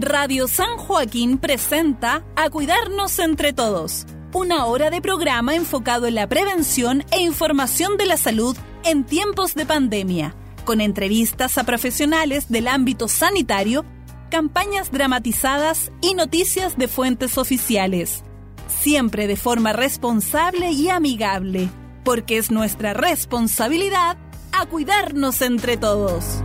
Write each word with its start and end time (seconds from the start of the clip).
Radio 0.00 0.48
San 0.48 0.76
Joaquín 0.76 1.38
presenta 1.38 2.24
A 2.34 2.50
Cuidarnos 2.50 3.20
entre 3.20 3.52
Todos, 3.52 4.06
una 4.32 4.66
hora 4.66 4.90
de 4.90 5.00
programa 5.00 5.54
enfocado 5.54 6.06
en 6.06 6.16
la 6.16 6.28
prevención 6.28 7.04
e 7.12 7.20
información 7.20 7.96
de 7.96 8.06
la 8.06 8.16
salud 8.16 8.56
en 8.84 9.04
tiempos 9.04 9.54
de 9.54 9.66
pandemia, 9.66 10.34
con 10.64 10.80
entrevistas 10.80 11.58
a 11.58 11.64
profesionales 11.64 12.48
del 12.48 12.66
ámbito 12.66 13.06
sanitario, 13.06 13.84
campañas 14.30 14.90
dramatizadas 14.90 15.92
y 16.00 16.14
noticias 16.14 16.76
de 16.76 16.88
fuentes 16.88 17.38
oficiales, 17.38 18.24
siempre 18.66 19.28
de 19.28 19.36
forma 19.36 19.72
responsable 19.72 20.72
y 20.72 20.88
amigable, 20.88 21.68
porque 22.02 22.38
es 22.38 22.50
nuestra 22.50 22.94
responsabilidad 22.94 24.16
a 24.50 24.66
cuidarnos 24.66 25.40
entre 25.40 25.76
todos. 25.76 26.42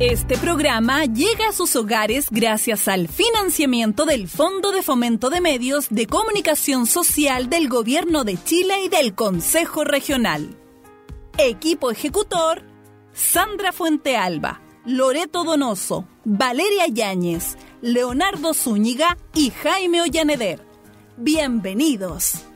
Este 0.00 0.38
programa 0.38 1.04
llega 1.04 1.50
a 1.50 1.52
sus 1.52 1.76
hogares 1.76 2.28
gracias 2.30 2.88
al 2.88 3.06
financiamiento 3.06 4.06
del 4.06 4.28
Fondo 4.28 4.72
de 4.72 4.80
Fomento 4.80 5.28
de 5.28 5.42
Medios 5.42 5.88
de 5.90 6.06
Comunicación 6.06 6.86
Social 6.86 7.50
del 7.50 7.68
Gobierno 7.68 8.24
de 8.24 8.42
Chile 8.42 8.82
y 8.82 8.88
del 8.88 9.14
Consejo 9.14 9.84
Regional. 9.84 10.56
Equipo 11.36 11.90
ejecutor, 11.90 12.62
Sandra 13.12 13.72
Fuentealba, 13.72 14.62
Loreto 14.86 15.44
Donoso, 15.44 16.08
Valeria 16.24 16.86
Yáñez, 16.86 17.58
Leonardo 17.82 18.54
Zúñiga 18.54 19.18
y 19.34 19.50
Jaime 19.50 20.00
Ollaneder. 20.00 20.64
Bienvenidos. 21.18 22.49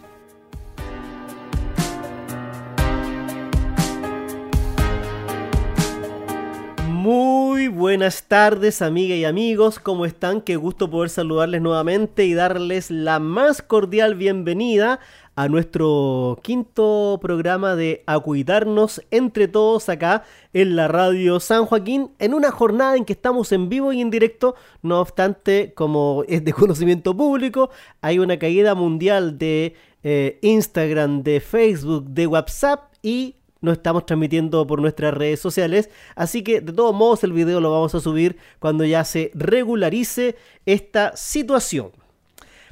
Muy 7.04 7.68
buenas 7.68 8.28
tardes, 8.28 8.80
amigas 8.80 9.18
y 9.18 9.26
amigos, 9.26 9.78
¿cómo 9.78 10.06
están? 10.06 10.40
Qué 10.40 10.56
gusto 10.56 10.88
poder 10.88 11.10
saludarles 11.10 11.60
nuevamente 11.60 12.24
y 12.24 12.32
darles 12.32 12.90
la 12.90 13.18
más 13.18 13.60
cordial 13.60 14.14
bienvenida 14.14 15.00
a 15.36 15.48
nuestro 15.48 16.38
quinto 16.42 17.18
programa 17.20 17.76
de 17.76 18.04
A 18.06 18.18
Cuidarnos 18.20 19.02
entre 19.10 19.48
todos 19.48 19.90
acá 19.90 20.24
en 20.54 20.76
la 20.76 20.88
radio 20.88 21.40
San 21.40 21.66
Joaquín, 21.66 22.12
en 22.18 22.32
una 22.32 22.50
jornada 22.50 22.96
en 22.96 23.04
que 23.04 23.12
estamos 23.12 23.52
en 23.52 23.68
vivo 23.68 23.92
y 23.92 24.00
en 24.00 24.08
directo, 24.08 24.54
no 24.80 24.98
obstante, 24.98 25.74
como 25.74 26.24
es 26.26 26.42
de 26.42 26.54
conocimiento 26.54 27.14
público, 27.14 27.68
hay 28.00 28.18
una 28.18 28.38
caída 28.38 28.74
mundial 28.74 29.36
de 29.36 29.74
eh, 30.04 30.38
Instagram, 30.40 31.22
de 31.22 31.40
Facebook, 31.40 32.06
de 32.06 32.26
WhatsApp 32.26 32.94
y 33.02 33.34
no 33.64 33.72
estamos 33.72 34.06
transmitiendo 34.06 34.66
por 34.66 34.80
nuestras 34.80 35.14
redes 35.14 35.40
sociales. 35.40 35.90
Así 36.14 36.44
que 36.44 36.60
de 36.60 36.72
todos 36.72 36.94
modos 36.94 37.24
el 37.24 37.32
video 37.32 37.60
lo 37.60 37.72
vamos 37.72 37.94
a 37.94 38.00
subir 38.00 38.36
cuando 38.58 38.84
ya 38.84 39.04
se 39.04 39.30
regularice 39.34 40.36
esta 40.66 41.16
situación. 41.16 41.90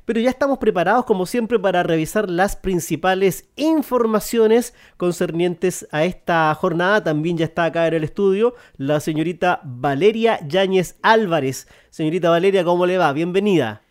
Pero 0.04 0.20
ya 0.20 0.30
estamos 0.30 0.58
preparados 0.58 1.04
como 1.04 1.26
siempre 1.26 1.58
para 1.58 1.82
revisar 1.84 2.28
las 2.28 2.56
principales 2.56 3.48
informaciones 3.56 4.74
concernientes 4.96 5.86
a 5.92 6.04
esta 6.04 6.52
jornada. 6.54 7.04
También 7.04 7.38
ya 7.38 7.44
está 7.44 7.64
acá 7.64 7.86
en 7.86 7.94
el 7.94 8.04
estudio 8.04 8.54
la 8.76 9.00
señorita 9.00 9.60
Valeria 9.64 10.40
Yáñez 10.46 10.98
Álvarez. 11.02 11.68
Señorita 11.90 12.30
Valeria, 12.30 12.64
¿cómo 12.64 12.84
le 12.84 12.98
va? 12.98 13.12
Bienvenida. 13.12 13.82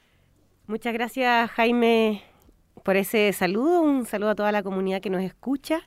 Muchas 0.67 0.93
gracias 0.93 1.49
Jaime 1.51 2.30
por 2.83 2.95
ese 2.95 3.31
saludo, 3.33 3.81
un 3.81 4.05
saludo 4.05 4.31
a 4.31 4.35
toda 4.35 4.51
la 4.51 4.63
comunidad 4.63 5.01
que 5.01 5.09
nos 5.09 5.21
escucha 5.21 5.81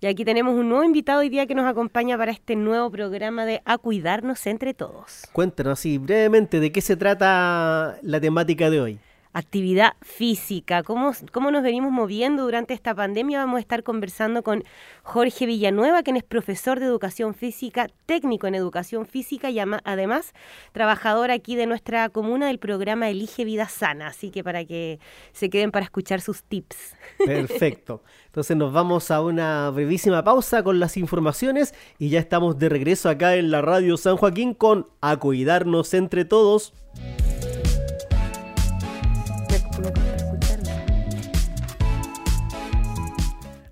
y 0.00 0.06
aquí 0.06 0.24
tenemos 0.24 0.54
un 0.54 0.68
nuevo 0.68 0.84
invitado 0.84 1.20
hoy 1.20 1.28
día 1.28 1.46
que 1.46 1.54
nos 1.54 1.66
acompaña 1.66 2.16
para 2.16 2.30
este 2.30 2.56
nuevo 2.56 2.90
programa 2.90 3.44
de 3.44 3.62
A 3.64 3.78
Cuidarnos 3.78 4.46
entre 4.46 4.74
Todos. 4.74 5.26
Cuéntanos 5.32 5.78
así 5.78 5.98
brevemente 5.98 6.60
de 6.60 6.72
qué 6.72 6.80
se 6.80 6.96
trata 6.96 7.98
la 8.02 8.20
temática 8.20 8.70
de 8.70 8.80
hoy 8.80 8.98
actividad 9.32 9.94
física, 10.02 10.82
cómo, 10.82 11.12
cómo 11.32 11.50
nos 11.50 11.62
venimos 11.62 11.92
moviendo 11.92 12.44
durante 12.44 12.74
esta 12.74 12.94
pandemia. 12.94 13.38
Vamos 13.38 13.58
a 13.58 13.60
estar 13.60 13.82
conversando 13.82 14.42
con 14.42 14.64
Jorge 15.02 15.46
Villanueva, 15.46 16.02
quien 16.02 16.16
es 16.16 16.24
profesor 16.24 16.80
de 16.80 16.86
educación 16.86 17.34
física, 17.34 17.88
técnico 18.06 18.46
en 18.46 18.54
educación 18.54 19.06
física 19.06 19.50
y 19.50 19.58
además 19.58 20.32
trabajador 20.72 21.30
aquí 21.30 21.56
de 21.56 21.66
nuestra 21.66 22.08
comuna 22.08 22.48
del 22.48 22.58
programa 22.58 23.08
Elige 23.08 23.44
Vida 23.44 23.68
Sana. 23.68 24.08
Así 24.08 24.30
que 24.30 24.42
para 24.42 24.64
que 24.64 24.98
se 25.32 25.50
queden 25.50 25.70
para 25.70 25.84
escuchar 25.84 26.20
sus 26.20 26.42
tips. 26.42 26.94
Perfecto. 27.24 28.02
Entonces 28.26 28.56
nos 28.56 28.72
vamos 28.72 29.10
a 29.10 29.20
una 29.20 29.70
brevísima 29.70 30.22
pausa 30.22 30.62
con 30.62 30.78
las 30.78 30.96
informaciones 30.96 31.74
y 31.98 32.08
ya 32.10 32.20
estamos 32.20 32.58
de 32.58 32.68
regreso 32.68 33.08
acá 33.08 33.36
en 33.36 33.50
la 33.50 33.62
radio 33.62 33.96
San 33.96 34.16
Joaquín 34.16 34.54
con 34.54 34.86
A 35.00 35.16
Cuidarnos 35.16 35.94
entre 35.94 36.24
todos. 36.24 36.72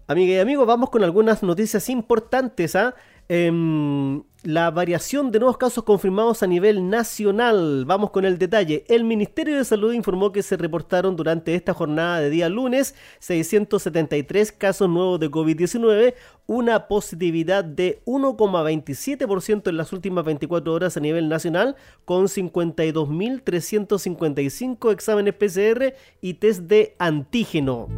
Amiga 0.08 0.34
y 0.34 0.38
amigos, 0.38 0.68
vamos 0.68 0.90
con 0.90 1.02
algunas 1.02 1.42
noticias 1.42 1.88
importantes. 1.88 2.76
¿ah? 2.76 2.94
Em, 3.28 4.22
la 4.44 4.70
variación 4.70 5.32
de 5.32 5.40
nuevos 5.40 5.58
casos 5.58 5.82
confirmados 5.82 6.44
a 6.44 6.46
nivel 6.46 6.88
nacional. 6.88 7.84
Vamos 7.86 8.12
con 8.12 8.24
el 8.24 8.38
detalle. 8.38 8.84
El 8.86 9.02
Ministerio 9.02 9.56
de 9.56 9.64
Salud 9.64 9.92
informó 9.92 10.30
que 10.30 10.44
se 10.44 10.56
reportaron 10.56 11.16
durante 11.16 11.56
esta 11.56 11.74
jornada 11.74 12.20
de 12.20 12.30
día 12.30 12.48
lunes 12.48 12.94
673 13.18 14.52
casos 14.52 14.88
nuevos 14.88 15.18
de 15.18 15.28
COVID-19, 15.28 16.14
una 16.46 16.86
positividad 16.86 17.64
de 17.64 18.00
1,27% 18.04 19.70
en 19.70 19.76
las 19.76 19.92
últimas 19.92 20.24
24 20.24 20.72
horas 20.72 20.96
a 20.96 21.00
nivel 21.00 21.28
nacional, 21.28 21.74
con 22.04 22.26
52.355 22.26 24.92
exámenes 24.92 25.34
PCR 25.34 25.94
y 26.20 26.34
test 26.34 26.60
de 26.60 26.94
antígeno. 27.00 27.88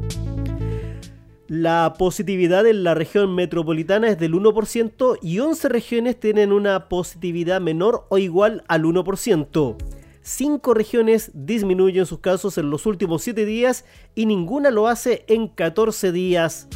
La 1.48 1.94
positividad 1.96 2.66
en 2.66 2.84
la 2.84 2.92
región 2.92 3.34
metropolitana 3.34 4.08
es 4.08 4.18
del 4.18 4.34
1% 4.34 5.18
y 5.22 5.38
11 5.38 5.70
regiones 5.70 6.20
tienen 6.20 6.52
una 6.52 6.90
positividad 6.90 7.58
menor 7.58 8.04
o 8.10 8.18
igual 8.18 8.64
al 8.68 8.84
1%. 8.84 9.76
5 10.20 10.74
regiones 10.74 11.30
disminuyen 11.32 12.04
sus 12.04 12.18
casos 12.18 12.58
en 12.58 12.68
los 12.68 12.84
últimos 12.84 13.22
7 13.22 13.46
días 13.46 13.86
y 14.14 14.26
ninguna 14.26 14.70
lo 14.70 14.88
hace 14.88 15.24
en 15.26 15.48
14 15.48 16.12
días. 16.12 16.68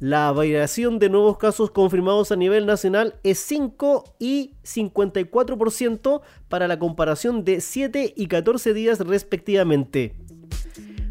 La 0.00 0.30
variación 0.32 0.98
de 0.98 1.08
nuevos 1.08 1.38
casos 1.38 1.70
confirmados 1.70 2.30
a 2.30 2.36
nivel 2.36 2.66
nacional 2.66 3.14
es 3.22 3.38
5 3.38 4.16
y 4.18 4.52
54% 4.64 6.20
para 6.50 6.68
la 6.68 6.78
comparación 6.78 7.42
de 7.42 7.62
7 7.62 8.12
y 8.14 8.26
14 8.26 8.74
días 8.74 9.00
respectivamente. 9.00 10.14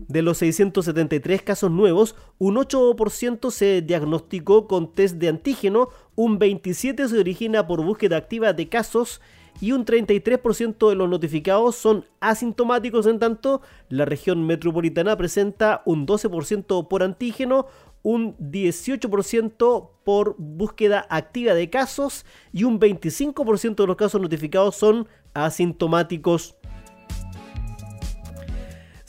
De 0.09 0.23
los 0.23 0.39
673 0.39 1.43
casos 1.43 1.69
nuevos, 1.69 2.15
un 2.39 2.55
8% 2.55 3.51
se 3.51 3.83
diagnosticó 3.83 4.67
con 4.67 4.91
test 4.91 5.17
de 5.17 5.29
antígeno, 5.29 5.89
un 6.15 6.39
27% 6.39 7.07
se 7.07 7.19
origina 7.19 7.67
por 7.67 7.85
búsqueda 7.85 8.17
activa 8.17 8.53
de 8.53 8.67
casos 8.69 9.21
y 9.61 9.71
un 9.71 9.85
33% 9.85 10.89
de 10.89 10.95
los 10.95 11.07
notificados 11.07 11.75
son 11.75 12.05
asintomáticos. 12.21 13.05
En 13.05 13.19
tanto, 13.19 13.61
la 13.89 14.05
región 14.05 14.47
metropolitana 14.47 15.15
presenta 15.15 15.83
un 15.85 16.07
12% 16.07 16.87
por 16.87 17.03
antígeno, 17.03 17.67
un 18.01 18.35
18% 18.37 19.89
por 20.03 20.35
búsqueda 20.39 21.05
activa 21.11 21.53
de 21.53 21.69
casos 21.69 22.25
y 22.51 22.63
un 22.63 22.79
25% 22.79 23.75
de 23.75 23.87
los 23.87 23.95
casos 23.95 24.19
notificados 24.19 24.75
son 24.75 25.07
asintomáticos. 25.35 26.55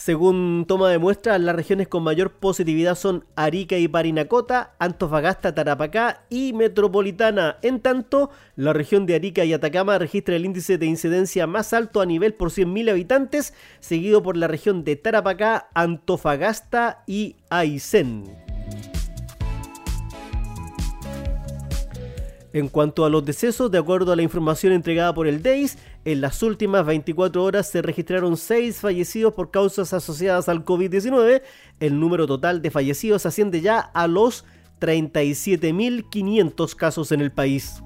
Según 0.01 0.65
toma 0.67 0.89
de 0.89 0.97
muestra, 0.97 1.39
las 1.39 1.55
regiones 1.55 1.87
con 1.87 2.03
mayor 2.03 2.31
positividad 2.31 2.95
son 2.95 3.27
Arica 3.37 3.77
y 3.77 3.87
Parinacota, 3.87 4.73
Antofagasta, 4.79 5.55
Tarapacá 5.55 6.23
y 6.31 6.55
Metropolitana. 6.55 7.59
En 7.61 7.81
tanto, 7.81 8.31
la 8.57 8.73
región 8.73 9.05
de 9.05 9.17
Arica 9.17 9.45
y 9.45 9.53
Atacama 9.53 9.99
registra 9.99 10.37
el 10.37 10.47
índice 10.47 10.79
de 10.79 10.87
incidencia 10.87 11.47
más 11.47 11.75
alto 11.75 12.01
a 12.01 12.07
nivel 12.07 12.33
por 12.33 12.49
100.000 12.49 12.93
habitantes, 12.93 13.53
seguido 13.81 14.23
por 14.23 14.39
la 14.39 14.49
región 14.49 14.85
de 14.85 14.97
Tarapacá, 14.97 15.69
Antofagasta 15.75 17.05
y 17.07 17.37
Aysén. 17.51 18.25
En 22.53 22.69
cuanto 22.69 23.05
a 23.05 23.11
los 23.11 23.25
decesos, 23.25 23.71
de 23.71 23.79
acuerdo 23.79 24.13
a 24.13 24.17
la 24.17 24.23
información 24.23 24.73
entregada 24.73 25.15
por 25.15 25.29
el 25.29 25.43
DEIS, 25.43 25.79
en 26.05 26.21
las 26.21 26.43
últimas 26.43 26.87
24 26.87 27.43
horas 27.43 27.71
se 27.71 27.83
registraron 27.83 28.37
6 28.37 28.79
fallecidos 28.79 29.35
por 29.35 29.51
causas 29.51 29.93
asociadas 29.93 30.49
al 30.49 30.65
COVID-19. 30.65 31.43
El 31.79 32.01
número 32.01 32.27
total 32.27 32.63
de 32.63 32.71
fallecidos 32.71 33.27
asciende 33.27 33.61
ya 33.61 33.79
a 33.81 34.07
los 34.07 34.45
37.500 34.81 36.75
casos 36.75 37.13
en 37.13 37.21
el 37.21 37.33
país. 37.33 37.83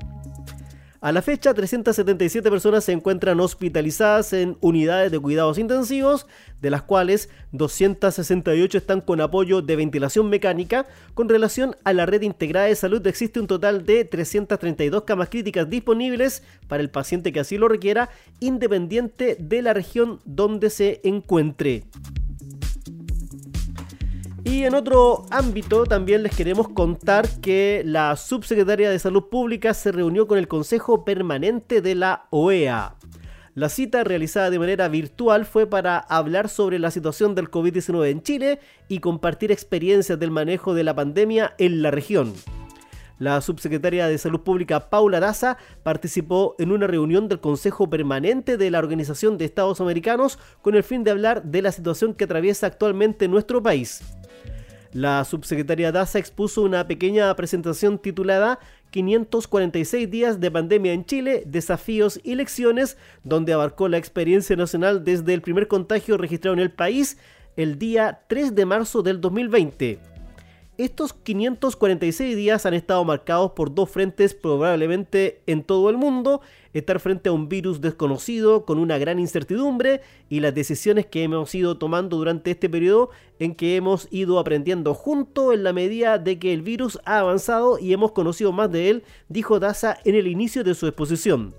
A 1.05 1.13
la 1.13 1.21
fecha, 1.21 1.53
377 1.53 2.51
personas 2.51 2.83
se 2.83 2.93
encuentran 2.93 3.39
hospitalizadas 3.39 4.33
en 4.33 4.57
unidades 4.63 5.13
de 5.13 5.21
cuidados 5.21 5.59
intensivos, 5.59 6.27
de 6.63 6.71
las 6.71 6.81
cuales 6.81 7.29
268 7.53 8.79
están 8.79 9.03
con 9.03 9.21
apoyo 9.21 9.61
de 9.61 9.77
ventilación 9.77 10.31
mecánica. 10.31 10.87
Con 11.13 11.29
relación 11.29 11.77
a 11.85 11.93
la 11.93 12.07
red 12.07 12.23
integrada 12.23 12.69
de 12.69 12.75
salud, 12.75 13.07
existe 13.07 13.39
un 13.39 13.47
total 13.47 13.85
de 13.85 14.07
332 14.07 15.03
camas 15.03 15.29
críticas 15.29 15.69
disponibles 15.69 16.43
para 16.69 16.83
el 16.83 16.89
paciente 16.89 17.35
que 17.35 17.41
así 17.41 17.59
lo 17.59 17.69
requiera, 17.69 18.09
independiente 18.41 19.37
de 19.39 19.61
la 19.61 19.75
región 19.75 20.21
donde 20.25 20.71
se 20.71 21.03
encuentre. 21.05 21.85
Y 24.45 24.65
en 24.65 24.75
otro 24.75 25.25
ámbito 25.31 25.85
también 25.85 26.23
les 26.23 26.37
queremos 26.37 26.69
contar 26.69 27.27
que 27.41 27.83
la 27.87 28.15
subsecretaria 28.15 28.91
de 28.91 28.99
Salud 28.99 29.25
Pública 29.31 29.73
se 29.73 29.91
reunió 29.91 30.29
con 30.29 30.37
el 30.37 30.49
Consejo 30.49 31.03
Permanente 31.03 31.81
de 31.81 31.95
la 31.95 32.27
OEA. 32.29 32.95
La 33.55 33.71
cita 33.71 34.05
realizada 34.05 34.51
de 34.51 34.59
manera 34.59 34.89
virtual 34.89 35.47
fue 35.47 35.67
para 35.67 35.97
hablar 35.97 36.51
sobre 36.51 36.79
la 36.79 36.91
situación 36.91 37.35
del 37.35 37.51
COVID-19 37.51 38.11
en 38.11 38.23
Chile 38.23 38.59
y 38.87 38.99
compartir 38.99 39.51
experiencias 39.51 40.19
del 40.19 40.31
manejo 40.31 40.75
de 40.75 40.85
la 40.85 40.95
pandemia 40.95 41.55
en 41.57 41.81
la 41.81 41.91
región. 41.91 42.35
La 43.19 43.41
subsecretaria 43.41 44.09
de 44.09 44.19
Salud 44.19 44.41
Pública 44.41 44.91
Paula 44.91 45.21
Daza 45.21 45.57
participó 45.85 46.55
en 46.59 46.71
una 46.73 46.87
reunión 46.87 47.29
del 47.29 47.41
Consejo 47.41 47.89
Permanente 47.89 48.59
de 48.59 48.71
la 48.71 48.81
Organización 48.81 49.39
de 49.39 49.47
Estados 49.47 49.81
Americanos 49.81 50.39
con 50.61 50.75
el 50.75 50.83
fin 50.83 51.03
de 51.03 51.13
hablar 51.13 51.45
de 51.45 51.63
la 51.63 51.73
situación 51.73 52.13
que 52.13 52.25
atraviesa 52.25 52.67
actualmente 52.67 53.29
nuestro 53.29 53.63
país. 53.63 54.03
La 54.95 55.25
subsecretaria 55.25 55.91
Daza 55.91 56.21
expuso 56.21 56.63
una 56.63 56.87
pequeña 56.87 57.35
presentación 57.35 57.99
titulada 57.99 58.61
546 58.93 60.09
días 60.09 60.39
de 60.39 60.53
pandemia 60.53 60.93
en 60.93 61.05
Chile, 61.05 61.43
desafíos 61.47 62.21
y 62.23 62.37
lecciones, 62.37 62.97
donde 63.25 63.53
abarcó 63.53 63.89
la 63.89 63.99
experiencia 63.99 64.55
nacional 64.55 65.03
desde 65.03 65.35
el 65.35 65.43
primer 65.43 65.67
contagio 65.67 66.17
registrado 66.17 66.55
en 66.55 66.61
el 66.61 66.71
país 66.71 67.19
el 67.57 67.77
día 67.77 68.21
3 68.29 68.55
de 68.55 68.67
marzo 68.67 69.03
del 69.03 69.21
2020. 69.21 70.14
Estos 70.77 71.13
546 71.13 72.35
días 72.35 72.67
han 72.67 72.75
estado 72.75 73.05
marcados 73.05 73.53
por 73.53 73.73
dos 73.73 73.89
frentes 73.91 74.35
probablemente 74.35 75.41
en 75.47 75.63
todo 75.63 75.89
el 75.89 75.97
mundo, 75.97 76.41
estar 76.73 76.99
frente 76.99 77.29
a 77.29 77.33
un 77.33 77.49
virus 77.49 77.81
desconocido 77.81 78.65
con 78.65 78.79
una 78.79 78.99
gran 78.99 79.21
incertidumbre 79.21 80.01
y 80.29 80.41
las 80.41 80.53
decisiones 80.53 81.07
que 81.07 81.23
hemos 81.23 81.55
ido 81.55 81.79
tomando 81.79 82.17
durante 82.17 82.51
este 82.51 82.69
periodo 82.69 83.11
en 83.39 83.55
que 83.55 83.77
hemos 83.77 84.09
ido 84.11 84.41
aprendiendo 84.41 84.95
junto 84.95 85.53
en 85.53 85.63
la 85.63 85.73
medida 85.73 86.19
de 86.19 86.41
que 86.41 86.53
el 86.53 86.63
virus 86.63 86.99
ha 87.05 87.21
avanzado 87.21 87.79
y 87.79 87.93
hemos 87.93 88.11
conocido 88.11 88.51
más 88.51 88.69
de 88.73 88.91
él, 88.91 89.05
dijo 89.29 89.61
Daza 89.61 89.99
en 90.05 90.17
el 90.17 90.27
inicio 90.27 90.65
de 90.65 90.75
su 90.75 90.89
exposición. 90.89 91.55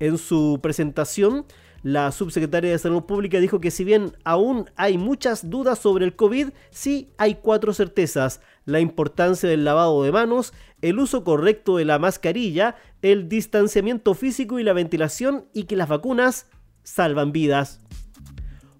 En 0.00 0.18
su 0.18 0.58
presentación, 0.60 1.46
la 1.84 2.10
subsecretaria 2.12 2.70
de 2.70 2.78
Salud 2.78 3.02
Pública 3.02 3.38
dijo 3.38 3.60
que 3.60 3.70
si 3.70 3.84
bien 3.84 4.16
aún 4.24 4.70
hay 4.74 4.96
muchas 4.96 5.50
dudas 5.50 5.78
sobre 5.78 6.06
el 6.06 6.16
COVID, 6.16 6.48
sí 6.70 7.10
hay 7.18 7.34
cuatro 7.34 7.74
certezas. 7.74 8.40
La 8.64 8.80
importancia 8.80 9.46
del 9.46 9.64
lavado 9.64 10.02
de 10.02 10.10
manos, 10.10 10.54
el 10.80 10.98
uso 10.98 11.24
correcto 11.24 11.76
de 11.76 11.84
la 11.84 11.98
mascarilla, 11.98 12.76
el 13.02 13.28
distanciamiento 13.28 14.14
físico 14.14 14.58
y 14.58 14.64
la 14.64 14.72
ventilación 14.72 15.44
y 15.52 15.64
que 15.64 15.76
las 15.76 15.90
vacunas 15.90 16.46
salvan 16.84 17.32
vidas. 17.32 17.80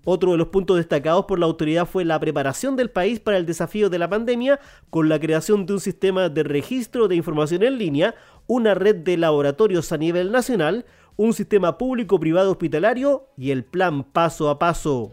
Otro 0.06 0.33
de 0.33 0.39
los 0.39 0.49
puntos 0.49 0.77
destacados 0.77 1.27
por 1.27 1.39
la 1.39 1.47
autoridad 1.47 1.87
fue 1.87 2.05
la 2.05 2.21
preparación 2.21 2.77
del 2.77 2.91
país 2.91 3.21
para 3.21 3.39
el 3.39 3.47
desafío 3.47 3.89
de 3.89 3.99
la 3.99 4.09
pandemia 4.09 4.61
con 4.89 5.09
la 5.09 5.19
creación 5.19 5.65
de 5.67 5.75
un 5.75 5.81
sistema 5.81 6.29
de 6.29 6.43
registro 6.43 7.09
de 7.09 7.17
información 7.17 7.62
en 7.62 7.79
línea, 7.79 8.15
una 8.46 8.75
red 8.75 8.96
de 8.96 9.17
laboratorios 9.17 9.93
a 9.93 9.99
nivel 9.99 10.32
nacional, 10.32 10.85
un 11.17 11.32
sistema 11.32 11.79
público-privado 11.79 12.50
hospitalario 12.50 13.29
y 13.37 13.50
el 13.50 13.64
plan 13.64 14.05
paso 14.05 14.50
a 14.50 14.58
paso. 14.58 15.12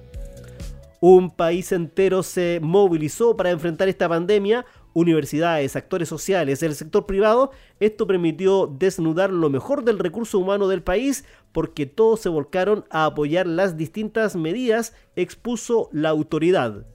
Un 0.99 1.31
país 1.31 1.71
entero 1.71 2.21
se 2.21 2.59
movilizó 2.61 3.35
para 3.35 3.49
enfrentar 3.49 3.89
esta 3.89 4.07
pandemia, 4.07 4.65
universidades, 4.93 5.75
actores 5.75 6.09
sociales, 6.09 6.61
el 6.61 6.75
sector 6.75 7.05
privado. 7.05 7.51
Esto 7.79 8.05
permitió 8.05 8.67
desnudar 8.67 9.31
lo 9.31 9.49
mejor 9.49 9.83
del 9.83 9.99
recurso 9.99 10.37
humano 10.37 10.67
del 10.67 10.83
país 10.83 11.25
porque 11.51 11.85
todos 11.85 12.19
se 12.19 12.29
volcaron 12.29 12.85
a 12.89 13.05
apoyar 13.05 13.47
las 13.47 13.77
distintas 13.77 14.35
medidas, 14.35 14.93
expuso 15.15 15.89
la 15.91 16.09
autoridad. 16.09 16.85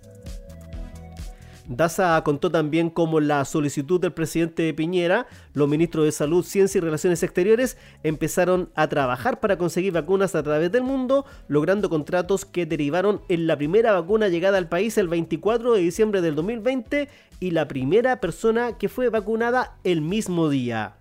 Daza 1.68 2.22
contó 2.22 2.50
también 2.50 2.90
cómo 2.90 3.18
la 3.18 3.44
solicitud 3.44 4.00
del 4.00 4.12
presidente 4.12 4.72
Piñera, 4.72 5.26
los 5.52 5.68
ministros 5.68 6.04
de 6.04 6.12
Salud, 6.12 6.44
Ciencia 6.44 6.78
y 6.78 6.82
Relaciones 6.82 7.22
Exteriores 7.22 7.76
empezaron 8.04 8.70
a 8.76 8.88
trabajar 8.88 9.40
para 9.40 9.58
conseguir 9.58 9.92
vacunas 9.92 10.34
a 10.34 10.42
través 10.42 10.70
del 10.70 10.84
mundo, 10.84 11.26
logrando 11.48 11.90
contratos 11.90 12.44
que 12.44 12.66
derivaron 12.66 13.20
en 13.28 13.46
la 13.48 13.56
primera 13.56 13.92
vacuna 13.92 14.28
llegada 14.28 14.58
al 14.58 14.68
país 14.68 14.96
el 14.96 15.08
24 15.08 15.74
de 15.74 15.80
diciembre 15.80 16.20
del 16.20 16.36
2020 16.36 17.08
y 17.40 17.50
la 17.50 17.66
primera 17.66 18.20
persona 18.20 18.78
que 18.78 18.88
fue 18.88 19.08
vacunada 19.08 19.76
el 19.82 20.02
mismo 20.02 20.48
día. 20.48 20.96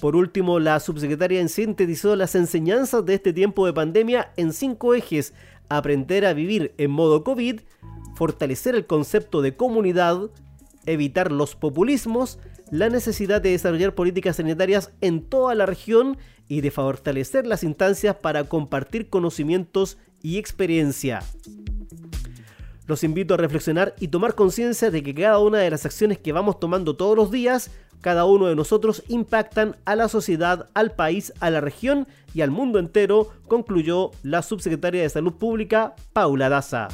Por 0.00 0.16
último, 0.16 0.58
la 0.58 0.80
subsecretaria 0.80 1.46
sintetizó 1.46 2.16
las 2.16 2.34
enseñanzas 2.34 3.04
de 3.04 3.14
este 3.14 3.32
tiempo 3.32 3.66
de 3.66 3.74
pandemia 3.74 4.32
en 4.36 4.52
cinco 4.52 4.94
ejes. 4.94 5.34
Aprender 5.68 6.26
a 6.26 6.32
vivir 6.32 6.74
en 6.78 6.90
modo 6.90 7.22
COVID, 7.22 7.60
fortalecer 8.20 8.74
el 8.74 8.84
concepto 8.84 9.40
de 9.40 9.56
comunidad, 9.56 10.28
evitar 10.84 11.32
los 11.32 11.56
populismos, 11.56 12.38
la 12.70 12.90
necesidad 12.90 13.40
de 13.40 13.52
desarrollar 13.52 13.94
políticas 13.94 14.36
sanitarias 14.36 14.92
en 15.00 15.22
toda 15.22 15.54
la 15.54 15.64
región 15.64 16.18
y 16.46 16.60
de 16.60 16.70
fortalecer 16.70 17.46
las 17.46 17.64
instancias 17.64 18.16
para 18.16 18.44
compartir 18.44 19.08
conocimientos 19.08 19.96
y 20.20 20.36
experiencia. 20.36 21.20
Los 22.86 23.04
invito 23.04 23.32
a 23.32 23.38
reflexionar 23.38 23.94
y 23.98 24.08
tomar 24.08 24.34
conciencia 24.34 24.90
de 24.90 25.02
que 25.02 25.14
cada 25.14 25.38
una 25.38 25.56
de 25.56 25.70
las 25.70 25.86
acciones 25.86 26.18
que 26.18 26.32
vamos 26.32 26.60
tomando 26.60 26.96
todos 26.96 27.16
los 27.16 27.30
días, 27.30 27.70
cada 28.02 28.26
uno 28.26 28.48
de 28.48 28.54
nosotros 28.54 29.02
impactan 29.08 29.76
a 29.86 29.96
la 29.96 30.08
sociedad, 30.08 30.68
al 30.74 30.90
país, 30.90 31.32
a 31.40 31.48
la 31.48 31.62
región 31.62 32.06
y 32.34 32.42
al 32.42 32.50
mundo 32.50 32.80
entero, 32.80 33.30
concluyó 33.48 34.10
la 34.22 34.42
subsecretaria 34.42 35.00
de 35.00 35.08
Salud 35.08 35.32
Pública, 35.32 35.94
Paula 36.12 36.50
Daza. 36.50 36.88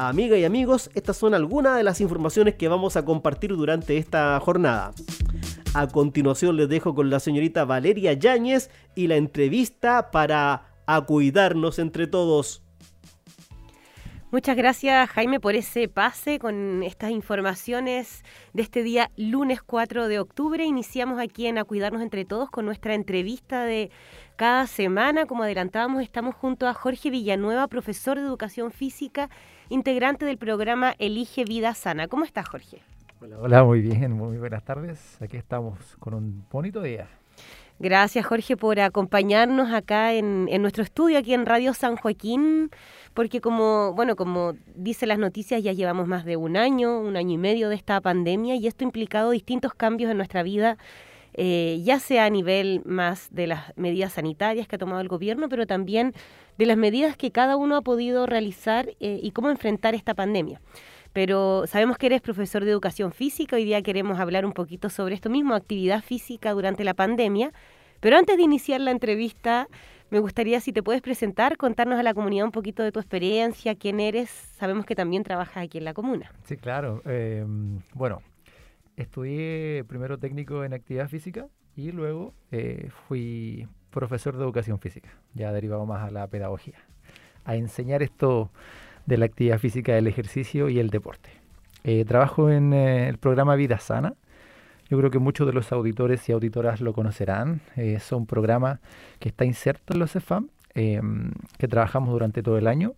Amigas 0.00 0.38
y 0.38 0.44
amigos, 0.44 0.90
estas 0.94 1.16
son 1.16 1.34
algunas 1.34 1.76
de 1.76 1.82
las 1.82 2.00
informaciones 2.00 2.54
que 2.54 2.68
vamos 2.68 2.96
a 2.96 3.04
compartir 3.04 3.56
durante 3.56 3.96
esta 3.96 4.38
jornada. 4.38 4.92
A 5.74 5.88
continuación 5.88 6.56
les 6.56 6.68
dejo 6.68 6.94
con 6.94 7.10
la 7.10 7.18
señorita 7.18 7.64
Valeria 7.64 8.12
Yáñez 8.12 8.70
y 8.94 9.08
la 9.08 9.16
entrevista 9.16 10.12
para 10.12 10.68
a 10.86 11.00
cuidarnos 11.00 11.80
entre 11.80 12.06
todos. 12.06 12.62
Muchas 14.30 14.56
gracias 14.56 15.10
Jaime 15.10 15.40
por 15.40 15.56
ese 15.56 15.88
pase 15.88 16.38
con 16.38 16.84
estas 16.84 17.10
informaciones 17.10 18.22
de 18.52 18.62
este 18.62 18.84
día 18.84 19.10
lunes 19.16 19.62
4 19.62 20.06
de 20.06 20.20
octubre. 20.20 20.64
Iniciamos 20.64 21.18
aquí 21.18 21.48
en 21.48 21.58
A 21.58 21.64
Cuidarnos 21.64 22.02
entre 22.02 22.24
Todos 22.24 22.50
con 22.50 22.66
nuestra 22.66 22.94
entrevista 22.94 23.64
de 23.64 23.90
cada 24.36 24.68
semana. 24.68 25.26
Como 25.26 25.42
adelantábamos, 25.42 26.04
estamos 26.04 26.36
junto 26.36 26.68
a 26.68 26.74
Jorge 26.74 27.10
Villanueva, 27.10 27.66
profesor 27.66 28.16
de 28.16 28.26
Educación 28.26 28.70
Física 28.70 29.28
integrante 29.68 30.24
del 30.24 30.38
programa 30.38 30.94
Elige 30.98 31.44
Vida 31.44 31.74
Sana. 31.74 32.08
¿Cómo 32.08 32.24
estás, 32.24 32.48
Jorge? 32.48 32.82
Hola, 33.20 33.38
hola, 33.40 33.64
muy 33.64 33.80
bien, 33.80 34.12
muy 34.12 34.38
buenas 34.38 34.64
tardes. 34.64 35.20
Aquí 35.20 35.36
estamos 35.36 35.78
con 35.98 36.14
un 36.14 36.44
bonito 36.50 36.80
día. 36.82 37.08
Gracias, 37.80 38.26
Jorge, 38.26 38.56
por 38.56 38.80
acompañarnos 38.80 39.72
acá 39.72 40.12
en, 40.12 40.48
en, 40.50 40.62
nuestro 40.62 40.82
estudio, 40.82 41.18
aquí 41.18 41.32
en 41.32 41.46
Radio 41.46 41.74
San 41.74 41.96
Joaquín, 41.96 42.70
porque 43.14 43.40
como, 43.40 43.92
bueno, 43.94 44.16
como 44.16 44.54
dice 44.74 45.06
las 45.06 45.18
noticias, 45.18 45.62
ya 45.62 45.72
llevamos 45.72 46.08
más 46.08 46.24
de 46.24 46.36
un 46.36 46.56
año, 46.56 46.98
un 46.98 47.16
año 47.16 47.34
y 47.34 47.38
medio 47.38 47.68
de 47.68 47.76
esta 47.76 48.00
pandemia 48.00 48.56
y 48.56 48.66
esto 48.66 48.84
ha 48.84 48.86
implicado 48.86 49.30
distintos 49.30 49.74
cambios 49.74 50.10
en 50.10 50.16
nuestra 50.16 50.42
vida 50.42 50.76
eh, 51.40 51.80
ya 51.84 52.00
sea 52.00 52.24
a 52.24 52.30
nivel 52.30 52.82
más 52.84 53.28
de 53.30 53.46
las 53.46 53.72
medidas 53.76 54.14
sanitarias 54.14 54.66
que 54.66 54.74
ha 54.74 54.78
tomado 54.78 55.00
el 55.00 55.06
gobierno, 55.06 55.48
pero 55.48 55.68
también 55.68 56.12
de 56.58 56.66
las 56.66 56.76
medidas 56.76 57.16
que 57.16 57.30
cada 57.30 57.56
uno 57.56 57.76
ha 57.76 57.82
podido 57.82 58.26
realizar 58.26 58.88
eh, 58.98 59.20
y 59.22 59.30
cómo 59.30 59.48
enfrentar 59.48 59.94
esta 59.94 60.14
pandemia. 60.14 60.60
Pero 61.12 61.68
sabemos 61.68 61.96
que 61.96 62.06
eres 62.06 62.22
profesor 62.22 62.64
de 62.64 62.72
educación 62.72 63.12
física, 63.12 63.54
hoy 63.54 63.64
día 63.64 63.80
queremos 63.82 64.18
hablar 64.18 64.44
un 64.44 64.52
poquito 64.52 64.90
sobre 64.90 65.14
esto 65.14 65.30
mismo, 65.30 65.54
actividad 65.54 66.02
física 66.02 66.50
durante 66.50 66.82
la 66.82 66.94
pandemia. 66.94 67.52
Pero 68.00 68.16
antes 68.16 68.36
de 68.36 68.42
iniciar 68.42 68.80
la 68.80 68.90
entrevista, 68.90 69.68
me 70.10 70.18
gustaría 70.18 70.58
si 70.58 70.72
te 70.72 70.82
puedes 70.82 71.02
presentar, 71.02 71.56
contarnos 71.56 72.00
a 72.00 72.02
la 72.02 72.14
comunidad 72.14 72.46
un 72.46 72.52
poquito 72.52 72.82
de 72.82 72.90
tu 72.90 72.98
experiencia, 72.98 73.76
quién 73.76 74.00
eres. 74.00 74.28
Sabemos 74.58 74.86
que 74.86 74.96
también 74.96 75.22
trabajas 75.22 75.58
aquí 75.58 75.78
en 75.78 75.84
la 75.84 75.94
comuna. 75.94 76.32
Sí, 76.46 76.56
claro. 76.56 77.00
Eh, 77.06 77.44
bueno, 77.94 78.22
estudié 78.98 79.84
primero 79.84 80.18
técnico 80.18 80.64
en 80.64 80.74
actividad 80.74 81.08
física 81.08 81.46
y 81.76 81.92
luego 81.92 82.34
eh, 82.50 82.90
fui 83.06 83.68
profesor 83.90 84.36
de 84.36 84.42
educación 84.42 84.80
física, 84.80 85.10
ya 85.34 85.52
derivado 85.52 85.86
más 85.86 86.06
a 86.06 86.10
la 86.10 86.26
pedagogía, 86.26 86.78
a 87.44 87.54
enseñar 87.56 88.02
esto 88.02 88.50
de 89.06 89.16
la 89.16 89.26
actividad 89.26 89.58
física, 89.58 89.96
el 89.96 90.08
ejercicio 90.08 90.68
y 90.68 90.80
el 90.80 90.90
deporte. 90.90 91.30
Eh, 91.84 92.04
trabajo 92.04 92.50
en 92.50 92.72
eh, 92.72 93.08
el 93.08 93.18
programa 93.18 93.54
Vida 93.54 93.78
Sana, 93.78 94.14
Yo 94.90 94.98
creo 94.98 95.10
que 95.10 95.18
muchos 95.18 95.46
de 95.46 95.52
los 95.52 95.70
auditores 95.70 96.28
y 96.28 96.32
auditoras 96.32 96.80
lo 96.80 96.92
conocerán. 96.92 97.60
es 97.76 98.10
un 98.10 98.26
programa 98.26 98.80
que 99.20 99.28
está 99.28 99.44
inserto 99.44 99.92
en 99.92 100.00
los 100.00 100.12
CEFAM, 100.12 100.48
em, 100.74 101.32
que 101.58 101.68
trabajamos 101.68 102.10
durante 102.10 102.42
todo 102.42 102.58
el 102.58 102.66
año. 102.66 102.94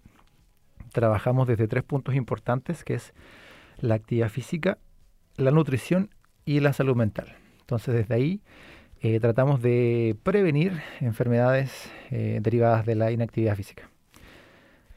Trabajamos 0.92 1.46
desde 1.48 1.68
tres 1.68 1.82
puntos 1.82 2.14
importantes, 2.14 2.84
que 2.84 2.94
es 2.94 3.12
la 3.80 3.96
actividad 3.96 4.28
física, 4.28 4.78
la 5.40 5.50
nutrición 5.50 6.10
y 6.44 6.60
la 6.60 6.72
salud 6.72 6.96
mental. 6.96 7.34
Entonces, 7.60 7.94
desde 7.94 8.14
ahí 8.14 8.40
eh, 9.02 9.18
tratamos 9.18 9.62
de 9.62 10.14
prevenir 10.22 10.82
enfermedades 11.00 11.90
eh, 12.10 12.38
derivadas 12.42 12.84
de 12.84 12.94
la 12.96 13.10
inactividad 13.10 13.56
física. 13.56 13.88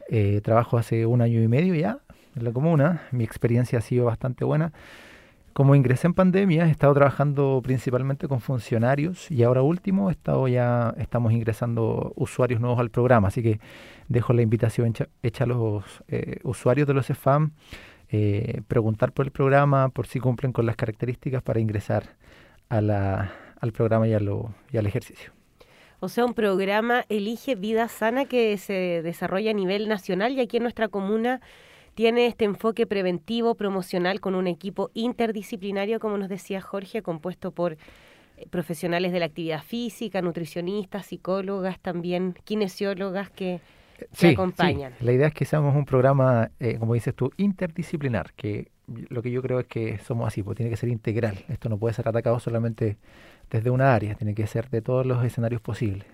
Eh, 0.09 0.41
trabajo 0.43 0.77
hace 0.77 1.05
un 1.05 1.21
año 1.21 1.41
y 1.41 1.47
medio 1.47 1.73
ya 1.73 1.99
en 2.35 2.43
la 2.43 2.51
comuna, 2.51 3.03
mi 3.11 3.23
experiencia 3.23 3.79
ha 3.79 3.81
sido 3.81 4.05
bastante 4.05 4.43
buena. 4.43 4.73
Como 5.53 5.75
ingresé 5.75 6.07
en 6.07 6.15
pandemia, 6.15 6.67
he 6.67 6.71
estado 6.71 6.95
trabajando 6.95 7.61
principalmente 7.63 8.27
con 8.27 8.41
funcionarios 8.41 9.29
y 9.29 9.43
ahora 9.43 9.61
último 9.61 10.09
he 10.09 10.13
estado 10.13 10.47
ya 10.47 10.95
estamos 10.97 11.31
ingresando 11.31 12.11
usuarios 12.15 12.59
nuevos 12.59 12.79
al 12.79 12.89
programa, 12.89 13.27
así 13.27 13.43
que 13.43 13.59
dejo 14.09 14.33
la 14.33 14.41
invitación 14.41 14.93
hecha, 15.21 15.43
a 15.43 15.45
los 15.45 15.83
usuarios 16.43 16.87
de 16.87 16.93
los 16.95 17.05
EFAM, 18.13 18.63
preguntar 18.67 19.11
por 19.11 19.25
el 19.25 19.31
programa, 19.31 19.89
por 19.89 20.07
si 20.07 20.19
cumplen 20.19 20.51
con 20.51 20.65
las 20.65 20.75
características 20.75 21.41
para 21.41 21.59
ingresar 21.59 22.15
a 22.69 22.81
la, 22.81 23.31
al 23.59 23.71
programa 23.71 24.07
y, 24.07 24.11
y 24.11 24.77
al 24.77 24.87
ejercicio. 24.87 25.31
O 25.99 26.09
sea, 26.09 26.25
un 26.25 26.33
programa 26.33 27.05
Elige 27.09 27.55
Vida 27.55 27.87
Sana 27.87 28.25
que 28.25 28.57
se 28.57 29.01
desarrolla 29.03 29.51
a 29.51 29.53
nivel 29.53 29.87
nacional 29.87 30.33
y 30.33 30.41
aquí 30.41 30.57
en 30.57 30.63
nuestra 30.63 30.89
comuna 30.89 31.39
tiene 31.95 32.25
este 32.25 32.45
enfoque 32.45 32.85
preventivo, 32.85 33.55
promocional, 33.55 34.19
con 34.19 34.35
un 34.35 34.47
equipo 34.47 34.89
interdisciplinario, 34.93 35.99
como 35.99 36.17
nos 36.17 36.27
decía 36.27 36.59
Jorge, 36.59 37.01
compuesto 37.01 37.51
por 37.51 37.73
eh, 37.73 38.47
profesionales 38.49 39.11
de 39.11 39.19
la 39.19 39.27
actividad 39.27 39.63
física, 39.63 40.21
nutricionistas, 40.21 41.05
psicólogas, 41.05 41.79
también 41.79 42.35
kinesiólogas 42.43 43.29
que, 43.29 43.61
acompañan. 44.21 44.93
La 44.99 45.11
idea 45.11 45.27
es 45.27 45.33
que 45.33 45.45
seamos 45.45 45.75
un 45.75 45.85
programa, 45.85 46.51
eh, 46.59 46.77
como 46.79 46.93
dices 46.93 47.15
tú, 47.15 47.31
interdisciplinar, 47.37 48.33
que 48.33 48.71
lo 49.09 49.21
que 49.21 49.31
yo 49.31 49.41
creo 49.41 49.59
es 49.59 49.67
que 49.67 49.97
somos 49.99 50.27
así, 50.27 50.43
pues 50.43 50.57
tiene 50.57 50.69
que 50.69 50.77
ser 50.77 50.89
integral. 50.89 51.45
Esto 51.47 51.69
no 51.69 51.77
puede 51.77 51.93
ser 51.93 52.07
atacado 52.07 52.39
solamente 52.39 52.97
desde 53.49 53.69
una 53.69 53.93
área, 53.93 54.15
tiene 54.15 54.35
que 54.35 54.47
ser 54.47 54.69
de 54.69 54.81
todos 54.81 55.05
los 55.05 55.23
escenarios 55.23 55.61
posibles. 55.61 56.05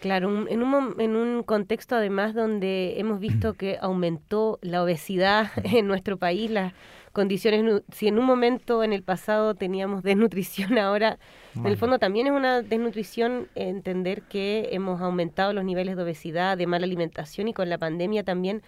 Claro, 0.00 0.46
en, 0.48 0.62
un, 0.62 0.94
en 1.00 1.16
un 1.16 1.42
contexto 1.42 1.96
además 1.96 2.34
donde 2.34 3.00
hemos 3.00 3.18
visto 3.18 3.54
que 3.54 3.78
aumentó 3.80 4.58
la 4.62 4.82
obesidad 4.82 5.50
en 5.64 5.88
nuestro 5.88 6.18
país, 6.18 6.50
las 6.50 6.72
condiciones, 7.12 7.82
si 7.92 8.06
en 8.06 8.18
un 8.18 8.24
momento 8.24 8.84
en 8.84 8.92
el 8.92 9.02
pasado 9.02 9.54
teníamos 9.54 10.04
desnutrición, 10.04 10.78
ahora 10.78 11.18
en 11.56 11.66
el 11.66 11.76
fondo 11.76 11.98
también 11.98 12.28
es 12.28 12.32
una 12.32 12.62
desnutrición 12.62 13.48
entender 13.56 14.22
que 14.22 14.68
hemos 14.70 15.00
aumentado 15.00 15.52
los 15.52 15.64
niveles 15.64 15.96
de 15.96 16.02
obesidad, 16.04 16.56
de 16.56 16.68
mala 16.68 16.84
alimentación 16.84 17.48
y 17.48 17.52
con 17.52 17.68
la 17.68 17.78
pandemia 17.78 18.22
también 18.22 18.62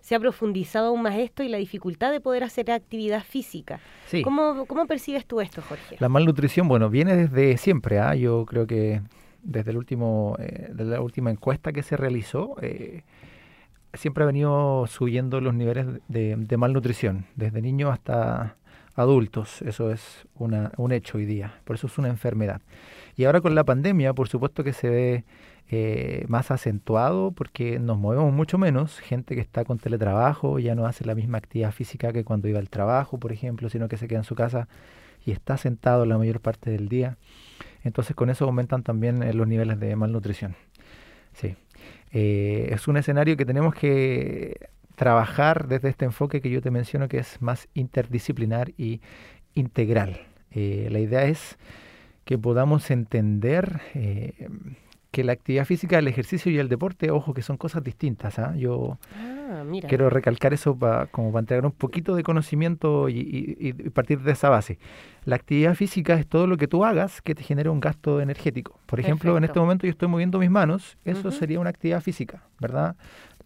se 0.00 0.14
ha 0.14 0.20
profundizado 0.20 0.88
aún 0.88 1.02
más 1.02 1.16
esto 1.16 1.42
y 1.42 1.48
la 1.48 1.58
dificultad 1.58 2.12
de 2.12 2.20
poder 2.20 2.44
hacer 2.44 2.70
actividad 2.70 3.24
física. 3.24 3.80
¿Cómo, 4.22 4.86
percibes 4.86 5.26
tú 5.26 5.40
esto, 5.40 5.62
Jorge? 5.62 5.96
La 5.98 6.08
malnutrición, 6.08 6.68
bueno, 6.68 6.88
viene 6.88 7.16
desde 7.16 7.56
siempre. 7.56 7.98
¿ah? 7.98 8.14
Yo 8.14 8.46
creo 8.46 8.68
que 8.68 9.00
desde 9.46 9.70
el 9.70 9.76
último, 9.76 10.36
eh, 10.38 10.72
la 10.76 11.00
última 11.00 11.30
encuesta 11.30 11.72
que 11.72 11.82
se 11.82 11.96
realizó, 11.96 12.56
eh, 12.60 13.04
siempre 13.94 14.24
ha 14.24 14.26
venido 14.26 14.86
subiendo 14.86 15.40
los 15.40 15.54
niveles 15.54 15.86
de, 16.08 16.56
malnutrición, 16.56 17.26
desde 17.36 17.62
niños 17.62 17.92
hasta 17.92 18.56
adultos. 18.94 19.62
Eso 19.62 19.90
es 19.90 20.26
un 20.34 20.92
hecho 20.92 21.18
hoy 21.18 21.26
día. 21.26 21.60
Por 21.64 21.76
eso 21.76 21.86
es 21.86 21.96
una 21.98 22.08
enfermedad. 22.08 22.60
Y 23.16 23.24
ahora 23.24 23.40
con 23.40 23.54
la 23.54 23.64
pandemia, 23.64 24.12
por 24.12 24.28
supuesto 24.28 24.64
que 24.64 24.72
se 24.72 24.90
ve 24.90 25.24
eh, 25.68 26.24
más 26.28 26.50
acentuado 26.50 27.32
porque 27.32 27.78
nos 27.78 27.98
movemos 27.98 28.32
mucho 28.32 28.58
menos. 28.58 28.98
Gente 28.98 29.34
que 29.34 29.40
está 29.40 29.64
con 29.64 29.78
teletrabajo 29.78 30.58
ya 30.58 30.74
no 30.74 30.86
hace 30.86 31.04
la 31.04 31.14
misma 31.14 31.38
actividad 31.38 31.72
física 31.72 32.12
que 32.12 32.24
cuando 32.24 32.48
iba 32.48 32.58
al 32.58 32.70
trabajo, 32.70 33.18
por 33.18 33.32
ejemplo, 33.32 33.68
sino 33.68 33.88
que 33.88 33.96
se 33.96 34.08
queda 34.08 34.18
en 34.18 34.24
su 34.24 34.34
casa 34.34 34.68
y 35.24 35.32
está 35.32 35.56
sentado 35.56 36.04
la 36.06 36.18
mayor 36.18 36.40
parte 36.40 36.70
del 36.70 36.88
día. 36.88 37.16
Entonces 37.86 38.16
con 38.16 38.30
eso 38.30 38.44
aumentan 38.44 38.82
también 38.82 39.22
eh, 39.22 39.32
los 39.32 39.46
niveles 39.46 39.78
de 39.78 39.94
malnutrición. 39.96 40.56
Sí. 41.32 41.54
Eh, 42.12 42.68
es 42.72 42.88
un 42.88 42.96
escenario 42.96 43.36
que 43.36 43.44
tenemos 43.44 43.74
que 43.74 44.68
trabajar 44.96 45.68
desde 45.68 45.90
este 45.90 46.04
enfoque 46.04 46.40
que 46.40 46.50
yo 46.50 46.60
te 46.60 46.70
menciono 46.70 47.08
que 47.08 47.18
es 47.18 47.40
más 47.40 47.68
interdisciplinar 47.74 48.72
y 48.76 49.00
integral. 49.54 50.20
la 50.52 50.98
idea 50.98 51.24
es 51.24 51.58
que 52.24 52.38
podamos 52.38 52.90
entender 52.90 53.80
que 55.16 55.24
la 55.24 55.32
actividad 55.32 55.64
física, 55.64 55.98
el 55.98 56.08
ejercicio 56.08 56.52
y 56.52 56.58
el 56.58 56.68
deporte, 56.68 57.10
ojo, 57.10 57.32
que 57.32 57.40
son 57.40 57.56
cosas 57.56 57.82
distintas. 57.82 58.38
¿ah? 58.38 58.54
Yo 58.54 58.98
ah, 59.14 59.64
quiero 59.88 60.10
recalcar 60.10 60.52
eso 60.52 60.76
para, 60.76 61.06
como 61.06 61.32
para 61.32 61.40
entregar 61.40 61.64
un 61.64 61.72
poquito 61.72 62.14
de 62.14 62.22
conocimiento 62.22 63.08
y, 63.08 63.72
partir 63.94 64.20
de 64.20 64.32
esa 64.32 64.50
base. 64.50 64.78
La 65.24 65.36
actividad 65.36 65.74
física 65.74 66.12
es 66.20 66.26
todo 66.26 66.46
lo 66.46 66.58
que 66.58 66.68
tú 66.68 66.84
hagas 66.84 67.22
que 67.22 67.34
te 67.34 67.42
genere 67.42 67.70
un 67.70 67.80
gasto 67.80 68.20
energético. 68.20 68.78
Por 68.84 69.00
ejemplo, 69.00 69.38
en 69.38 69.44
este 69.44 69.58
momento 69.58 69.86
yo 69.86 69.90
estoy 69.90 70.06
moviendo 70.06 70.38
mis 70.38 70.50
manos, 70.50 70.98
eso 71.06 71.30
sería 71.30 71.60
una 71.60 71.70
actividad 71.70 72.02
física, 72.02 72.42
¿verdad? 72.60 72.94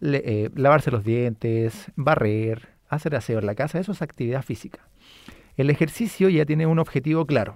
Eh, 0.01 0.49
lavarse 0.55 0.91
los 0.91 1.05
dientes, 1.05 1.89
barrer, 1.95 2.67
hacer 2.89 3.15
aseo 3.15 3.39
en 3.39 3.45
la 3.45 3.55
casa, 3.55 3.79
eso 3.79 3.93
es 3.93 4.01
actividad 4.01 4.43
física. 4.43 4.89
El 5.55 5.69
ejercicio 5.69 6.27
ya 6.27 6.45
tiene 6.45 6.65
un 6.65 6.79
objetivo 6.79 7.25
claro. 7.25 7.55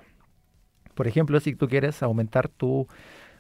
Por 0.94 1.06
ejemplo, 1.06 1.38
si 1.42 1.54
tú 1.54 1.68
quieres 1.68 2.02
aumentar 2.02 2.48
tu 2.48 2.88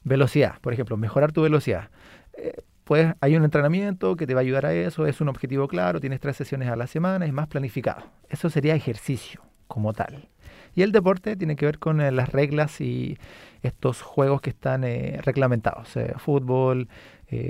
Velocidad, 0.05 0.59
por 0.61 0.71
ejemplo, 0.71 0.97
mejorar 0.97 1.31
tu 1.31 1.41
velocidad. 1.41 1.89
Eh, 2.37 2.53
pues 2.83 3.15
hay 3.19 3.35
un 3.35 3.43
entrenamiento 3.43 4.15
que 4.15 4.27
te 4.27 4.35
va 4.35 4.41
a 4.41 4.43
ayudar 4.43 4.67
a 4.67 4.73
eso, 4.73 5.07
es 5.07 5.19
un 5.19 5.29
objetivo 5.29 5.67
claro, 5.67 5.99
tienes 5.99 6.19
tres 6.19 6.37
sesiones 6.37 6.69
a 6.69 6.75
la 6.75 6.85
semana, 6.85 7.25
es 7.25 7.33
más 7.33 7.47
planificado. 7.47 8.03
Eso 8.29 8.51
sería 8.51 8.75
ejercicio 8.75 9.41
como 9.67 9.93
tal. 9.93 10.29
Y 10.75 10.83
el 10.83 10.91
deporte 10.91 11.35
tiene 11.35 11.55
que 11.55 11.65
ver 11.65 11.79
con 11.79 11.99
eh, 12.01 12.11
las 12.11 12.29
reglas 12.29 12.79
y 12.81 13.17
estos 13.63 14.03
juegos 14.03 14.41
que 14.41 14.51
están 14.51 14.83
eh, 14.83 15.19
reglamentados. 15.23 15.97
fútbol, 16.17 16.87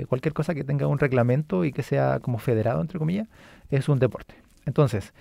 cualquier 0.08 0.32
cosa 0.32 0.54
que 0.54 0.64
tenga 0.64 0.86
un 0.86 0.98
reglamento 0.98 1.64
y 1.64 1.72
que 1.72 1.82
sea 1.82 2.18
como 2.20 2.38
federado, 2.38 2.80
entre 2.80 2.98
comillas, 2.98 3.28
es 3.68 3.88
un 3.90 3.98
deporte. 3.98 4.34
Entonces, 4.64 5.12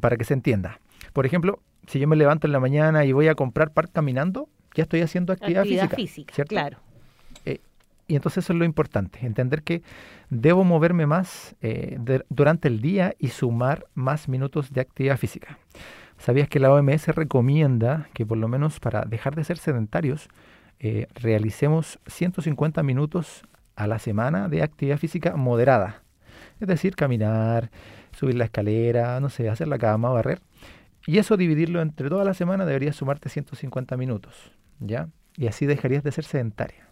para 0.00 0.16
que 0.16 0.24
se 0.24 0.34
entienda, 0.34 0.80
por 1.12 1.24
ejemplo, 1.24 1.60
si 1.86 2.00
yo 2.00 2.08
me 2.08 2.16
levanto 2.16 2.46
en 2.46 2.52
la 2.52 2.60
mañana 2.60 3.04
y 3.04 3.12
voy 3.12 3.28
a 3.28 3.34
comprar 3.34 3.70
par 3.70 3.90
caminando, 3.90 4.48
ya 4.76 4.82
estoy 4.82 5.00
haciendo 5.00 5.32
actividad, 5.32 5.64
física, 5.90 6.44
Claro. 6.44 6.78
Eh, 7.44 7.60
y 8.06 8.14
entonces 8.14 8.44
eso 8.44 8.52
es 8.52 8.58
lo 8.58 8.64
importante, 8.64 9.26
entender 9.26 9.62
que 9.62 9.82
debo 10.30 10.62
moverme 10.64 11.06
más 11.06 11.56
eh, 11.62 11.98
durante 12.28 12.68
el 12.68 12.80
día 12.80 13.14
y 13.18 13.28
sumar 13.28 13.86
más 13.94 14.28
minutos 14.28 14.72
de 14.72 14.82
actividad 14.82 15.16
física. 15.16 15.58
¿Sabías 16.18 16.48
que 16.48 16.60
la 16.60 16.72
OMS 16.72 17.08
recomienda 17.08 18.08
que 18.14 18.24
por 18.24 18.38
lo 18.38 18.48
menos 18.48 18.80
para 18.80 19.02
dejar 19.02 19.34
de 19.34 19.44
ser 19.44 19.58
sedentarios 19.58 20.28
eh, 20.78 21.08
realicemos 21.14 21.98
150 22.06 22.82
minutos 22.82 23.42
a 23.76 23.86
la 23.86 23.98
semana 23.98 24.48
de 24.48 24.62
actividad 24.62 24.98
física 24.98 25.36
moderada? 25.36 26.02
Es 26.60 26.68
decir, 26.68 26.96
caminar, 26.96 27.70
subir 28.12 28.34
la 28.34 28.44
escalera, 28.44 29.20
no 29.20 29.28
sé, 29.28 29.48
hacer 29.48 29.68
la 29.68 29.78
cama, 29.78 30.10
barrer. 30.10 30.40
Y 31.06 31.18
eso 31.18 31.36
dividirlo 31.36 31.80
entre 31.80 32.08
toda 32.08 32.24
la 32.24 32.34
semana 32.34 32.64
debería 32.66 32.92
sumarte 32.92 33.28
150 33.28 33.96
minutos. 33.96 34.52
¿Ya? 34.80 35.08
Y 35.36 35.46
así 35.46 35.66
dejarías 35.66 36.02
de 36.02 36.12
ser 36.12 36.24
sedentaria. 36.24 36.86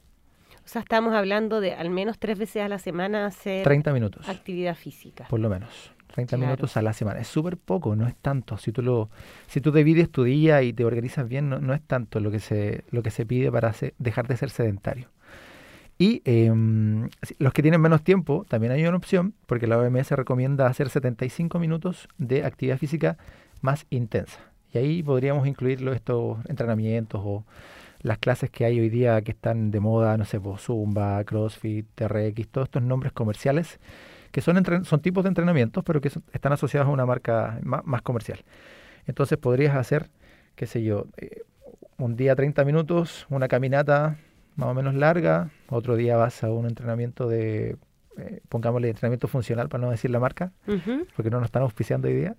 O 0.64 0.68
sea, 0.68 0.80
estamos 0.80 1.14
hablando 1.14 1.60
de 1.60 1.74
al 1.74 1.90
menos 1.90 2.18
tres 2.18 2.38
veces 2.38 2.62
a 2.62 2.68
la 2.68 2.78
semana 2.78 3.26
hacer 3.26 3.64
30 3.64 3.92
minutos. 3.92 4.28
actividad 4.28 4.74
física. 4.74 5.26
Por 5.28 5.40
lo 5.40 5.50
menos. 5.50 5.92
30 6.14 6.36
minutos 6.36 6.76
a 6.76 6.82
la 6.82 6.92
semana. 6.92 7.20
Es 7.20 7.26
súper 7.26 7.56
poco, 7.56 7.96
no 7.96 8.06
es 8.06 8.14
tanto. 8.14 8.56
Si 8.56 8.70
tú 8.70 8.82
lo, 8.82 9.10
si 9.48 9.60
tú 9.60 9.72
divides 9.72 10.10
tu 10.10 10.22
día 10.22 10.62
y 10.62 10.72
te 10.72 10.84
organizas 10.84 11.28
bien, 11.28 11.50
no, 11.50 11.74
es 11.74 11.82
tanto 11.82 12.20
lo 12.20 12.30
que 12.30 12.38
se, 12.38 12.84
lo 12.92 13.02
que 13.02 13.10
se 13.10 13.26
pide 13.26 13.50
para 13.50 13.74
dejar 13.98 14.28
de 14.28 14.36
ser 14.36 14.50
sedentario. 14.50 15.08
Y 15.98 16.22
em, 16.24 17.08
los 17.38 17.52
que 17.52 17.62
tienen 17.62 17.80
menos 17.80 18.02
tiempo, 18.02 18.46
también 18.48 18.72
hay 18.72 18.86
una 18.86 18.96
opción, 18.96 19.34
porque 19.46 19.66
la 19.66 19.76
OMS 19.76 20.12
recomienda 20.12 20.68
hacer 20.68 20.88
75 20.88 21.58
minutos 21.58 22.08
de 22.16 22.44
actividad 22.44 22.78
física 22.78 23.18
más 23.60 23.86
intensa. 23.90 24.53
Y 24.74 24.78
ahí 24.78 25.02
podríamos 25.02 25.46
incluir 25.46 25.86
estos 25.88 26.38
entrenamientos 26.46 27.20
o 27.24 27.44
las 28.00 28.18
clases 28.18 28.50
que 28.50 28.64
hay 28.64 28.80
hoy 28.80 28.90
día 28.90 29.22
que 29.22 29.30
están 29.30 29.70
de 29.70 29.80
moda, 29.80 30.16
no 30.18 30.24
sé, 30.24 30.40
pues, 30.40 30.60
Zumba, 30.62 31.24
CrossFit, 31.24 31.86
TRX, 31.94 32.48
todos 32.48 32.66
estos 32.66 32.82
nombres 32.82 33.12
comerciales 33.12 33.78
que 34.34 34.40
son, 34.40 34.84
son 34.84 35.00
tipos 35.00 35.22
de 35.22 35.28
entrenamientos, 35.28 35.84
pero 35.84 36.00
que 36.00 36.10
están 36.32 36.52
asociados 36.52 36.88
a 36.88 36.90
una 36.90 37.06
marca 37.06 37.60
más, 37.62 38.02
comercial. 38.02 38.40
Entonces 39.06 39.38
podrías 39.38 39.76
hacer, 39.76 40.10
qué 40.56 40.66
sé 40.66 40.82
yo, 40.82 41.06
eh, 41.18 41.42
un 41.98 42.16
día 42.16 42.34
30 42.34 42.64
minutos, 42.64 43.26
una 43.30 43.46
caminata 43.46 44.18
más 44.56 44.70
o 44.70 44.74
menos 44.74 44.94
larga, 44.94 45.50
otro 45.68 45.94
día 45.94 46.16
vas 46.16 46.42
a 46.42 46.50
un 46.50 46.66
entrenamiento 46.66 47.28
de, 47.28 47.76
eh, 48.18 48.40
pongámosle 48.48 48.88
entrenamiento 48.88 49.28
funcional 49.28 49.68
para 49.68 49.84
no 49.84 49.92
decir 49.92 50.10
la 50.10 50.18
marca, 50.18 50.50
porque 51.14 51.30
no 51.30 51.38
nos 51.38 51.46
están 51.46 51.62
auspiciando 51.62 52.08
hoy 52.08 52.14
día, 52.14 52.34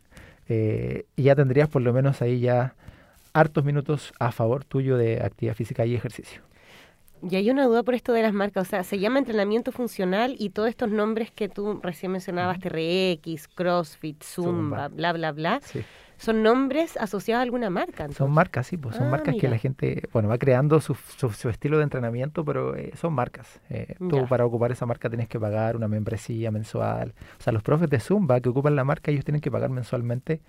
eh, 0.48 1.06
y 1.16 1.24
ya 1.24 1.36
tendrías 1.36 1.70
por 1.70 1.82
lo 1.82 1.94
menos 1.94 2.22
ahí 2.22 2.40
ya 2.40 2.76
hartos 3.34 3.66
minutos 3.66 4.14
a 4.20 4.32
favor 4.32 4.64
tuyo 4.64 4.98
de 4.98 5.22
actividad 5.22 5.56
física 5.56 5.86
y 5.86 5.96
ejercicio. 5.96 6.42
Y 7.30 7.36
hay 7.38 7.50
una 7.50 7.66
duda 7.66 7.84
por 7.84 7.96
esto 7.96 8.14
de 8.14 8.22
las 8.22 8.34
marcas, 8.34 8.68
o 8.68 8.70
sea, 8.70 8.84
se 8.84 9.00
llama 9.00 9.20
entrenamiento 9.20 9.72
funcional 9.72 10.36
y 10.38 10.52
todos 10.52 10.70
estos 10.70 10.90
nombres 10.92 11.32
que 11.32 11.50
tú 11.50 11.80
recién 11.82 12.12
mencionabas, 12.12 12.60
TRX, 12.60 13.48
CrossFit, 13.48 14.22
Zumba, 14.24 14.90
bla, 14.90 15.14
bla, 15.14 15.32
bla, 15.32 15.62
son 16.18 16.44
nombres 16.44 16.98
asociados 16.98 17.40
a 17.40 17.44
alguna 17.44 17.70
marca. 17.70 18.08
Son 18.12 18.32
marcas, 18.32 18.68
sí, 18.68 18.78
pues 18.78 18.96
son 18.96 19.08
ah, 19.08 19.12
marcas 19.12 19.36
que 19.40 19.48
la 19.48 19.58
gente, 19.58 20.08
bueno, 20.14 20.30
va 20.30 20.38
creando 20.38 20.80
su, 20.80 20.96
su, 20.96 21.50
estilo 21.50 21.78
de 21.78 21.84
entrenamiento, 21.84 22.46
pero 22.46 22.76
eh, 22.76 22.92
son 22.96 23.14
marcas. 23.14 23.60
Eh, 23.70 23.96
tú 24.10 24.28
para 24.28 24.46
ocupar 24.46 24.72
esa 24.72 24.86
marca 24.86 25.10
tienes 25.10 25.28
que 25.28 25.40
pagar 25.40 25.76
una 25.76 25.88
membresía 25.88 26.52
mensual. 26.52 27.14
O 27.40 27.44
sea, 27.44 27.54
los 27.54 27.64
profes 27.64 27.90
de 27.90 28.00
Zumba 28.00 28.40
que 28.40 28.50
ocupan 28.50 28.76
la 28.76 28.84
marca, 28.84 29.12
ellos 29.12 29.26
tienen 29.26 29.42
que 29.42 29.52
pagar 29.52 29.70
mensualmente 29.70 30.42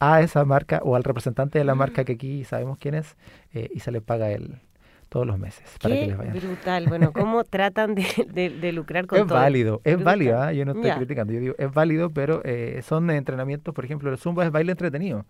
a 0.00 0.20
esa 0.20 0.44
marca 0.44 0.80
o 0.84 0.94
al 0.96 1.04
representante 1.04 1.58
de 1.58 1.64
la 1.64 1.74
marca 1.74 2.04
que 2.04 2.12
aquí 2.12 2.44
sabemos 2.44 2.78
quién 2.78 2.94
es 2.94 3.16
eh, 3.52 3.68
y 3.74 3.80
se 3.80 3.90
le 3.90 4.00
paga 4.00 4.30
el, 4.30 4.60
todos 5.08 5.26
los 5.26 5.38
meses 5.38 5.64
para 5.80 5.94
que 5.94 6.06
les 6.06 6.16
vaya 6.16 6.32
brutal. 6.32 6.86
Bueno, 6.86 7.12
¿cómo 7.14 7.44
tratan 7.44 7.94
de, 7.94 8.72
lucrar 8.72 9.06
con 9.06 9.18
es 9.18 9.26
Válido, 9.26 9.80
es 9.84 10.02
válido, 10.02 10.40
¿ah? 10.40 10.52
yo 10.52 10.64
no 10.64 10.72
estoy 10.72 10.90
criticando, 10.90 11.32
yo 11.32 11.40
digo, 11.40 11.54
es 11.58 11.72
válido, 11.72 12.10
pero 12.10 12.42
eh, 12.44 12.80
son 12.82 13.10
entrenamientos, 13.10 13.74
por 13.74 13.84
ejemplo, 13.84 14.10
el 14.10 14.18
Zumba 14.18 14.44
es 14.44 14.50
baile 14.50 14.72
entretenido. 14.72 15.24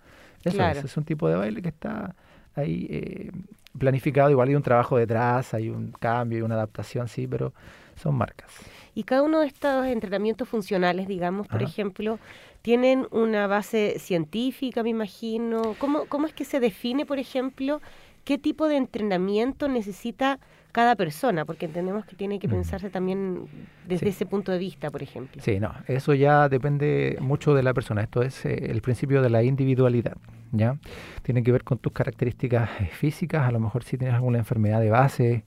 Eso 0.44 0.62
es, 0.62 0.85
es 0.85 0.97
un 0.97 1.04
tipo 1.04 1.28
de 1.28 1.37
baile 1.37 1.62
que 1.62 1.68
está 1.68 2.14
ahí 2.54 2.87
eh, 2.90 3.30
planificado, 3.78 4.30
igual 4.30 4.49
hay 4.49 4.54
un 4.54 4.62
trabajo 4.62 4.97
detrás, 4.97 5.54
hay 5.54 5.68
un 5.68 5.92
cambio 5.92 6.38
y 6.38 6.42
una 6.42 6.54
adaptación, 6.54 7.08
sí, 7.08 7.26
pero 7.26 7.52
son 7.97 8.14
marcas. 8.14 8.52
Y 8.94 9.04
cada 9.04 9.23
uno 9.23 9.40
de 9.40 9.47
estos 9.47 9.87
entrenamientos 9.87 10.49
funcionales, 10.49 11.06
digamos, 11.06 11.47
por 11.47 11.62
ejemplo, 11.62 12.18
tienen 12.62 13.06
una 13.12 13.47
base 13.47 13.99
científica, 13.99 14.82
me 14.82 14.90
imagino. 14.90 15.76
¿Cómo, 15.78 16.06
¿Cómo 16.06 16.26
es 16.26 16.32
que 16.32 16.44
se 16.44 16.58
define, 16.58 17.06
por 17.06 17.18
ejemplo, 17.18 17.80
qué 18.28 18.37
tipo 18.37 18.68
de 18.68 18.76
entrenamiento 18.76 19.68
necesita 19.68 20.38
cada 20.73 20.97
persona, 20.97 21.47
porque 21.47 21.64
entendemos 21.64 22.04
que 22.04 22.14
tiene 22.14 22.38
que 22.38 22.47
pensarse 22.47 22.90
también 22.90 23.47
desde 23.87 24.11
ese 24.11 24.26
punto 24.26 24.52
de 24.52 24.58
vista, 24.58 24.90
por 24.90 25.02
ejemplo. 25.02 25.40
Sí, 25.42 25.58
no, 25.58 25.73
eso 25.87 26.12
ya 26.12 26.50
depende 26.50 27.16
mucho 27.23 27.54
de 27.54 27.62
la 27.62 27.73
persona. 27.73 28.02
Esto 28.02 28.20
es 28.20 28.44
eh, 28.44 28.70
el 28.70 28.82
principio 28.82 29.23
de 29.23 29.30
la 29.30 29.42
individualidad, 29.44 30.18
¿ya? 30.52 30.76
Tiene 31.23 31.42
que 31.42 31.52
ver 31.52 31.64
con 31.64 31.78
tus 31.78 31.94
características 31.94 32.68
eh, 32.82 32.90
físicas, 32.92 33.49
a 33.49 33.50
lo 33.50 33.61
mejor 33.61 33.82
si 33.82 33.97
tienes 33.97 34.14
alguna 34.14 34.37
enfermedad 34.37 34.82
de 34.82 34.90
base, 34.90 35.44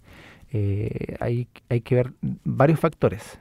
eh, 0.52 1.18
hay, 1.20 1.50
hay 1.70 1.82
que 1.82 1.94
ver 1.94 2.14
varios 2.44 2.80
factores. 2.80 3.40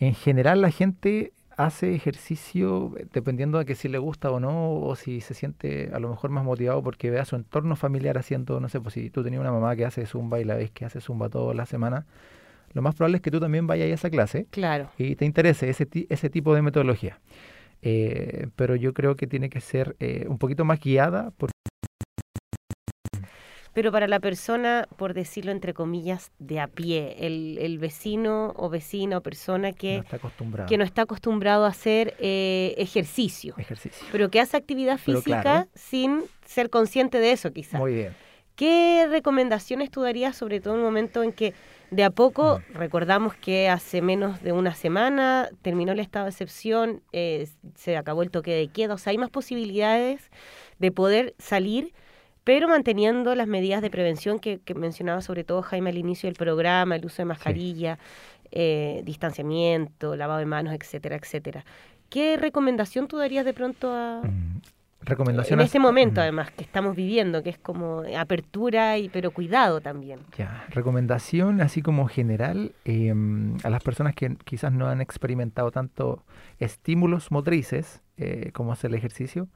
En 0.00 0.14
general 0.14 0.60
la 0.60 0.72
gente 0.72 1.32
hace 1.56 1.94
ejercicio 1.94 2.92
eh, 2.96 3.06
dependiendo 3.12 3.58
de 3.58 3.64
que 3.64 3.74
si 3.74 3.88
le 3.88 3.98
gusta 3.98 4.30
o 4.30 4.40
no, 4.40 4.74
o 4.80 4.96
si 4.96 5.20
se 5.20 5.34
siente 5.34 5.90
a 5.92 5.98
lo 5.98 6.08
mejor 6.08 6.30
más 6.30 6.44
motivado 6.44 6.82
porque 6.82 7.10
vea 7.10 7.24
su 7.24 7.36
entorno 7.36 7.76
familiar 7.76 8.18
haciendo, 8.18 8.60
no 8.60 8.68
sé, 8.68 8.80
pues 8.80 8.94
si 8.94 9.10
tú 9.10 9.22
tenías 9.22 9.40
una 9.40 9.52
mamá 9.52 9.74
que 9.76 9.84
hace 9.84 10.06
zumba 10.06 10.40
y 10.40 10.44
la 10.44 10.56
ves 10.56 10.70
que 10.70 10.84
hace 10.84 11.00
zumba 11.00 11.28
toda 11.28 11.54
la 11.54 11.66
semana, 11.66 12.06
lo 12.72 12.82
más 12.82 12.94
probable 12.94 13.16
es 13.16 13.22
que 13.22 13.30
tú 13.30 13.40
también 13.40 13.66
vayas 13.66 13.88
a 13.90 13.94
esa 13.94 14.10
clase 14.10 14.46
claro. 14.50 14.90
y 14.98 15.16
te 15.16 15.24
interese 15.24 15.70
ese, 15.70 15.88
ese 16.08 16.30
tipo 16.30 16.54
de 16.54 16.62
metodología. 16.62 17.20
Eh, 17.82 18.48
pero 18.56 18.76
yo 18.76 18.94
creo 18.94 19.14
que 19.14 19.26
tiene 19.26 19.50
que 19.50 19.60
ser 19.60 19.94
eh, 20.00 20.24
un 20.28 20.38
poquito 20.38 20.64
más 20.64 20.80
guiada 20.80 21.32
por 21.32 21.50
pero 23.74 23.92
para 23.92 24.06
la 24.06 24.20
persona, 24.20 24.88
por 24.96 25.12
decirlo 25.14 25.50
entre 25.50 25.74
comillas, 25.74 26.30
de 26.38 26.60
a 26.60 26.68
pie, 26.68 27.16
el, 27.18 27.78
vecino 27.78 28.54
o 28.56 28.70
vecina 28.70 29.18
o 29.18 29.20
persona 29.20 29.72
que 29.72 29.96
no 29.96 30.02
está 30.02 30.16
acostumbrado, 30.16 30.68
que 30.68 30.78
no 30.78 30.84
está 30.84 31.02
acostumbrado 31.02 31.64
a 31.64 31.68
hacer 31.68 32.14
eh, 32.20 32.74
ejercicio, 32.78 33.54
ejercicio, 33.58 34.06
pero 34.12 34.30
que 34.30 34.40
hace 34.40 34.56
actividad 34.56 34.96
física 34.96 35.66
sin 35.74 36.22
ser 36.46 36.70
consciente 36.70 37.18
de 37.18 37.32
eso 37.32 37.52
quizás. 37.52 37.80
Muy 37.80 37.92
bien. 37.92 38.14
¿Qué 38.54 39.08
recomendaciones 39.10 39.90
tú 39.90 40.02
darías, 40.02 40.36
sobre 40.36 40.60
todo 40.60 40.74
en 40.74 40.80
un 40.80 40.86
momento 40.86 41.24
en 41.24 41.32
que 41.32 41.54
de 41.90 42.04
a 42.04 42.10
poco, 42.10 42.60
mm. 42.60 42.76
recordamos 42.76 43.34
que 43.34 43.68
hace 43.68 44.00
menos 44.00 44.42
de 44.42 44.52
una 44.52 44.74
semana 44.74 45.48
terminó 45.62 45.92
el 45.92 46.00
estado 46.00 46.26
de 46.26 46.30
excepción, 46.30 47.02
eh, 47.12 47.48
se 47.74 47.96
acabó 47.96 48.22
el 48.22 48.30
toque 48.30 48.52
de 48.52 48.68
queda, 48.68 48.94
o 48.94 48.98
sea, 48.98 49.10
hay 49.10 49.18
más 49.18 49.30
posibilidades 49.30 50.30
de 50.78 50.92
poder 50.92 51.34
salir 51.38 51.92
pero 52.44 52.68
manteniendo 52.68 53.34
las 53.34 53.48
medidas 53.48 53.82
de 53.82 53.90
prevención 53.90 54.38
que, 54.38 54.60
mencionaba 54.74 55.22
sobre 55.22 55.44
todo 55.44 55.62
Jaime 55.62 55.90
al 55.90 55.98
inicio 55.98 56.28
del 56.28 56.36
programa, 56.36 56.96
el 56.96 57.06
uso 57.06 57.22
de 57.22 57.24
mascarilla, 57.26 57.98
eh, 58.50 59.02
distanciamiento, 59.04 60.14
lavado 60.14 60.40
de 60.40 60.46
manos, 60.46 60.74
etcétera, 60.74 61.16
etcétera. 61.16 61.64
¿Qué 62.10 62.36
recomendación 62.36 63.08
tú 63.08 63.16
darías 63.16 63.44
de 63.44 63.54
pronto 63.54 63.90
a... 63.92 64.20
Mm, 64.22 64.60
recomendación 65.00 65.60
en 65.60 65.66
este 65.66 65.78
momento 65.78 66.22
además 66.22 66.50
que 66.50 66.64
estamos 66.64 66.96
viviendo 66.96 67.42
que 67.42 67.50
es 67.50 67.58
como 67.58 68.04
apertura 68.16 68.96
y 68.96 69.10
pero 69.10 69.32
cuidado 69.32 69.82
también 69.82 70.20
ya 70.34 70.64
recomendación 70.70 71.60
así 71.60 71.82
como 71.82 72.08
general 72.08 72.72
em, 72.86 73.58
a 73.64 73.68
las 73.68 73.82
personas 73.82 74.14
que 74.14 74.34
quizás 74.44 74.72
no 74.72 74.88
han 74.88 75.02
experimentado 75.02 75.70
tanto 75.70 76.24
estímulos 76.58 77.30
motrices 77.30 78.00
eh, 78.16 78.50
como 78.54 78.72
hacer 78.72 78.92
el 78.92 78.96
ejercicio 78.96 79.48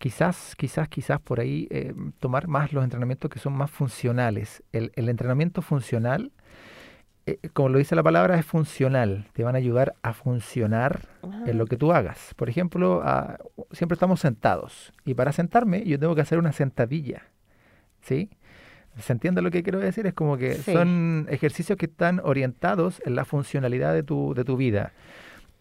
quizás, 0.00 0.56
quizás, 0.56 0.88
quizás 0.88 1.20
por 1.20 1.40
ahí 1.40 1.68
eh, 1.70 1.94
tomar 2.18 2.48
más 2.48 2.72
los 2.72 2.82
entrenamientos 2.82 3.30
que 3.30 3.38
son 3.38 3.52
más 3.52 3.70
funcionales. 3.70 4.62
El, 4.72 4.90
entrenamiento 4.96 5.60
funcional, 5.60 6.32
eh, 7.26 7.38
como 7.52 7.68
lo 7.68 7.78
dice 7.78 7.94
la 7.94 8.02
palabra, 8.02 8.38
es 8.38 8.46
funcional. 8.46 9.26
Te 9.34 9.44
van 9.44 9.54
a 9.54 9.58
ayudar 9.58 9.94
a 10.02 10.14
funcionar 10.14 11.02
en 11.46 11.58
lo 11.58 11.66
que 11.66 11.76
tú 11.76 11.92
hagas. 11.92 12.32
Por 12.36 12.48
ejemplo, 12.48 13.04
siempre 13.72 13.94
estamos 13.94 14.20
sentados 14.20 14.90
y 15.04 15.12
para 15.12 15.32
sentarme 15.32 15.84
yo 15.84 15.98
tengo 15.98 16.14
que 16.14 16.22
hacer 16.22 16.38
una 16.38 16.52
sentadilla. 16.52 17.26
¿Sí? 18.00 18.30
¿Se 18.98 19.12
entiende 19.12 19.42
lo 19.42 19.50
que 19.50 19.62
quiero 19.62 19.80
decir? 19.80 20.06
Es 20.06 20.14
como 20.14 20.38
que 20.38 20.54
son 20.54 21.26
ejercicios 21.28 21.76
que 21.76 21.86
están 21.86 22.22
orientados 22.24 23.02
en 23.04 23.16
la 23.16 23.26
funcionalidad 23.26 23.92
de 23.92 24.02
tu, 24.02 24.32
de 24.32 24.44
tu 24.44 24.56
vida. 24.56 24.92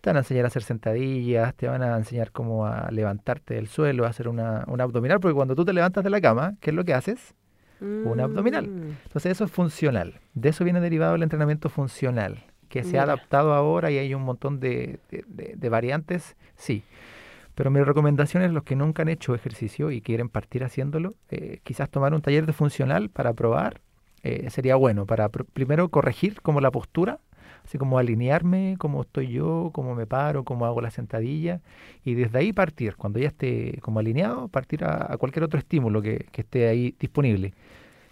Te 0.01 0.09
van 0.09 0.17
a 0.17 0.19
enseñar 0.19 0.45
a 0.45 0.47
hacer 0.47 0.63
sentadillas, 0.63 1.53
te 1.55 1.67
van 1.67 1.81
a 1.81 1.97
enseñar 1.97 2.31
cómo 2.31 2.65
a 2.65 2.89
levantarte 2.91 3.55
del 3.55 3.67
suelo, 3.67 4.05
a 4.05 4.09
hacer 4.09 4.27
una, 4.27 4.61
abdominal, 4.61 5.19
porque 5.19 5.35
cuando 5.35 5.55
tú 5.55 5.65
te 5.65 5.73
levantas 5.73 6.03
de 6.03 6.09
la 6.09 6.21
cama, 6.21 6.55
¿qué 6.61 6.69
es 6.69 6.75
lo 6.75 6.85
que 6.85 6.93
haces? 6.93 7.35
Un 7.81 8.19
abdominal. 8.19 8.67
Mm. 8.67 8.97
Entonces 9.05 9.31
eso 9.31 9.45
es 9.45 9.51
funcional. 9.51 10.19
De 10.33 10.49
eso 10.49 10.63
viene 10.63 10.81
derivado 10.81 11.15
el 11.15 11.23
entrenamiento 11.23 11.69
funcional, 11.69 12.43
que 12.67 12.83
se 12.83 12.99
ha 12.99 13.03
adaptado 13.03 13.53
ahora 13.53 13.89
y 13.91 13.97
hay 13.97 14.13
un 14.13 14.23
montón 14.23 14.59
de, 14.59 14.99
variantes, 15.69 16.35
sí. 16.55 16.83
Pero 17.55 17.71
mi 17.71 17.81
recomendación 17.81 18.43
es 18.43 18.51
los 18.51 18.63
que 18.63 18.75
nunca 18.75 19.01
han 19.01 19.09
hecho 19.09 19.35
ejercicio 19.35 19.91
y 19.91 20.01
quieren 20.01 20.29
partir 20.29 20.63
haciéndolo, 20.63 21.15
eh, 21.29 21.59
quizás 21.63 21.89
tomar 21.89 22.13
un 22.13 22.21
taller 22.21 22.45
de 22.45 22.53
funcional 22.53 23.09
para 23.09 23.33
probar 23.33 23.81
eh, 24.23 24.49
sería 24.49 24.75
bueno, 24.75 25.05
para 25.05 25.29
primero 25.29 25.89
corregir 25.89 26.41
como 26.41 26.59
la 26.59 26.71
postura 26.71 27.19
así 27.69 27.77
como 27.77 27.99
alinearme, 27.99 28.77
cómo 28.79 29.03
estoy 29.03 29.27
yo, 29.27 29.69
cómo 29.73 29.93
me 29.93 30.07
paro, 30.07 30.43
cómo 30.43 30.65
hago 30.65 30.81
la 30.81 30.89
sentadilla, 30.89 31.61
y 32.03 32.15
desde 32.15 32.39
ahí 32.39 32.51
partir, 32.51 32.95
cuando 32.95 33.19
ya 33.19 33.27
esté 33.27 33.77
como 33.81 33.99
alineado, 33.99 34.47
partir 34.47 34.83
a, 34.83 35.15
cualquier 35.19 35.43
otro 35.43 35.59
estímulo 35.59 36.01
que, 36.01 36.25
esté 36.33 36.67
ahí 36.67 36.95
disponible. 36.99 37.53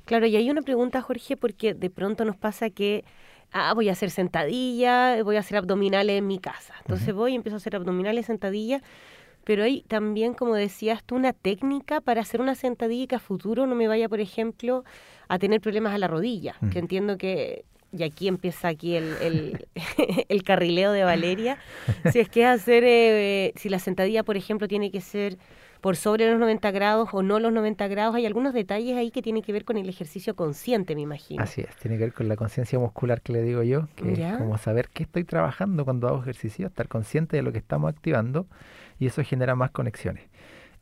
Claro, 0.05 0.27
y 0.27 0.35
hay 0.35 0.51
una 0.51 0.61
pregunta, 0.61 1.01
Jorge, 1.01 1.37
porque 1.37 1.73
de 1.73 1.89
pronto 1.89 2.23
nos 2.23 2.37
pasa 2.37 2.69
que 2.69 3.03
ah, 3.51 3.73
voy 3.73 3.89
a 3.89 3.93
hacer 3.93 4.11
sentadilla, 4.11 5.23
voy 5.23 5.37
a 5.37 5.39
hacer 5.39 5.57
abdominales 5.57 6.19
en 6.19 6.27
mi 6.27 6.37
casa. 6.37 6.75
Entonces 6.81 7.15
voy 7.15 7.31
y 7.31 7.35
empiezo 7.35 7.55
a 7.55 7.57
hacer 7.57 7.75
abdominales, 7.75 8.27
sentadilla, 8.27 8.83
pero 9.43 9.63
hay 9.63 9.81
también, 9.87 10.35
como 10.35 10.53
decías 10.53 11.03
tú, 11.03 11.15
una 11.15 11.33
técnica 11.33 11.99
para 11.99 12.21
hacer 12.21 12.41
una 12.41 12.53
sentadilla 12.53 13.07
que 13.07 13.15
a 13.15 13.19
futuro 13.19 13.65
no 13.65 13.73
me 13.73 13.87
vaya, 13.87 14.07
por 14.07 14.19
ejemplo, 14.19 14.83
a 15.29 15.39
tener 15.39 15.61
problemas 15.61 15.95
a 15.95 15.97
la 15.97 16.07
rodilla, 16.07 16.57
que 16.71 16.77
entiendo 16.77 17.17
que 17.17 17.65
y 17.91 18.03
aquí 18.03 18.27
empieza 18.27 18.67
aquí 18.67 18.95
el, 18.95 19.65
el, 20.29 20.43
carrileo 20.43 20.91
de 20.91 21.03
Valeria, 21.03 21.57
si 22.11 22.19
es 22.19 22.29
que 22.29 22.45
hacer, 22.45 22.83
eh, 22.85 23.53
si 23.55 23.69
la 23.69 23.79
sentadilla, 23.79 24.23
por 24.23 24.37
ejemplo, 24.37 24.67
tiene 24.67 24.91
que 24.91 25.01
ser 25.01 25.37
por 25.81 25.95
sobre 25.95 26.29
los 26.29 26.39
90 26.39 26.71
grados 26.71 27.09
o 27.13 27.23
no 27.23 27.39
los 27.39 27.53
90 27.53 27.87
grados, 27.87 28.15
hay 28.15 28.25
algunos 28.25 28.53
detalles 28.53 28.97
ahí 28.97 29.11
que 29.11 29.21
tienen 29.21 29.43
que 29.43 29.53
ver 29.53 29.63
con 29.63 29.77
el 29.77 29.87
ejercicio 29.87 30.35
consciente, 30.35 30.95
me 30.95 31.01
imagino. 31.01 31.43
Así 31.43 31.61
es, 31.61 31.75
tiene 31.77 31.97
que 31.97 32.05
ver 32.05 32.13
con 32.13 32.27
la 32.27 32.35
conciencia 32.35 32.79
muscular 32.79 33.21
que 33.21 33.33
le 33.33 33.41
digo 33.41 33.63
yo, 33.63 33.87
que 33.95 34.13
es 34.13 34.37
como 34.37 34.57
saber 34.57 34.89
qué 34.89 35.03
estoy 35.03 35.23
trabajando 35.23 35.85
cuando 35.85 36.07
hago 36.07 36.21
ejercicio, 36.21 36.67
estar 36.67 36.87
consciente 36.87 37.37
de 37.37 37.43
lo 37.43 37.51
que 37.51 37.59
estamos 37.59 37.93
activando 37.93 38.47
y 38.99 39.05
eso 39.05 39.23
genera 39.23 39.55
más 39.55 39.71
conexiones. 39.71 40.23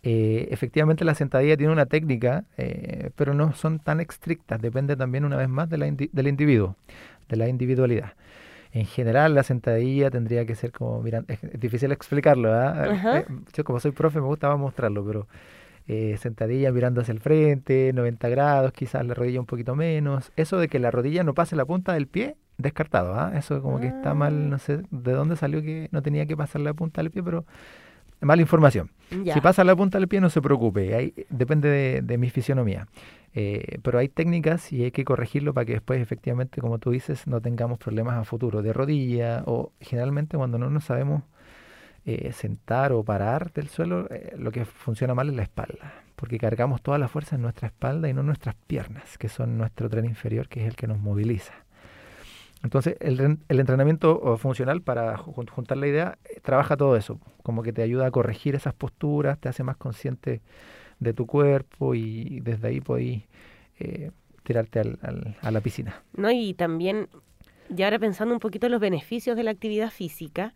Eh, 0.08 0.50
efectivamente 0.52 1.04
la 1.04 1.16
sentadilla 1.16 1.58
tiene 1.58 1.74
una 1.74 1.88
técnica, 1.88 2.44
eh, 2.58 3.10
pero 3.16 3.34
no 3.34 3.54
son 3.54 3.80
tan 3.80 4.00
estrictas, 4.00 4.62
depende 4.62 4.96
también 4.96 5.26
una 5.26 5.36
vez 5.36 5.50
más 5.50 5.68
de 5.68 5.80
la 5.80 5.88
del 5.88 6.28
individuo, 6.28 6.76
de 7.28 7.38
la 7.38 7.48
individualidad. 7.48 8.14
En 8.72 8.86
general 8.86 9.34
la 9.34 9.42
sentadilla 9.42 10.12
tendría 10.12 10.46
que 10.46 10.54
ser 10.54 10.72
como, 10.72 11.02
mira, 11.02 11.24
es, 11.28 11.40
difícil 11.60 11.92
explicarlo, 11.92 12.54
eh, 12.54 13.26
yo 13.52 13.64
como 13.64 13.80
soy 13.80 13.94
profe 13.94 14.22
me 14.22 14.28
gusta 14.28 14.56
mostrarlo, 14.56 15.04
pero 15.04 15.28
sentadilla 16.20 16.72
mirando 16.72 17.02
hacia 17.02 17.12
el 17.12 17.20
frente, 17.20 17.92
90 17.92 18.30
grados, 18.30 18.74
quizás 18.74 19.04
la 19.08 19.16
rodilla 19.16 19.40
un 19.40 19.48
poquito 19.48 19.76
menos. 19.76 20.32
Eso 20.36 20.60
de 20.60 20.68
que 20.68 20.78
la 20.78 20.92
rodilla 20.92 21.24
no 21.24 21.34
pase 21.34 21.56
la 21.56 21.66
punta 21.66 21.94
del 21.94 22.06
pie, 22.08 22.36
descartado, 22.60 23.16
¿ah? 23.16 23.32
Eso 23.36 23.60
como 23.64 23.80
que 23.80 23.88
está 23.88 24.14
mal, 24.14 24.52
no 24.52 24.60
sé 24.60 24.84
de 24.92 25.12
dónde 25.14 25.36
salió 25.36 25.64
que 25.64 25.90
no 25.92 26.04
tenía 26.04 26.28
que 26.28 26.38
pasar 26.38 26.62
la 26.62 26.76
punta 26.76 27.02
del 27.02 27.10
pie, 27.10 27.24
pero 27.24 27.46
mala 28.22 28.42
información. 28.42 28.90
Ya. 29.24 29.34
Si 29.34 29.42
pasa 29.42 29.64
la 29.64 29.76
punta 29.76 30.00
del 30.00 30.08
pie, 30.08 30.20
no 30.22 30.30
se 30.30 30.42
preocupe, 30.42 30.96
ahí 30.96 31.14
depende 31.30 31.70
de, 31.70 32.02
de 32.02 32.18
mi 32.18 32.30
fisionomía. 32.30 32.88
Eh, 33.38 33.80
pero 33.84 34.00
hay 34.00 34.08
técnicas 34.08 34.72
y 34.72 34.86
hay 34.86 34.92
que 34.92 35.04
corregirlo 35.04 35.54
para 35.54 35.66
que 35.66 35.74
después, 35.74 36.02
efectivamente, 36.02 36.62
como 36.62 36.80
tú 36.80 36.92
dices, 36.92 37.28
no 37.28 37.42
tengamos 37.42 37.78
problemas 37.78 38.16
a 38.16 38.24
futuro 38.24 38.62
de 38.62 38.72
rodilla 38.72 39.44
o 39.46 39.74
generalmente 39.82 40.38
cuando 40.38 40.58
no 40.58 40.70
nos 40.70 40.86
sabemos 40.86 41.24
eh, 42.06 42.32
sentar 42.32 42.94
o 42.94 43.04
parar 43.04 43.52
del 43.52 43.68
suelo, 43.68 44.08
eh, 44.10 44.34
lo 44.38 44.54
que 44.54 44.64
funciona 44.64 45.14
mal 45.14 45.28
es 45.28 45.36
la 45.36 45.44
espalda, 45.44 45.96
porque 46.16 46.38
cargamos 46.38 46.82
toda 46.82 46.98
la 46.98 47.10
fuerza 47.10 47.36
en 47.36 47.42
nuestra 47.42 47.68
espalda 47.68 48.08
y 48.08 48.14
no 48.14 48.22
en 48.22 48.28
nuestras 48.28 48.56
piernas, 48.56 49.18
que 49.18 49.28
son 49.28 49.58
nuestro 49.58 49.90
tren 49.90 50.06
inferior, 50.06 50.48
que 50.48 50.62
es 50.62 50.68
el 50.68 50.78
que 50.78 50.88
nos 50.88 51.00
moviliza. 51.00 51.65
Entonces, 52.66 52.96
el, 53.00 53.38
el 53.48 53.60
entrenamiento 53.60 54.38
funcional, 54.38 54.82
para 54.82 55.18
jun- 55.20 55.48
juntar 55.50 55.78
la 55.78 55.86
idea, 55.88 56.18
eh, 56.26 56.40
trabaja 56.42 56.76
todo 56.76 56.96
eso, 56.98 57.20
como 57.44 57.62
que 57.62 57.72
te 57.72 57.84
ayuda 57.84 58.08
a 58.08 58.12
corregir 58.12 58.56
esas 58.56 58.74
posturas, 58.74 59.38
te 59.40 59.48
hace 59.50 59.64
más 59.64 59.78
consciente 59.78 60.42
de 61.00 61.14
tu 61.14 61.28
cuerpo 61.28 61.94
y 61.94 62.40
desde 62.40 62.70
ahí 62.70 62.82
podéis 62.82 63.22
eh, 63.80 64.10
tirarte 64.44 64.80
al- 64.80 64.98
al- 65.04 65.38
a 65.42 65.52
la 65.52 65.62
piscina. 65.62 66.02
¿no? 66.18 66.32
Y 66.32 66.56
también, 66.56 67.08
ya 67.70 67.86
ahora 67.86 68.00
pensando 68.00 68.34
un 68.34 68.40
poquito 68.40 68.66
en 68.66 68.72
los 68.72 68.82
beneficios 68.82 69.38
de 69.38 69.44
la 69.44 69.52
actividad 69.52 69.92
física, 69.92 70.54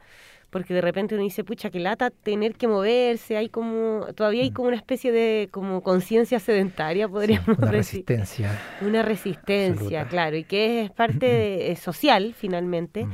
porque 0.49 0.73
de 0.73 0.81
repente 0.81 1.15
uno 1.15 1.23
dice, 1.23 1.43
pucha, 1.43 1.69
que 1.69 1.79
lata 1.79 2.09
tener 2.09 2.55
que 2.55 2.67
moverse, 2.67 3.38
hay 3.38 3.49
como, 3.49 4.05
todavía 4.15 4.41
hay 4.43 4.49
Mm. 4.51 4.53
como 4.53 4.67
una 4.69 4.77
especie 4.77 5.12
de 5.12 5.47
como 5.51 5.81
conciencia 5.83 6.39
sedentaria, 6.39 7.05
Sí, 7.07 7.12
podríamos 7.12 7.47
una 7.49 7.71
decir. 7.71 7.73
resistencia. 8.05 8.59
Una 8.81 9.01
resistencia, 9.03 10.01
Absoluta. 10.01 10.07
claro, 10.09 10.38
y 10.38 10.43
que 10.43 10.81
es 10.81 10.91
parte 10.91 11.25
de- 11.27 11.71
eh, 11.71 11.75
social 11.75 12.33
finalmente. 12.38 13.05
Mm. 13.05 13.12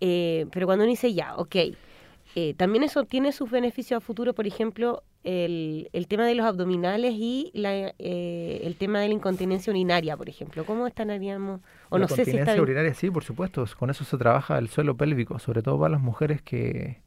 Eh, 0.00 0.46
pero 0.52 0.66
cuando 0.66 0.84
uno 0.84 0.90
dice, 0.90 1.12
ya, 1.14 1.36
ok, 1.36 1.56
eh, 2.34 2.54
también 2.56 2.84
eso 2.84 3.04
tiene 3.04 3.32
sus 3.32 3.50
beneficios 3.50 3.98
a 3.98 4.00
futuro, 4.00 4.34
por 4.34 4.46
ejemplo, 4.46 5.02
el, 5.24 5.88
el 5.92 6.06
tema 6.06 6.26
de 6.26 6.34
los 6.34 6.46
abdominales 6.46 7.12
y 7.14 7.50
la, 7.54 7.92
eh, 7.98 8.60
el 8.64 8.76
tema 8.76 9.00
de 9.00 9.08
la 9.08 9.14
incontinencia 9.14 9.70
urinaria, 9.72 10.16
por 10.16 10.28
ejemplo. 10.28 10.64
¿Cómo 10.64 10.86
estaríamos? 10.86 11.60
O 11.90 11.98
la 11.98 12.02
no 12.02 12.08
sé 12.08 12.16
si 12.16 12.20
está 12.22 12.30
continencia 12.30 12.52
bien. 12.54 12.62
urinaria, 12.62 12.94
sí, 12.94 13.10
por 13.10 13.24
supuesto. 13.24 13.64
Con 13.78 13.90
eso 13.90 14.04
se 14.04 14.16
trabaja 14.18 14.58
el 14.58 14.68
suelo 14.68 14.96
pélvico, 14.96 15.38
sobre 15.38 15.62
todo 15.62 15.78
para 15.78 15.90
las 15.92 16.00
mujeres 16.00 16.42
que 16.42 17.00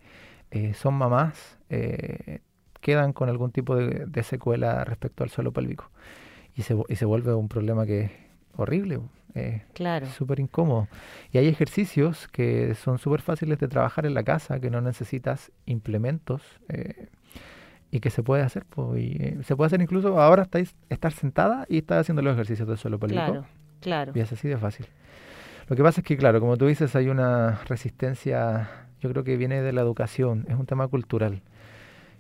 eh, 0.52 0.74
son 0.74 0.96
mamás, 0.96 1.60
eh, 1.70 2.40
quedan 2.82 3.14
con 3.14 3.30
algún 3.30 3.52
tipo 3.52 3.76
de, 3.76 4.06
de 4.06 4.24
secuela 4.24 4.84
respecto 4.84 5.24
al 5.24 5.30
suelo 5.30 5.52
pélvico. 5.52 5.90
Y 6.56 6.64
se, 6.64 6.76
y 6.90 6.96
se 6.96 7.06
vuelve 7.06 7.34
un 7.34 7.48
problema 7.48 7.86
que 7.86 8.02
es 8.02 8.12
horrible, 8.58 9.00
eh, 9.36 9.64
Claro. 9.74 10.08
súper 10.08 10.40
incómodo. 10.40 10.88
Y 11.32 11.38
hay 11.38 11.48
ejercicios 11.48 12.28
que 12.28 12.76
son 12.76 12.98
súper 12.98 13.22
fáciles 13.22 13.60
de 13.60 13.68
trabajar 13.70 14.06
en 14.06 14.14
la 14.14 14.24
casa, 14.24 14.60
que 14.60 14.70
no 14.70 14.82
necesitas 14.82 15.52
implementos 15.66 16.42
eh, 16.68 17.08
y 17.92 18.00
que 18.02 18.10
se 18.10 18.24
puede 18.24 18.44
hacer. 18.44 18.66
y, 18.98 19.22
eh, 19.24 19.38
se 19.44 19.56
puede 19.56 19.68
hacer 19.68 19.82
incluso 19.82 20.20
ahora 20.20 20.44
estáis, 20.44 20.76
estar 20.90 21.14
sentada 21.14 21.66
y 21.70 21.78
estar 21.78 22.00
haciendo 22.00 22.22
los 22.22 22.34
ejercicios 22.34 22.68
del 22.68 22.78
suelo 22.78 23.00
pélvico. 23.00 23.24
Claro, 23.26 23.46
claro. 23.82 24.14
Y 24.16 24.20
es 24.20 24.32
así 24.32 24.48
de 24.48 24.58
fácil. 24.58 24.86
Lo 25.68 25.76
que 25.76 25.84
pasa 25.84 26.02
es 26.02 26.08
que, 26.08 26.18
claro, 26.18 26.40
como 26.40 26.58
tú 26.58 26.68
dices, 26.68 26.96
hay 26.96 27.10
una 27.10 27.62
resistencia, 27.68 28.70
yo 29.00 29.10
creo 29.10 29.24
que 29.24 29.38
viene 29.38 29.62
de 29.62 29.74
la 29.74 29.82
educación, 29.82 30.46
es 30.50 30.56
un 30.56 30.66
tema 30.66 30.88
cultural, 30.88 31.42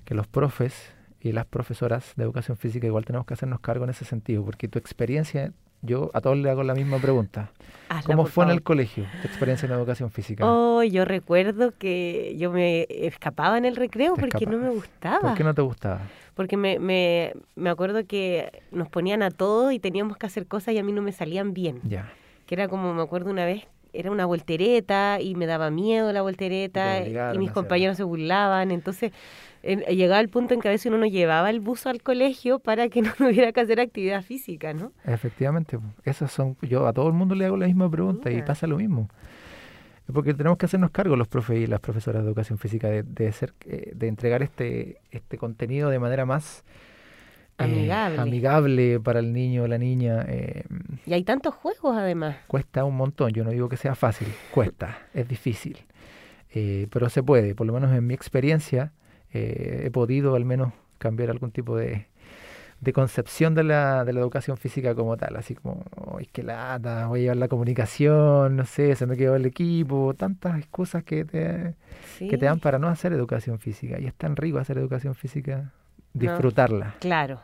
que 0.05 0.15
los 0.15 0.27
profes 0.27 0.93
y 1.19 1.31
las 1.33 1.45
profesoras 1.45 2.13
de 2.15 2.23
educación 2.23 2.57
física 2.57 2.87
igual 2.87 3.05
tenemos 3.05 3.27
que 3.27 3.33
hacernos 3.33 3.59
cargo 3.59 3.83
en 3.83 3.91
ese 3.91 4.05
sentido, 4.05 4.43
porque 4.43 4.67
tu 4.67 4.79
experiencia, 4.79 5.53
yo 5.81 6.11
a 6.13 6.21
todos 6.21 6.37
le 6.37 6.49
hago 6.49 6.63
la 6.63 6.73
misma 6.73 6.97
pregunta. 6.99 7.49
Hazla, 7.89 8.15
¿Cómo 8.15 8.25
fue 8.25 8.45
en 8.45 8.51
el 8.51 8.63
colegio 8.63 9.05
tu 9.21 9.27
experiencia 9.27 9.65
en 9.65 9.73
educación 9.73 10.09
física? 10.11 10.45
Oh, 10.45 10.81
yo 10.83 11.03
recuerdo 11.03 11.73
que 11.77 12.35
yo 12.37 12.51
me 12.51 12.87
escapaba 12.89 13.57
en 13.57 13.65
el 13.65 13.75
recreo 13.75 14.13
Te 14.15 14.21
porque 14.21 14.45
no 14.45 14.57
me 14.57 14.69
gustaba. 14.69 15.19
¿Por 15.19 15.33
qué 15.35 15.43
no 15.43 15.53
te 15.53 15.61
gustaba? 15.61 16.01
Porque 16.33 16.55
me, 16.55 16.79
me, 16.79 17.33
me 17.55 17.69
acuerdo 17.69 18.05
que 18.05 18.63
nos 18.71 18.87
ponían 18.87 19.23
a 19.23 19.31
todos 19.31 19.73
y 19.73 19.79
teníamos 19.79 20.17
que 20.17 20.25
hacer 20.25 20.47
cosas 20.47 20.73
y 20.73 20.77
a 20.77 20.83
mí 20.83 20.93
no 20.93 21.01
me 21.01 21.11
salían 21.11 21.53
bien. 21.53 21.81
Ya. 21.83 22.11
Que 22.45 22.55
era 22.55 22.67
como, 22.69 22.93
me 22.93 23.01
acuerdo 23.01 23.29
una 23.29 23.45
vez, 23.45 23.67
era 23.93 24.11
una 24.11 24.25
voltereta 24.25 25.19
y 25.21 25.35
me 25.35 25.45
daba 25.45 25.69
miedo 25.69 26.11
la 26.13 26.21
voltereta 26.21 27.03
Te 27.03 27.35
y, 27.35 27.37
mis 27.37 27.51
compañeros 27.51 27.97
se 27.97 28.03
burlaban. 28.03 28.71
Entonces 28.71 29.11
en- 29.63 29.81
llegaba 29.81 30.19
el 30.19 30.29
punto 30.29 30.53
en 30.53 30.61
que 30.61 30.67
a 30.67 30.71
veces 30.71 30.87
uno 30.87 30.97
no 30.97 31.05
llevaba 31.05 31.49
el 31.49 31.59
buzo 31.59 31.89
al 31.89 32.01
colegio 32.01 32.59
para 32.59 32.89
que 32.89 33.01
no 33.01 33.13
hubiera 33.19 33.51
que 33.51 33.59
hacer 33.61 33.79
actividad 33.79 34.23
física, 34.23 34.73
¿no? 34.73 34.91
Efectivamente, 35.05 35.77
esas 36.03 36.31
son, 36.31 36.57
yo 36.61 36.87
a 36.87 36.93
todo 36.93 37.07
el 37.07 37.13
mundo 37.13 37.35
le 37.35 37.45
hago 37.45 37.57
la 37.57 37.67
misma 37.67 37.89
pregunta 37.89 38.31
y 38.31 38.41
pasa 38.41 38.67
lo 38.67 38.77
mismo. 38.77 39.09
Porque 40.11 40.33
tenemos 40.33 40.57
que 40.57 40.65
hacernos 40.65 40.91
cargo 40.91 41.15
los 41.15 41.27
profes 41.27 41.59
y 41.59 41.67
las 41.67 41.79
profesoras 41.79 42.23
de 42.23 42.27
educación 42.27 42.57
física 42.57 42.89
de, 42.89 43.03
de 43.03 43.31
ser, 43.31 43.53
eh, 43.65 43.91
de 43.95 44.07
entregar 44.07 44.43
este, 44.43 44.97
este 45.11 45.37
contenido 45.37 45.89
de 45.89 45.99
manera 45.99 46.25
más 46.25 46.65
eh, 47.61 47.71
Amigable. 47.71 48.19
amigable 48.21 48.99
para 48.99 49.19
el 49.19 49.31
niño 49.33 49.63
o 49.63 49.67
la 49.67 49.77
niña. 49.77 50.25
eh, 50.27 50.63
Y 51.05 51.13
hay 51.13 51.23
tantos 51.23 51.53
juegos 51.55 51.95
además. 51.97 52.35
cuesta 52.47 52.83
un 52.85 52.95
montón, 52.97 53.31
yo 53.31 53.43
no 53.43 53.51
digo 53.51 53.69
que 53.69 53.77
sea 53.77 53.95
fácil, 53.95 54.27
cuesta, 54.51 54.97
es 55.13 55.27
difícil, 55.27 55.77
Eh, 56.53 56.87
pero 56.91 57.07
se 57.09 57.23
puede, 57.23 57.55
por 57.55 57.65
lo 57.65 57.73
menos 57.73 57.93
en 57.93 58.05
mi 58.05 58.13
experiencia 58.13 58.91
eh, 59.33 59.83
he 59.85 59.91
podido 59.91 60.35
al 60.35 60.43
menos 60.43 60.73
cambiar 60.97 61.29
algún 61.29 61.51
tipo 61.51 61.77
de, 61.77 62.07
de 62.81 62.91
concepción 62.93 63.55
de 63.55 63.63
la, 63.63 64.03
de 64.03 64.11
la 64.11 64.19
educación 64.19 64.57
física 64.57 64.93
como 64.93 65.15
tal, 65.15 65.37
así 65.37 65.55
como, 65.55 65.85
¡ay, 66.17 66.27
qué 66.33 66.43
lata! 66.43 67.07
Voy 67.07 67.19
a 67.19 67.21
llevar 67.21 67.37
la 67.37 67.47
comunicación, 67.47 68.57
no 68.57 68.65
sé, 68.65 68.95
se 68.95 69.05
me 69.05 69.15
quedó 69.15 69.35
el 69.37 69.45
equipo, 69.45 70.13
tantas 70.13 70.57
excusas 70.59 71.03
que 71.05 71.23
te, 71.23 71.75
que 72.19 72.37
te 72.37 72.45
dan 72.45 72.59
para 72.59 72.77
no 72.79 72.89
hacer 72.89 73.13
educación 73.13 73.57
física. 73.59 73.97
Y 73.99 74.05
es 74.07 74.13
tan 74.15 74.35
rico 74.35 74.57
hacer 74.59 74.77
educación 74.77 75.15
física, 75.15 75.71
disfrutarla. 76.13 76.95
Claro. 76.99 77.39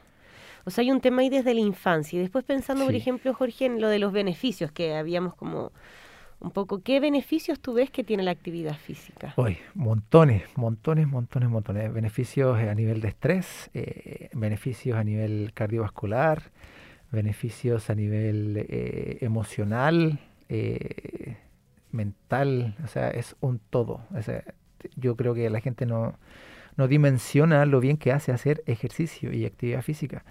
O 0.67 0.69
sea, 0.69 0.81
hay 0.81 0.91
un 0.91 0.99
tema 0.99 1.21
ahí 1.21 1.29
desde 1.29 1.53
la 1.53 1.61
infancia. 1.61 2.17
Y 2.17 2.21
después 2.21 2.43
pensando, 2.43 2.83
por 2.83 2.93
ejemplo, 2.93 3.33
Jorge, 3.33 3.67
en 3.67 3.79
lo 3.79 3.87
de 3.87 3.99
los 3.99 4.11
beneficios 4.11 4.69
que 4.69 4.95
habíamos 4.95 5.33
como 5.33 5.71
un 6.41 6.51
poco, 6.51 6.81
¿qué 6.83 6.99
beneficios 6.99 7.61
tú 7.61 7.73
ves 7.73 7.89
que 7.89 8.03
tiene 8.03 8.21
la 8.21 8.31
actividad 8.31 8.75
física? 8.75 9.31
Hoy, 9.37 9.59
montones, 9.75 10.43
montones, 10.57 11.07
montones, 11.07 11.49
montones. 11.49 11.93
Beneficios 11.93 12.59
a 12.59 12.75
nivel 12.75 12.99
de 12.99 13.07
estrés, 13.07 13.69
eh, 13.73 14.27
beneficios 14.33 14.97
a 14.97 15.05
nivel 15.05 15.51
cardiovascular, 15.53 16.51
beneficios 17.13 17.89
a 17.89 17.95
nivel 17.95 18.57
eh, 18.57 19.19
emocional, 19.21 20.19
eh, 20.49 21.37
mental, 21.93 22.75
o 22.83 22.87
sea, 22.87 23.09
es 23.09 23.37
un 23.39 23.59
todo. 23.69 24.01
O 24.13 24.21
sea, 24.21 24.43
yo 24.97 25.15
creo 25.15 25.33
que 25.33 25.49
la 25.49 25.61
gente 25.61 25.85
no, 25.85 26.19
no 26.77 26.87
dimensiona 26.87 27.65
lo 27.65 27.79
bien 27.79 27.97
que 27.97 28.11
hace 28.11 28.31
hacer 28.31 28.63
ejercicio 28.65 29.33
y 29.33 29.45
actividad 29.45 29.81
física. 29.81 30.23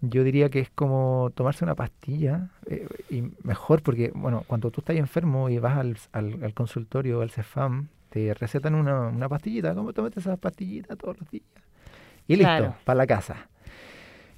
Yo 0.00 0.24
diría 0.24 0.50
que 0.50 0.60
es 0.60 0.70
como 0.70 1.30
tomarse 1.34 1.64
una 1.64 1.74
pastilla 1.74 2.50
eh, 2.66 2.86
y 3.08 3.22
mejor 3.42 3.82
porque, 3.82 4.12
bueno, 4.14 4.44
cuando 4.46 4.70
tú 4.70 4.80
estás 4.80 4.96
enfermo 4.96 5.48
y 5.48 5.58
vas 5.58 5.76
al, 5.78 5.96
al, 6.12 6.42
al 6.44 6.52
consultorio, 6.54 7.22
al 7.22 7.30
CEFAM, 7.30 7.88
te 8.10 8.34
recetan 8.34 8.74
una, 8.74 9.08
una 9.08 9.28
pastillita, 9.28 9.74
como 9.74 9.92
tómate 9.92 10.20
esa 10.20 10.36
pastillita 10.36 10.96
todos 10.96 11.18
los 11.20 11.30
días. 11.30 11.44
Y 12.28 12.36
listo, 12.36 12.44
Claro. 12.56 12.74
para 12.84 12.96
la 12.98 13.06
casa. 13.06 13.48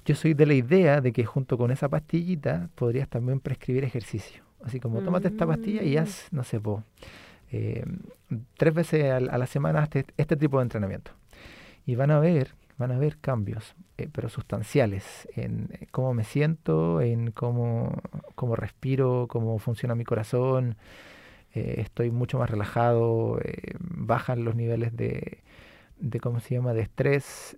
Yo 0.05 0.15
soy 0.15 0.33
de 0.33 0.45
la 0.45 0.53
idea 0.53 1.01
de 1.01 1.11
que 1.11 1.25
junto 1.25 1.57
con 1.57 1.71
esa 1.71 1.89
pastillita 1.89 2.69
podrías 2.75 3.07
también 3.09 3.39
prescribir 3.39 3.83
ejercicio. 3.83 4.43
Así 4.63 4.79
como 4.79 5.01
tómate 5.01 5.27
esta 5.27 5.45
pastilla 5.45 5.83
y 5.83 5.95
Mm. 5.95 5.99
haz, 5.99 6.27
no 6.31 6.43
sé, 6.43 6.59
po, 6.59 6.83
eh, 7.51 7.85
tres 8.57 8.73
veces 8.73 9.11
al- 9.11 9.29
a, 9.29 9.37
la 9.37 9.45
semana 9.45 9.83
este, 9.83 10.05
este 10.17 10.35
tipo 10.35 10.57
de 10.57 10.63
entrenamiento. 10.63 11.11
Y 11.89 11.95
van 11.95 12.11
a 12.11 12.19
ver, 12.19 12.53
van 12.77 12.91
a 12.91 12.99
ver 12.99 13.17
cambios, 13.17 13.75
eh, 13.97 14.07
pero 14.11 14.29
sustanciales, 14.29 15.27
en 15.35 15.69
eh, 15.73 15.87
cómo 15.91 16.13
me 16.13 16.23
siento, 16.23 17.01
en 17.01 17.31
cómo, 17.31 17.99
cómo 18.35 18.55
respiro, 18.55 19.25
cómo 19.27 19.57
funciona 19.57 19.95
mi 19.95 20.03
corazón. 20.05 20.75
eh, 21.55 21.75
estoy 21.79 22.11
mucho 22.11 22.37
más 22.37 22.47
relajado, 22.49 23.39
eh, 23.43 23.73
bajan 23.79 24.45
los 24.45 24.53
niveles 24.55 24.95
de, 24.95 25.39
de, 25.99 26.19
¿cómo 26.19 26.39
se 26.41 26.53
llama?, 26.55 26.73
de 26.73 26.81
estrés. 26.81 27.57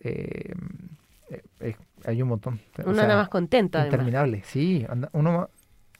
hay 2.06 2.22
un 2.22 2.30
montón. 2.30 2.60
o 2.80 2.84
Uno 2.84 2.94
sea, 2.96 3.04
anda 3.04 3.16
más 3.18 3.30
contento, 3.30 3.78
además. 3.80 3.92
Interminable, 3.94 4.44
sí. 4.46 4.86
anda- 4.90 5.10
uno, 5.14 5.50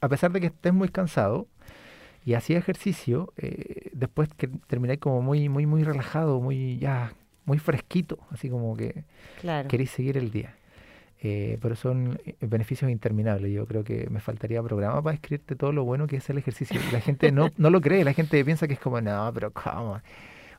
a 0.00 0.08
pesar 0.08 0.32
de 0.32 0.40
que 0.40 0.46
estés 0.48 0.72
muy 0.72 0.88
cansado 0.88 1.48
y 2.24 2.34
hacía 2.34 2.58
ejercicio, 2.58 3.32
eh, 3.36 3.90
después 3.92 4.28
que 4.36 4.48
termináis 4.68 5.00
como 5.00 5.22
muy, 5.22 5.48
muy, 5.48 5.66
muy 5.66 5.84
relajado, 5.84 6.40
muy 6.40 6.78
ya, 6.78 7.12
muy 7.44 7.58
fresquito, 7.58 8.18
así 8.30 8.48
como 8.48 8.76
que 8.76 9.04
Claro. 9.40 9.68
queréis 9.68 9.90
seguir 9.90 10.16
el 10.18 10.30
día. 10.30 10.54
Eh, 11.24 11.58
pero 11.62 11.76
son 11.76 12.18
eh, 12.24 12.34
beneficios 12.40 12.90
interminables. 12.90 13.52
Yo 13.52 13.64
creo 13.66 13.84
que 13.84 14.08
me 14.10 14.18
faltaría 14.20 14.60
programa 14.62 15.00
para 15.02 15.14
escribirte 15.14 15.54
todo 15.54 15.72
lo 15.72 15.84
bueno 15.84 16.08
que 16.08 16.16
es 16.16 16.28
el 16.30 16.38
ejercicio. 16.38 16.80
La 16.92 17.00
gente 17.00 17.30
no, 17.30 17.50
no 17.58 17.70
lo 17.70 17.80
cree, 17.80 18.04
la 18.04 18.12
gente 18.12 18.44
piensa 18.44 18.66
que 18.66 18.74
es 18.74 18.80
como, 18.80 19.00
no, 19.00 19.30
pero 19.32 19.52
¿cómo? 19.52 19.92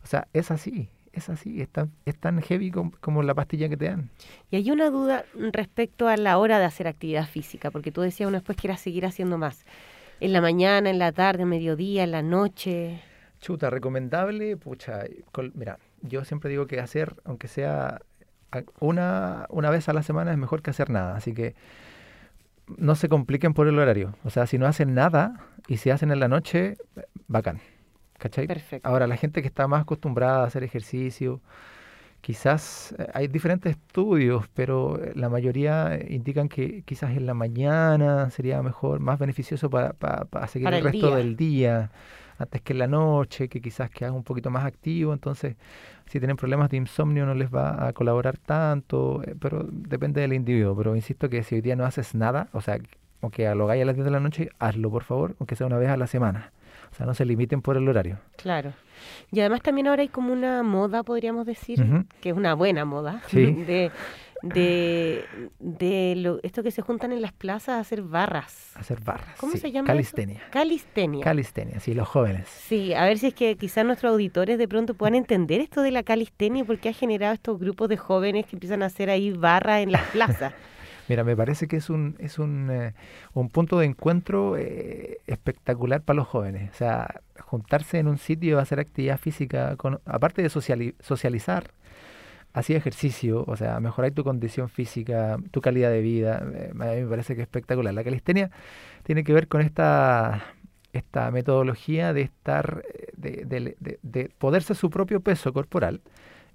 O 0.03 0.05
sea, 0.07 0.27
es 0.31 0.51
así, 0.51 0.87
es 1.11 1.27
así, 1.29 1.61
es 1.61 1.67
tan, 1.69 1.91
es 2.05 2.17
tan 2.17 2.41
heavy 2.41 2.71
com- 2.71 2.91
como, 3.01 3.23
la 3.23 3.33
pastilla 3.33 3.67
que 3.67 3.75
te 3.75 3.85
dan. 3.89 4.09
Y 4.51 4.55
hay 4.55 4.71
una 4.71 4.89
duda 4.89 5.25
respecto 5.51 6.07
a 6.07 6.15
la 6.15 6.37
hora 6.37 6.59
de 6.59 6.65
hacer 6.65 6.87
actividad 6.87 7.27
física, 7.27 7.69
porque 7.69 7.91
tú 7.91 7.99
decías 8.01 8.27
uno 8.29 8.37
después 8.37 8.57
quieras 8.57 8.79
seguir 8.79 9.05
haciendo 9.05 9.37
más. 9.37 9.65
En 10.21 10.31
la 10.31 10.39
mañana, 10.39 10.89
en 10.89 10.99
la 10.99 11.11
tarde, 11.11 11.43
mediodía, 11.45 12.05
en 12.05 12.11
la 12.11 12.21
noche. 12.21 13.01
Chuta, 13.41 13.69
recomendable, 13.69 14.55
pucha, 14.55 15.03
col- 15.33 15.51
mira, 15.55 15.77
yo 16.03 16.23
siempre 16.25 16.49
digo 16.49 16.67
que 16.67 16.79
hacer, 16.79 17.15
aunque 17.25 17.47
sea 17.47 18.01
una, 18.79 19.47
una 19.49 19.69
vez 19.69 19.89
a 19.89 19.93
la 19.93 20.03
semana, 20.03 20.31
es 20.31 20.37
mejor 20.37 20.61
que 20.61 20.69
hacer 20.69 20.89
nada. 20.89 21.15
Así 21.15 21.33
que 21.33 21.55
no 22.77 22.95
se 22.95 23.09
compliquen 23.09 23.53
por 23.53 23.67
el 23.67 23.79
horario. 23.79 24.15
O 24.23 24.29
sea, 24.29 24.45
si 24.47 24.57
no 24.57 24.67
hacen 24.67 24.93
nada 24.93 25.41
y 25.67 25.77
si 25.77 25.89
hacen 25.89 26.11
en 26.11 26.19
la 26.19 26.27
noche, 26.27 26.77
bacán. 27.27 27.59
¿Cachai? 28.17 28.47
Perfecto. 28.47 28.87
Ahora, 28.87 29.07
la 29.07 29.17
gente 29.17 29.41
que 29.41 29.47
está 29.47 29.67
más 29.67 29.81
acostumbrada 29.81 30.43
a 30.43 30.45
hacer 30.45 30.63
ejercicio, 30.63 31.41
quizás 32.21 32.95
eh, 32.97 33.07
hay 33.13 33.27
diferentes 33.27 33.71
estudios, 33.71 34.47
pero 34.53 35.03
eh, 35.03 35.11
la 35.15 35.29
mayoría 35.29 35.99
indican 36.07 36.47
que 36.47 36.83
quizás 36.83 37.11
en 37.17 37.25
la 37.25 37.33
mañana 37.33 38.29
sería 38.29 38.61
mejor, 38.61 38.99
más 38.99 39.19
beneficioso 39.19 39.69
para, 39.69 39.95
seguir 40.47 40.73
el, 40.73 40.83
resto 40.83 41.15
del 41.15 41.35
día 41.35 41.91
antes 42.37 42.61
que 42.61 42.73
en 42.73 42.79
la 42.79 42.87
noche, 42.87 43.47
que 43.47 43.61
quizás 43.61 43.89
que 43.89 44.05
haga 44.05 44.13
un 44.13 44.23
poquito 44.23 44.49
más 44.49 44.65
activo, 44.65 45.13
entonces 45.13 45.55
si 46.07 46.19
tienen 46.19 46.37
problemas 46.37 46.69
de 46.69 46.77
insomnio 46.77 47.25
no 47.25 47.33
les 47.33 47.53
va 47.53 47.87
a 47.87 47.93
colaborar 47.93 48.37
tanto, 48.37 49.21
eh, 49.23 49.35
pero 49.39 49.65
depende 49.69 50.21
del 50.21 50.33
individuo, 50.33 50.75
pero 50.75 50.95
insisto 50.95 51.29
que 51.29 51.43
si 51.43 51.55
hoy 51.55 51.61
día 51.61 51.75
no 51.75 51.85
haces 51.85 52.15
nada, 52.15 52.49
o 52.51 52.61
sea, 52.61 52.79
aunque 53.21 53.53
lo 53.55 53.65
hagáis 53.65 53.83
a 53.83 53.85
las 53.85 53.95
10 53.95 54.05
de 54.05 54.11
la 54.11 54.19
noche, 54.19 54.49
hazlo 54.59 54.91
por 54.91 55.03
favor, 55.03 55.35
aunque 55.39 55.55
sea 55.55 55.67
una 55.67 55.77
vez 55.77 55.89
a 55.89 55.97
la 55.97 56.07
semana. 56.07 56.51
O 56.91 56.95
sea, 56.95 57.05
no 57.07 57.15
se 57.15 57.25
limiten 57.25 57.61
por 57.61 57.75
el 57.75 57.87
horario. 57.89 58.19
Claro. 58.37 58.73
Y 59.31 59.39
además 59.39 59.61
también 59.61 59.87
ahora 59.87 60.03
hay 60.03 60.09
como 60.09 60.31
una 60.31 60.61
moda, 60.61 61.01
podríamos 61.01 61.45
decir, 61.45 61.83
que 62.21 62.29
es 62.29 62.35
una 62.35 62.53
buena 62.53 62.85
moda, 62.85 63.21
de 63.31 63.91
de, 64.43 65.25
de 65.59 66.15
lo, 66.17 66.39
esto 66.43 66.63
que 66.63 66.71
se 66.71 66.81
juntan 66.81 67.13
en 67.13 67.21
las 67.21 67.31
plazas 67.31 67.69
a 67.69 67.79
hacer 67.79 68.01
barras. 68.01 68.71
hacer 68.75 68.99
barras. 68.99 69.37
¿Cómo 69.39 69.53
se 69.53 69.71
llama? 69.71 69.87
Calistenia. 69.87 70.41
Calistenia. 70.51 71.23
Calistenia, 71.23 71.79
sí, 71.79 71.93
los 71.93 72.07
jóvenes. 72.07 72.47
Sí, 72.49 72.93
a 72.93 73.05
ver 73.05 73.17
si 73.17 73.27
es 73.27 73.33
que 73.33 73.55
quizás 73.55 73.85
nuestros 73.85 74.11
auditores 74.11 74.57
de 74.57 74.67
pronto 74.67 74.95
puedan 74.95 75.15
entender 75.15 75.61
esto 75.61 75.81
de 75.81 75.91
la 75.91 76.03
calistenia, 76.03 76.65
porque 76.65 76.89
ha 76.89 76.93
generado 76.93 77.33
estos 77.33 77.57
grupos 77.57 77.87
de 77.87 77.95
jóvenes 77.97 78.45
que 78.45 78.57
empiezan 78.57 78.83
a 78.83 78.87
hacer 78.87 79.09
ahí 79.09 79.31
barras 79.31 79.81
en 79.81 79.93
las 79.93 80.03
plazas. 80.09 80.53
Mira, 81.07 81.23
me 81.23 81.35
parece 81.35 81.67
que 81.67 81.77
es 81.77 81.89
un, 81.89 82.15
es 82.19 82.39
un, 82.39 82.69
eh, 82.71 82.93
un 83.33 83.49
punto 83.49 83.79
de 83.79 83.85
encuentro 83.85 84.55
eh, 84.57 85.19
espectacular 85.27 86.01
para 86.01 86.17
los 86.17 86.27
jóvenes. 86.27 86.71
O 86.71 86.77
sea, 86.77 87.21
juntarse 87.39 87.99
en 87.99 88.07
un 88.07 88.17
sitio, 88.17 88.59
hacer 88.59 88.79
actividad 88.79 89.17
física, 89.17 89.75
con, 89.75 89.99
aparte 90.05 90.41
de 90.41 90.49
socializar, 90.49 91.71
hacía 92.53 92.77
ejercicio, 92.77 93.43
o 93.47 93.57
sea, 93.57 93.79
mejorar 93.79 94.11
tu 94.11 94.23
condición 94.23 94.69
física, 94.69 95.37
tu 95.51 95.59
calidad 95.59 95.89
de 95.89 96.01
vida, 96.01 96.43
eh, 96.53 96.71
a 96.71 96.73
mí 96.73 97.01
me 97.01 97.07
parece 97.07 97.35
que 97.35 97.41
es 97.41 97.47
espectacular. 97.47 97.93
La 97.93 98.03
calistenia 98.03 98.51
tiene 99.03 99.23
que 99.23 99.33
ver 99.33 99.47
con 99.47 99.61
esta, 99.61 100.43
esta 100.93 101.31
metodología 101.31 102.13
de 102.13 102.21
estar, 102.21 102.83
eh, 102.93 103.07
de, 103.17 103.75
de, 103.79 103.99
de, 104.01 104.29
poder 104.37 104.61
ser 104.61 104.75
su 104.75 104.89
propio 104.89 105.19
peso 105.19 105.51
corporal 105.51 106.01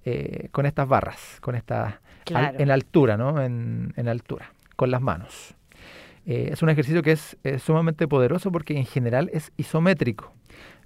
eh, 0.04 0.48
con 0.52 0.66
estas 0.66 0.88
barras, 0.88 1.38
con 1.40 1.56
estas, 1.56 1.94
en 2.26 2.70
altura, 2.70 3.16
¿no? 3.16 3.42
En, 3.42 3.92
en, 3.96 4.08
altura, 4.08 4.52
con 4.76 4.90
las 4.90 5.00
manos. 5.00 5.54
es 6.26 6.62
un 6.62 6.68
ejercicio 6.68 7.02
que 7.02 7.12
es 7.12 7.36
sumamente 7.58 8.06
poderoso 8.06 8.52
porque 8.52 8.76
en 8.76 8.84
general 8.84 9.30
es 9.32 9.50
isométrico 9.56 10.34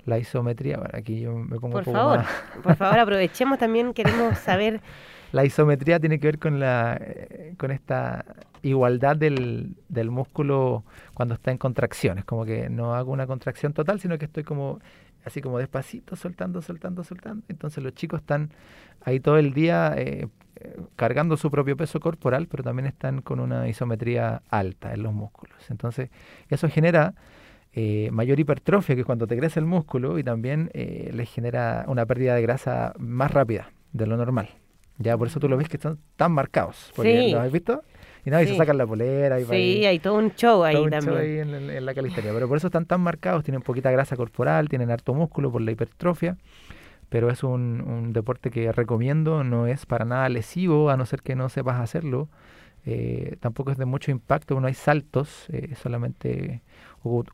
la 0.06 0.18
isometría. 0.18 0.78
Bueno, 0.78 0.92
aquí 0.94 1.20
yo 1.20 1.34
me 1.34 1.58
pongo 1.58 1.74
por 1.74 1.84
favor, 1.84 2.20
Por 2.62 2.76
favor, 2.76 2.98
aprovechemos 2.98 3.58
también, 3.58 3.92
queremos 3.92 4.38
saber. 4.38 4.80
La 5.32 5.44
isometría 5.44 5.98
tiene 5.98 6.18
que 6.18 6.26
ver 6.26 6.38
con 6.38 6.60
la 6.60 6.98
eh, 7.00 7.54
con 7.56 7.70
esta 7.70 8.24
igualdad 8.62 9.16
del, 9.16 9.74
del 9.88 10.10
músculo 10.10 10.84
cuando 11.14 11.34
está 11.34 11.50
en 11.50 11.58
contracciones, 11.58 12.24
como 12.24 12.44
que 12.44 12.68
no 12.68 12.94
hago 12.94 13.12
una 13.12 13.26
contracción 13.26 13.72
total, 13.72 13.98
sino 13.98 14.18
que 14.18 14.26
estoy 14.26 14.44
como 14.44 14.78
así 15.24 15.40
como 15.40 15.58
despacito, 15.58 16.16
soltando, 16.16 16.62
soltando, 16.62 17.04
soltando. 17.04 17.44
Entonces 17.48 17.82
los 17.82 17.94
chicos 17.94 18.20
están 18.20 18.50
ahí 19.04 19.20
todo 19.20 19.38
el 19.38 19.52
día 19.52 19.94
eh, 19.96 20.28
cargando 20.96 21.36
su 21.36 21.50
propio 21.50 21.76
peso 21.76 22.00
corporal, 22.00 22.46
pero 22.50 22.62
también 22.62 22.86
están 22.86 23.22
con 23.22 23.40
una 23.40 23.68
isometría 23.68 24.42
alta 24.48 24.92
en 24.92 25.02
los 25.02 25.12
músculos. 25.12 25.58
Entonces 25.70 26.10
eso 26.48 26.68
genera 26.68 27.14
eh, 27.74 28.10
mayor 28.12 28.38
hipertrofia, 28.38 28.94
que 28.94 29.04
cuando 29.04 29.26
te 29.26 29.36
crece 29.36 29.58
el 29.58 29.66
músculo, 29.66 30.18
y 30.18 30.24
también 30.24 30.70
eh, 30.74 31.10
les 31.12 31.30
genera 31.30 31.84
una 31.88 32.04
pérdida 32.04 32.34
de 32.34 32.42
grasa 32.42 32.92
más 32.98 33.30
rápida 33.30 33.72
de 33.92 34.06
lo 34.06 34.16
normal. 34.16 34.50
Ya 34.98 35.16
por 35.16 35.28
eso 35.28 35.40
tú 35.40 35.48
lo 35.48 35.56
ves 35.56 35.68
que 35.68 35.78
están 35.78 35.98
tan 36.16 36.32
marcados. 36.32 36.92
Porque, 36.94 37.30
¿Lo 37.30 37.40
has 37.40 37.50
visto? 37.50 37.82
Y 38.24 38.30
nada, 38.30 38.42
y 38.42 38.46
se 38.46 38.56
sacan 38.56 38.78
la 38.78 38.86
polera. 38.86 39.40
Y 39.40 39.44
sí, 39.46 39.84
hay 39.84 39.98
todo 39.98 40.18
un 40.18 40.34
show 40.34 40.62
ahí 40.62 40.74
también. 40.74 41.02
Show 41.02 41.16
ahí 41.16 41.38
en, 41.38 41.86
la 41.86 41.94
calistenia. 41.94 42.32
Pero 42.32 42.46
por 42.46 42.56
eso 42.56 42.68
están 42.68 42.84
tan 42.84 43.00
marcados, 43.00 43.42
tienen 43.42 43.62
poquita 43.62 43.90
grasa 43.90 44.16
corporal, 44.16 44.68
tienen 44.68 44.90
harto 44.90 45.14
músculo 45.14 45.50
por 45.50 45.62
la 45.62 45.72
hipertrofia. 45.72 46.36
Pero 47.08 47.30
es 47.30 47.42
un, 47.42 47.80
un 47.80 48.12
deporte 48.12 48.50
que 48.50 48.70
recomiendo, 48.70 49.44
no 49.44 49.66
es 49.66 49.86
para 49.86 50.04
nada 50.04 50.28
lesivo, 50.28 50.88
a 50.88 50.96
no 50.96 51.04
ser 51.04 51.22
que 51.22 51.34
no 51.34 51.48
sepas 51.48 51.80
hacerlo. 51.80 52.28
Eh, 52.84 53.36
tampoco 53.40 53.70
es 53.70 53.78
de 53.78 53.84
mucho 53.84 54.10
impacto, 54.10 54.60
no 54.60 54.66
hay 54.66 54.74
saltos, 54.74 55.46
eh, 55.50 55.74
solamente 55.80 56.62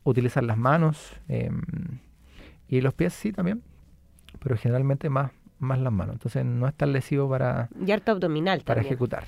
utilizar 0.03 0.43
las 0.43 0.57
manos 0.57 1.13
em, 1.27 1.61
y 2.67 2.81
los 2.81 2.93
pies 2.93 3.13
sí 3.13 3.31
también, 3.31 3.61
pero 4.43 4.57
generalmente 4.57 5.09
más, 5.09 5.31
más 5.57 5.79
las 5.79 5.93
manos. 5.93 6.13
Entonces 6.13 6.45
no 6.45 6.67
es 6.67 6.73
tan 6.75 6.91
lesivo 6.91 7.29
para, 7.29 7.69
y 7.85 7.91
harto 7.91 8.11
abdominal 8.11 8.61
para 8.61 8.81
ejecutar. 8.81 9.25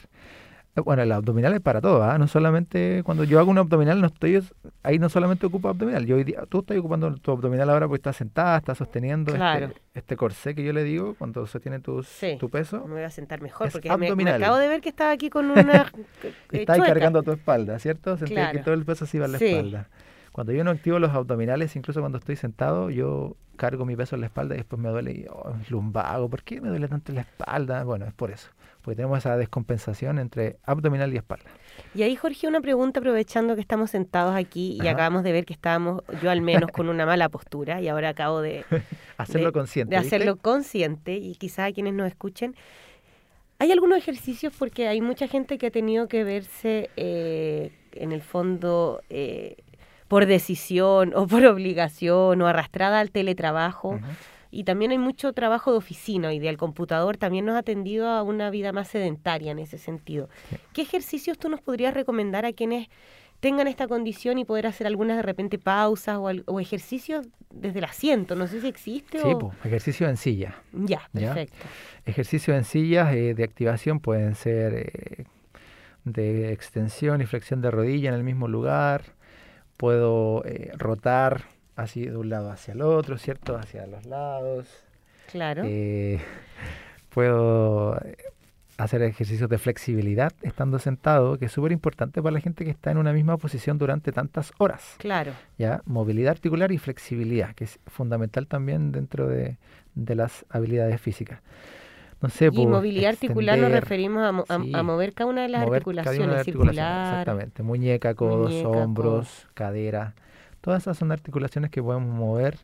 Bueno, 0.76 1.04
el 1.04 1.12
abdominal 1.12 1.54
es 1.54 1.60
para 1.60 1.82
todo, 1.82 2.02
¿ah? 2.02 2.18
no 2.18 2.28
solamente 2.28 3.02
cuando 3.04 3.26
yo 3.26 3.40
hago 3.40 3.52
un 3.52 3.58
abdominal, 3.58 4.00
no 4.00 4.08
estoy 4.08 4.42
ahí 4.84 5.00
no 5.00 5.10
solamente 5.10 5.46
ocupo 5.46 5.68
abdominal, 5.68 6.06
yo 6.06 6.16
hoy 6.16 6.24
día, 6.24 6.44
tú 6.48 6.60
estás 6.60 6.78
ocupando 6.78 7.14
tu 7.16 7.32
abdominal 7.32 7.70
ahora 7.70 7.88
porque 7.88 8.00
estás 8.00 8.16
sentada, 8.16 8.58
estás 8.58 8.78
sosteniendo 8.78 9.36
este, 9.36 9.76
este, 9.94 10.16
corsé 10.16 10.56
que 10.56 10.64
yo 10.64 10.72
le 10.72 10.84
digo 10.86 11.16
cuando 11.18 11.46
sostiene 11.46 11.80
tu 11.80 12.04
peso. 12.50 12.88
Me 12.88 12.94
voy 12.94 13.04
a 13.04 13.10
sentar 13.10 13.42
mejor 13.42 13.70
porque 13.70 13.96
me, 13.98 14.30
acabo 14.30 14.58
de 14.58 14.70
ver 14.70 14.80
que 14.80 14.90
estaba 14.90 15.12
aquí 15.12 15.30
con 15.30 15.52
una... 15.52 15.92
estás 16.52 16.78
cargando 16.80 17.22
tu 17.22 17.32
espalda, 17.32 17.78
¿cierto? 17.80 18.16
Sentí 18.16 18.36
que 18.54 18.60
todo 18.60 18.74
el 18.74 18.86
peso 18.86 19.06
se 19.06 19.18
iba 19.18 19.26
a 19.26 19.30
la 19.30 19.38
espalda. 19.38 19.90
Cuando 20.32 20.54
yo 20.54 20.64
no 20.64 20.72
activo 20.72 20.98
los 21.00 21.12
abdominales, 21.12 21.76
incluso 21.76 22.00
cuando 22.00 22.18
estoy 22.18 22.38
sentado, 22.38 22.90
yo 22.90 23.36
cargo 23.58 23.86
mi 23.86 23.98
peso 23.98 24.16
en 24.16 24.22
la 24.22 24.28
espalda 24.28 24.56
y 24.56 24.60
después 24.60 24.82
me 24.82 24.90
duele 24.90 25.12
y 25.12 25.26
oh, 25.30 25.54
lumbago. 25.70 26.30
¿Por 26.30 26.44
qué 26.44 26.62
me 26.62 26.70
duele 26.70 26.88
tanto 26.88 27.12
la 27.12 27.22
espalda? 27.22 27.84
Bueno, 27.84 28.06
es 28.06 28.14
por 28.14 28.32
eso. 28.32 28.50
Porque 28.82 28.96
tenemos 28.96 29.20
esa 29.20 29.38
descompensación 29.38 30.20
entre 30.20 30.58
abdominal 30.64 31.14
y 31.14 31.18
espalda. 31.18 31.46
Y 31.94 32.04
ahí, 32.04 32.16
Jorge, 32.16 32.48
una 32.48 32.62
pregunta 32.62 33.00
aprovechando 33.00 33.56
que 33.56 33.62
estamos 33.62 33.92
sentados 33.92 34.36
aquí 34.36 34.80
y 34.82 34.88
acabamos 34.88 35.24
de 35.24 35.32
ver 35.32 35.46
que 35.46 35.54
estábamos, 35.54 36.02
yo 36.22 36.32
al 36.32 36.42
menos, 36.42 36.72
con 36.72 36.90
una 36.90 37.06
mala 37.06 37.30
postura 37.30 37.82
y 37.82 37.88
ahora 37.88 38.10
acabo 38.10 38.42
de... 38.42 38.66
hacerlo 39.18 39.54
consciente. 39.54 39.96
De 39.96 39.98
hacerlo 39.98 40.36
consciente 40.38 41.18
y 41.18 41.36
quizás 41.36 41.70
a 41.70 41.74
quienes 41.74 41.94
nos 41.94 42.08
escuchen. 42.08 42.56
Hay 43.60 43.72
algunos 43.72 43.98
ejercicios 44.00 44.54
porque 44.58 44.88
hay 44.88 45.02
mucha 45.02 45.28
gente 45.28 45.60
que 45.60 45.68
ha 45.68 45.72
tenido 45.72 46.08
que 46.08 46.24
verse, 46.24 46.90
eh, 46.98 47.72
en 47.94 48.12
el 48.12 48.24
fondo, 48.24 49.04
eh, 49.12 49.58
por 50.08 50.26
decisión 50.26 51.14
o 51.16 51.28
por 51.28 51.46
obligación 51.46 52.42
o 52.42 52.48
arrastrada 52.48 53.00
al 53.00 53.12
teletrabajo. 53.12 54.00
Y 54.52 54.66
también 54.66 54.92
hay 54.92 54.98
mucho 54.98 55.34
trabajo 55.34 55.72
de 55.72 55.78
oficina 55.78 56.34
y 56.34 56.40
del 56.40 56.58
computador 56.58 57.18
también 57.18 57.46
nos 57.46 57.56
ha 57.56 57.60
atendido 57.60 58.08
a 58.08 58.22
una 58.22 58.50
vida 58.50 58.74
más 58.74 58.90
sedentaria 58.90 59.52
en 59.52 59.60
ese 59.60 59.78
sentido. 59.78 60.30
¿Qué 60.74 60.82
ejercicios 60.82 61.40
tú 61.40 61.50
nos 61.50 61.62
podrías 61.62 61.94
recomendar 61.94 62.46
a 62.46 62.52
quienes 62.52 62.90
tengan 63.40 63.68
esta 63.68 63.88
condición 63.88 64.38
y 64.38 64.46
poder 64.46 64.68
hacer 64.68 64.88
algunas 64.88 65.18
de 65.18 65.24
repente 65.24 65.58
pausas 65.58 66.20
o, 66.20 66.60
ejercicios 66.60 67.28
desde 67.50 67.80
el 67.80 67.86
asiento? 67.86 68.36
No 68.36 68.48
sé 68.48 68.62
si 68.62 68.68
existe 68.68 69.20
sí, 69.20 69.28
o... 69.28 69.52
ejercicio 69.64 70.08
en 70.08 70.18
silla. 70.18 70.62
Ya, 70.74 71.10
perfecto. 71.14 71.58
Ejercicios 72.06 72.56
en 72.58 72.66
sillas 72.66 73.14
eh, 73.14 73.34
de 73.34 73.44
activación 73.44 74.00
pueden 74.00 74.36
ser 74.36 74.74
eh, 74.74 75.26
de 76.04 76.52
extensión 76.52 77.22
y 77.22 77.26
flexión 77.26 77.62
de 77.62 77.72
rodilla 77.72 78.10
en 78.10 78.16
el 78.16 78.24
mismo 78.24 78.48
lugar, 78.48 79.04
puedo 79.78 80.44
eh, 80.46 80.72
rotar 80.78 81.46
así 81.76 82.06
de 82.06 82.18
un 82.18 82.30
lado 82.30 82.52
hacia 82.52 82.74
el 82.74 82.82
otro, 82.82 83.18
¿cierto? 83.18 83.56
Hacia 83.56 83.88
los 83.88 84.06
lados. 84.06 84.68
Claro. 85.32 85.64
Eh, 85.66 86.20
puedo 87.10 88.00
hacer 88.78 89.02
ejercicios 89.04 89.50
de 89.50 89.58
flexibilidad 89.58 90.32
estando 90.42 90.80
sentado, 90.80 91.38
que 91.38 91.46
es 91.46 91.52
súper 91.52 91.72
importante 91.72 92.22
para 92.22 92.34
la 92.34 92.40
gente 92.40 92.66
que 92.66 92.72
está 92.72 92.92
en 92.92 92.98
una 92.98 93.14
misma 93.14 93.38
posición 93.38 93.78
durante 93.78 94.12
tantas 94.12 94.52
horas. 94.58 94.96
Claro. 94.98 95.34
Ya, 95.58 95.82
movilidad 95.86 96.32
articular 96.32 96.72
y 96.72 96.78
flexibilidad, 96.78 97.54
que 97.54 97.66
es 97.66 97.80
fundamental 97.86 98.48
también 98.48 98.92
dentro 98.92 99.28
de, 99.28 99.58
de 99.94 100.16
las 100.16 100.46
habilidades 100.50 101.00
físicas 101.00 101.42
y 102.52 102.68
movilidad 102.68 103.12
articular 103.12 103.58
nos 103.58 103.72
referimos 103.72 104.46
a, 104.48 104.84
mover 104.84 105.14
cada 105.14 105.30
una 105.30 105.42
de 105.44 105.50
las 105.50 105.64
articulaciones, 105.64 106.48
Exactamente, 106.48 107.64
muñeca, 107.64 108.14
codos, 108.14 108.54
hombros, 108.64 109.48
cadera. 109.54 110.14
Todas 110.62 110.84
esas 110.84 110.98
son 110.98 111.12
articulaciones 111.12 111.72
que 111.72 111.82
podemos 111.82 112.10
mover 112.10 112.58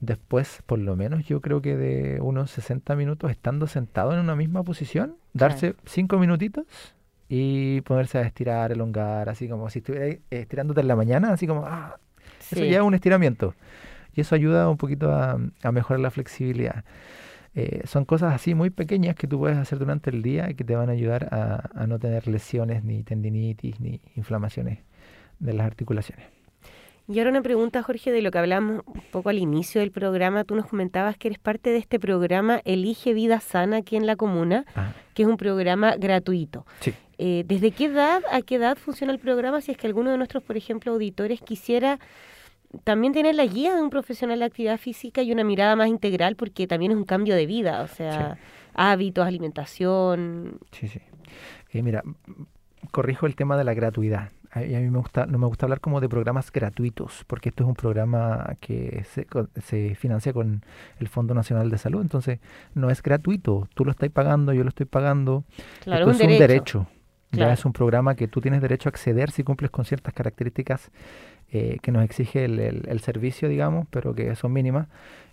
después, 0.00 0.62
por 0.66 0.78
lo 0.78 0.96
menos 0.96 1.24
yo 1.26 1.40
creo 1.40 1.62
que 1.62 1.76
de 1.76 2.20
unos 2.20 2.50
60 2.50 2.96
minutos 2.96 3.30
estando 3.30 3.66
sentado 3.66 4.12
en 4.12 4.18
una 4.18 4.34
misma 4.34 4.62
posición, 4.62 5.16
darse 5.32 5.74
5 5.84 6.18
minutitos 6.18 6.66
y 7.28 7.80
ponerse 7.82 8.18
a 8.18 8.22
estirar, 8.22 8.72
elongar, 8.72 9.28
así 9.28 9.48
como 9.48 9.70
si 9.70 9.78
estuviera 9.78 10.18
estirándote 10.30 10.80
en 10.80 10.88
la 10.88 10.96
mañana, 10.96 11.32
así 11.32 11.46
como, 11.46 11.64
ah, 11.66 11.98
eso 12.40 12.64
ya 12.64 12.78
es 12.78 12.82
un 12.82 12.94
estiramiento. 12.94 13.54
Y 14.14 14.20
eso 14.20 14.34
ayuda 14.34 14.68
un 14.68 14.76
poquito 14.76 15.12
a 15.12 15.72
mejorar 15.72 16.00
la 16.00 16.10
flexibilidad. 16.10 16.84
Eh, 17.56 17.82
son 17.86 18.04
cosas 18.04 18.34
así 18.34 18.54
muy 18.54 18.70
pequeñas 18.70 19.14
que 19.14 19.28
tú 19.28 19.38
puedes 19.38 19.56
hacer 19.56 19.78
durante 19.78 20.10
el 20.10 20.22
día 20.22 20.50
y 20.50 20.54
que 20.54 20.64
te 20.64 20.74
van 20.74 20.88
a 20.88 20.92
ayudar 20.92 21.28
a, 21.32 21.70
a 21.74 21.86
no 21.86 22.00
tener 22.00 22.26
lesiones, 22.26 22.82
ni 22.82 23.04
tendinitis, 23.04 23.78
ni 23.80 24.00
inflamaciones 24.16 24.80
de 25.38 25.52
las 25.52 25.66
articulaciones. 25.66 26.33
Y 27.06 27.18
ahora 27.18 27.30
una 27.30 27.42
pregunta, 27.42 27.82
Jorge, 27.82 28.12
de 28.12 28.22
lo 28.22 28.30
que 28.30 28.38
hablamos 28.38 28.82
un 28.86 29.02
poco 29.12 29.28
al 29.28 29.38
inicio 29.38 29.80
del 29.82 29.90
programa. 29.90 30.44
Tú 30.44 30.54
nos 30.54 30.66
comentabas 30.66 31.18
que 31.18 31.28
eres 31.28 31.38
parte 31.38 31.70
de 31.70 31.76
este 31.76 32.00
programa 32.00 32.60
Elige 32.64 33.12
Vida 33.12 33.40
Sana 33.40 33.78
aquí 33.78 33.96
en 33.96 34.06
la 34.06 34.16
comuna, 34.16 34.64
Ah, 34.74 34.92
que 35.12 35.22
es 35.24 35.28
un 35.28 35.36
programa 35.36 35.96
gratuito. 35.96 36.66
sí. 36.80 36.94
Eh, 37.16 37.44
¿Desde 37.46 37.70
qué 37.70 37.84
edad 37.84 38.22
a 38.32 38.42
qué 38.42 38.56
edad 38.56 38.76
funciona 38.76 39.12
el 39.12 39.20
programa? 39.20 39.60
Si 39.60 39.70
es 39.70 39.76
que 39.78 39.86
alguno 39.86 40.10
de 40.10 40.16
nuestros, 40.16 40.42
por 40.42 40.56
ejemplo, 40.56 40.90
auditores 40.90 41.40
quisiera 41.40 42.00
también 42.82 43.12
tener 43.12 43.36
la 43.36 43.46
guía 43.46 43.76
de 43.76 43.82
un 43.82 43.88
profesional 43.90 44.40
de 44.40 44.46
actividad 44.46 44.78
física 44.78 45.22
y 45.22 45.30
una 45.30 45.44
mirada 45.44 45.76
más 45.76 45.86
integral, 45.86 46.34
porque 46.34 46.66
también 46.66 46.90
es 46.90 46.96
un 46.98 47.04
cambio 47.04 47.36
de 47.36 47.46
vida, 47.46 47.82
o 47.82 47.86
sea, 47.86 48.36
hábitos, 48.74 49.24
alimentación. 49.24 50.58
Sí, 50.72 50.88
sí. 50.88 50.98
Eh, 51.72 51.82
mira, 51.82 52.02
corrijo 52.90 53.26
el 53.26 53.36
tema 53.36 53.56
de 53.56 53.62
la 53.62 53.74
gratuidad. 53.74 54.30
A, 54.54 54.60
mí 54.60 54.88
me 54.90 54.98
gusta, 54.98 55.26
no 55.26 55.36
me 55.38 55.46
gusta 55.46 55.66
hablar 55.66 55.80
como 55.80 56.00
de 56.00 56.08
programas 56.08 56.52
gratuitos, 56.52 57.24
porque 57.26 57.48
esto 57.48 57.64
es 57.64 57.68
un 57.68 57.74
programa 57.74 58.54
que 58.60 59.04
se, 59.10 59.26
se 59.62 59.94
financia 59.96 60.32
con 60.32 60.62
el 61.00 61.08
Fondo 61.08 61.34
Nacional 61.34 61.70
de 61.70 61.78
Salud, 61.78 62.00
entonces 62.02 62.38
no 62.74 62.88
es 62.88 63.02
gratuito. 63.02 63.68
Tú 63.74 63.84
lo 63.84 63.90
estás 63.90 64.10
pagando, 64.10 64.52
yo 64.52 64.62
lo 64.62 64.68
estoy 64.68 64.86
pagando. 64.86 65.42
Claro, 65.82 66.08
Esto 66.10 66.24
un 66.24 66.32
es 66.32 66.38
derecho. 66.38 66.38
un 66.38 66.38
derecho. 66.38 66.86
Claro. 67.32 67.48
Ya 67.50 67.52
es 67.54 67.64
un 67.64 67.72
programa 67.72 68.14
que 68.14 68.28
tú 68.28 68.40
tienes 68.40 68.60
derecho 68.62 68.88
a 68.88 68.90
acceder 68.90 69.32
si 69.32 69.42
cumples 69.42 69.72
con 69.72 69.84
ciertas 69.84 70.14
características 70.14 70.92
eh, 71.50 71.78
que 71.82 71.90
nos 71.90 72.04
exige 72.04 72.44
el, 72.44 72.60
el- 72.60 72.84
el 72.88 73.00
servicio, 73.00 73.48
digamos, 73.48 73.86
pero 73.90 74.14
que 74.14 74.36
son 74.36 74.52
mínimas. 74.52 74.86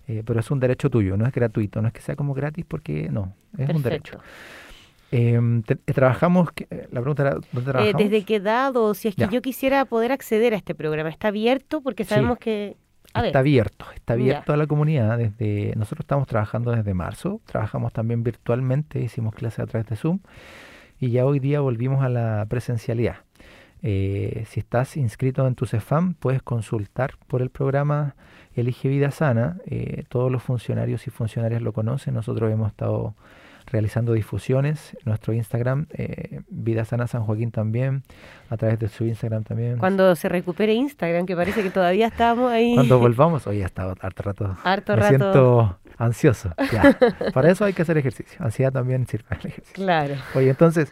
eh, 0.08 0.24
pero 0.26 0.40
es 0.40 0.50
un 0.50 0.60
derecho 0.60 0.90
tuyo, 0.90 1.16
no 1.16 1.28
es 1.28 1.32
gratuito, 1.32 1.80
no 1.80 1.88
es 1.90 1.94
que 1.94 2.02
sea 2.02 2.16
como 2.16 2.34
gratis 2.34 2.66
porque 2.68 3.08
no, 3.12 3.36
es 3.56 3.70
un 3.70 3.84
derecho. 3.84 4.18
Em, 5.12 5.62
te- 5.63 5.74
eh, 5.86 5.93
trabajamos, 5.93 6.50
eh, 6.69 6.88
la 6.91 7.02
pregunta 7.02 7.24
era, 7.24 7.32
¿dónde 7.34 7.60
Eh, 7.60 7.63
trabajamos? 7.74 8.02
¿Desde 8.02 8.24
qué 8.24 8.36
edad 8.38 8.76
o 8.78 8.93
si 8.93 9.10
es 9.10 9.15
que 9.15 9.24
Ya. 9.24 9.30
yo 9.30 9.41
quisiera 9.41 9.84
poder 9.86 10.12
acceder 10.13 10.54
a 10.54 10.58
este 10.58 10.74
programa? 10.74 11.10
¿Está 11.10 11.28
abierto? 11.28 11.82
Porque 11.82 12.04
Sí. 12.06 12.10
sabemos 12.10 12.38
que... 12.38 12.78
A 13.13 13.19
Está 13.19 13.21
ver, 13.24 13.38
abierto, 13.39 13.86
está 13.93 14.15
Ya. 14.15 14.21
abierto 14.21 14.54
a 14.54 14.58
la 14.58 14.67
comunidad. 14.67 15.17
Desde 15.17 15.74
nosotros 15.76 16.06
estamos 16.06 16.28
trabajando 16.30 16.71
desde 16.71 16.93
marzo, 16.93 17.41
trabajamos 17.45 17.91
también 17.91 18.24
virtualmente, 18.24 19.02
hicimos 19.02 19.36
clases 19.36 19.60
a 19.60 19.65
través 19.67 19.86
de 19.89 19.97
Zoom 19.97 20.19
y 20.97 21.10
ya 21.10 21.26
hoy 21.26 21.39
día 21.39 21.60
volvimos 21.60 22.02
a 22.06 22.08
la 22.10 22.45
presencialidad. 22.47 23.17
Eh, 23.84 24.45
si 24.47 24.62
estás 24.62 24.95
inscrito 24.95 25.45
en 25.45 25.56
tu 25.56 25.65
CEFAM, 25.65 26.13
puedes 26.13 26.41
consultar 26.41 27.15
por 27.28 27.41
el 27.41 27.50
programa 27.50 28.15
Elige 28.56 28.88
Vida 28.88 29.12
Sana. 29.12 29.58
Todos 30.08 30.32
los 30.32 30.41
funcionarios 30.41 31.06
y 31.08 31.10
funcionarias 31.10 31.62
lo 31.62 31.74
conocen. 31.74 32.13
Nosotros 32.13 32.50
hemos 32.50 32.69
estado 32.69 33.15
realizando 33.72 34.14
difusiones. 34.14 34.98
Nuestro 35.06 35.34
Instagram, 35.34 35.88
eh, 35.92 36.42
Vida 36.50 36.86
Sana 36.86 37.08
San 37.08 37.24
Joaquín 37.24 37.52
también, 37.52 38.04
a 38.50 38.58
través 38.58 38.80
de 38.80 38.88
su 38.90 39.06
Instagram 39.06 39.44
también. 39.44 39.78
cuando 39.78 40.16
se 40.16 40.30
recupere 40.30 40.74
Instagram, 40.74 41.26
que 41.26 41.36
parece 41.36 41.64
que 41.64 41.70
todavía 41.70 42.08
estamos 42.08 42.52
ahí. 42.52 42.76
Cuando 42.76 43.00
volvamos, 43.00 43.48
hoy 43.48 43.62
ha 43.62 43.66
estado 43.66 43.96
harto 44.00 44.24
rato. 44.24 44.58
Harto 44.64 44.94
me 44.94 45.02
rato. 45.02 45.10
siento 45.10 45.80
ansioso. 45.98 46.54
Ya. 46.72 46.98
Para 47.34 47.52
eso 47.52 47.66
hay 47.66 47.74
que 47.74 47.82
hacer 47.82 47.98
ejercicio. 47.98 48.38
Ansiedad 48.44 48.72
también 48.72 49.06
sirve 49.08 49.26
el 49.32 49.38
ejercicio. 49.38 49.74
Claro. 49.74 50.16
Oye, 50.36 50.50
entonces, 50.50 50.92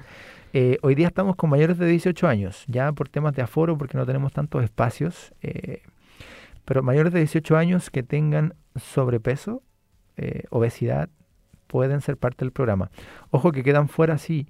eh, 0.54 0.78
hoy 0.82 0.96
día 0.96 1.08
estamos 1.08 1.36
con 1.36 1.50
mayores 1.50 1.78
de 1.78 1.86
18 1.86 2.28
años, 2.28 2.64
ya 2.68 2.92
por 2.92 3.10
temas 3.10 3.36
de 3.36 3.42
aforo, 3.42 3.78
porque 3.78 3.98
no 3.98 4.06
tenemos 4.06 4.34
tantos 4.34 4.64
espacios, 4.64 5.34
eh, 5.42 5.84
pero 6.66 6.82
mayores 6.82 7.14
de 7.14 7.20
18 7.20 7.58
años 7.58 7.90
que 7.90 8.04
tengan 8.04 8.56
sobrepeso, 8.76 9.62
eh, 10.18 10.44
obesidad, 10.50 11.10
pueden 11.70 12.02
ser 12.02 12.18
parte 12.18 12.44
del 12.44 12.52
programa. 12.52 12.90
Ojo 13.30 13.52
que 13.54 13.64
quedan 13.64 13.88
fuera, 13.88 14.18
sí, 14.18 14.48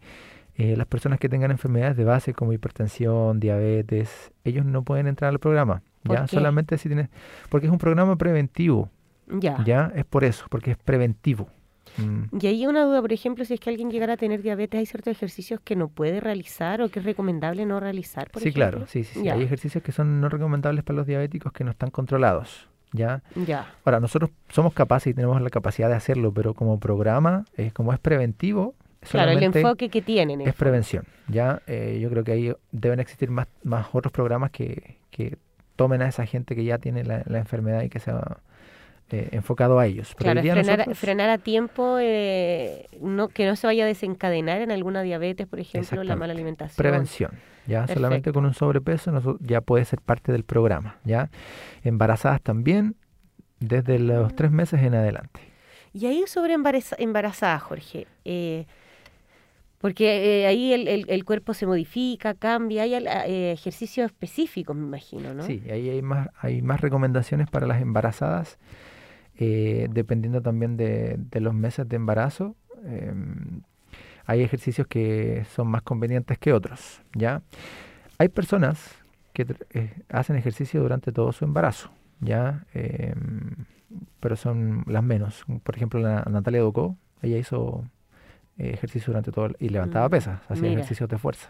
eh, 0.56 0.76
las 0.78 0.88
personas 0.88 1.20
que 1.20 1.30
tengan 1.30 1.52
enfermedades 1.52 1.98
de 1.98 2.06
base 2.06 2.34
como 2.34 2.54
hipertensión, 2.54 3.40
diabetes, 3.40 4.32
ellos 4.44 4.66
no 4.66 4.84
pueden 4.84 5.08
entrar 5.08 5.30
al 5.30 5.40
programa. 5.40 5.84
¿Por 6.04 6.16
Ya 6.16 6.22
qué? 6.26 6.36
solamente 6.36 6.78
si 6.78 6.88
tienes, 6.90 7.10
porque 7.50 7.68
es 7.68 7.72
un 7.74 7.78
programa 7.78 8.16
preventivo, 8.16 8.90
Ya. 9.28 9.62
ya 9.66 9.92
es 9.96 10.06
por 10.06 10.24
eso, 10.24 10.46
porque 10.50 10.72
es 10.72 10.78
preventivo. 10.78 11.50
Mm. 11.98 12.38
Y 12.40 12.48
ahí 12.48 12.68
una 12.68 12.84
duda, 12.86 13.02
por 13.02 13.12
ejemplo, 13.12 13.44
si 13.44 13.54
es 13.56 13.60
que 13.60 13.70
alguien 13.70 13.90
llegara 13.92 14.14
a 14.14 14.18
tener 14.18 14.42
diabetes, 14.42 14.80
¿hay 14.80 14.86
ciertos 14.86 15.12
ejercicios 15.12 15.60
que 15.62 15.76
no 15.76 15.90
puede 15.90 16.20
realizar 16.22 16.82
o 16.82 16.90
que 16.90 17.00
es 17.00 17.06
recomendable 17.06 17.66
no 17.66 17.80
realizar? 17.80 18.30
Por 18.32 18.42
Sí, 18.42 18.54
claro, 18.54 18.86
sí, 18.88 19.04
sí, 19.04 19.22
sí. 19.22 19.30
Hay 19.30 19.42
ejercicios 19.44 19.84
que 19.84 19.92
son 19.92 20.22
no 20.22 20.30
recomendables 20.30 20.84
para 20.84 20.98
los 20.98 21.08
diabéticos 21.08 21.52
que 21.52 21.64
no 21.64 21.72
están 21.72 21.90
controlados, 21.90 22.70
¿ya? 22.92 23.22
Ya. 23.36 23.68
Ahora, 23.86 24.00
nosotros 24.00 24.32
somos 24.50 24.74
capaces 24.74 25.12
y 25.12 25.14
tenemos 25.14 25.42
la 25.42 25.50
capacidad 25.50 25.90
de 25.90 25.96
hacerlo, 25.96 26.32
pero 26.34 26.54
como 26.54 26.80
programa, 26.80 27.46
es 27.56 27.74
como 27.74 27.94
es 27.94 28.00
preventivo, 28.00 28.76
Claro, 29.10 29.32
el 29.32 29.42
enfoque 29.42 29.88
que 29.88 30.02
tienen. 30.02 30.42
es 30.42 30.54
prevención, 30.54 31.06
¿ya? 31.30 31.62
Eh, 31.68 32.00
yo 32.02 32.10
creo 32.10 32.26
que 32.26 32.34
ahí 32.34 32.54
deben 32.74 33.00
existir 33.00 33.30
más, 33.32 33.48
más 33.64 33.88
otros 33.94 34.12
programas 34.12 34.52
que, 34.52 34.98
que 35.10 35.38
tomen 35.78 36.02
a 36.02 36.10
esa 36.10 36.26
gente 36.26 36.54
que 36.54 36.66
ya 36.66 36.80
tiene 36.80 37.06
la, 37.06 37.24
la 37.26 37.38
enfermedad 37.38 37.82
y 37.84 37.88
que 37.90 38.00
sea 38.00 38.38
eh, 39.12 39.30
enfocado 39.32 39.80
a 39.80 39.86
ellos. 39.88 40.14
Pero 40.18 40.32
Claro, 40.34 40.42
frenar, 40.42 40.78
nosotros- 40.78 40.98
frenar 40.98 41.30
a 41.30 41.38
tiempo, 41.38 41.98
eh, 42.00 42.86
no, 43.02 43.28
que 43.30 43.46
no 43.48 43.56
se 43.56 43.68
vaya 43.68 43.84
a 43.84 43.88
desencadenar 43.88 44.62
en 44.62 44.72
alguna 44.72 45.02
diabetes, 45.02 45.48
por 45.48 45.60
ejemplo, 45.60 46.04
la 46.04 46.16
mala 46.16 46.34
alimentación. 46.34 46.76
Prevención, 46.78 47.32
¿ya? 47.68 47.88
Solamente 47.88 48.32
con 48.32 48.46
un 48.46 48.54
sobrepeso 48.54 49.38
ya 49.42 49.62
puede 49.62 49.86
ser 49.86 50.02
parte 50.02 50.32
del 50.32 50.44
programa, 50.44 50.98
¿ya? 51.06 51.30
Embarazadas 51.84 52.42
también, 52.42 52.96
desde 53.60 54.00
los 54.00 54.36
tres 54.36 54.52
meses 54.52 54.82
en 54.84 54.96
adelante. 54.96 55.42
Y 55.92 56.06
ahí 56.06 56.24
sobre 56.28 56.54
embaraza- 56.54 56.96
embarazada, 57.00 57.58
Jorge, 57.60 58.06
eh, 58.24 58.66
porque 59.80 60.42
eh, 60.42 60.46
ahí 60.48 60.74
el, 60.74 60.88
el- 60.88 61.06
el 61.10 61.24
cuerpo 61.26 61.54
se 61.54 61.66
modifica, 61.66 62.34
cambia, 62.34 62.84
hay 62.84 62.94
eh, 62.96 63.52
ejercicios 63.54 64.06
específicos, 64.12 64.76
me 64.76 64.86
imagino, 64.86 65.34
¿no? 65.34 65.44
Sí, 65.44 65.64
ahí 65.72 65.90
hay 65.90 66.02
más, 66.02 66.28
hay 66.42 66.62
más 66.62 66.82
recomendaciones 66.82 67.50
para 67.50 67.66
las 67.66 67.82
embarazadas, 67.82 68.58
eh, 69.42 69.88
dependiendo 69.90 70.42
también 70.42 70.76
de, 70.78 71.16
de 71.18 71.40
los 71.40 71.54
meses 71.54 71.88
de 71.88 71.96
embarazo. 71.96 72.56
em, 72.86 73.62
hay 74.26 74.42
ejercicios 74.44 74.86
que 74.88 75.44
son 75.56 75.68
más 75.70 75.82
convenientes 75.82 76.38
que 76.38 76.54
otros, 76.54 77.02
¿ya? 77.16 77.42
Hay 78.20 78.28
personas 78.30 78.96
que 79.34 79.48
eh, 79.74 79.94
hacen 80.10 80.36
ejercicio 80.36 80.82
durante 80.82 81.12
todo 81.12 81.32
su 81.32 81.46
embarazo, 81.46 81.90
¿ya? 82.20 82.66
Em, 82.74 83.66
pero 84.20 84.36
son 84.36 84.84
las 84.88 85.02
menos. 85.04 85.46
Por 85.64 85.76
ejemplo, 85.76 86.00
la 86.00 86.24
Natalia 86.30 86.62
Ducó, 86.62 86.96
ella 87.24 87.38
hizo 87.38 87.86
eh, 88.60 88.72
ejercicio 88.74 89.08
durante 89.12 89.32
todo 89.32 89.46
el- 89.48 89.56
y 89.60 89.70
levantaba 89.70 90.08
Mm, 90.08 90.12
pesas, 90.12 90.40
hacía 90.50 90.68
ejercicios 90.74 91.10
de 91.10 91.18
fuerza. 91.18 91.50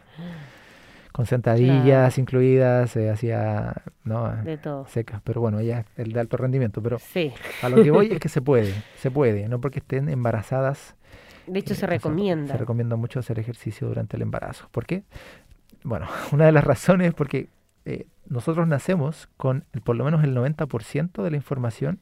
Con 1.12 1.26
sentadillas 1.26 2.18
incluidas, 2.18 2.96
eh, 2.96 3.10
hacía 3.10 3.74
no, 4.04 4.30
De 4.44 4.58
todo. 4.58 4.86
secas, 4.88 5.22
pero 5.24 5.42
bueno, 5.42 5.60
ella 5.60 5.80
es 5.80 5.86
el 5.98 6.14
de 6.14 6.20
alto 6.20 6.38
rendimiento. 6.38 6.82
Pero 6.84 7.00
Sí, 7.00 7.34
a 7.64 7.70
lo 7.70 7.84
que 7.84 7.92
voy 7.92 8.12
es 8.12 8.20
que 8.20 8.30
se 8.30 8.42
puede, 8.42 8.74
se 8.98 9.10
puede, 9.12 9.50
no 9.50 9.60
porque 9.60 9.80
estén 9.80 10.08
embarazadas. 10.08 10.96
de 11.48 11.60
hecho 11.60 11.74
eh, 11.74 11.76
se 11.76 11.86
o 11.86 11.88
sea, 11.88 11.98
recomienda. 11.98 12.52
Se 12.54 12.58
recomienda 12.58 12.96
mucho 12.96 13.20
hacer 13.20 13.40
ejercicio 13.40 13.88
durante 13.88 14.16
el 14.18 14.22
embarazo. 14.22 14.68
¿Por 14.72 14.86
qué? 14.86 15.04
Bueno, 15.84 16.08
una 16.32 16.46
de 16.46 16.52
las 16.52 16.64
razones 16.64 17.08
es 17.10 17.14
porque 17.16 17.50
eh, 17.86 18.06
nosotros 18.28 18.68
nacemos 18.68 19.28
con 19.36 19.66
el- 19.74 19.82
por 19.82 19.96
lo 19.96 20.06
menos 20.06 20.24
el 20.24 20.36
90% 20.36 21.24
de 21.24 21.32
la 21.32 21.38
información 21.38 22.00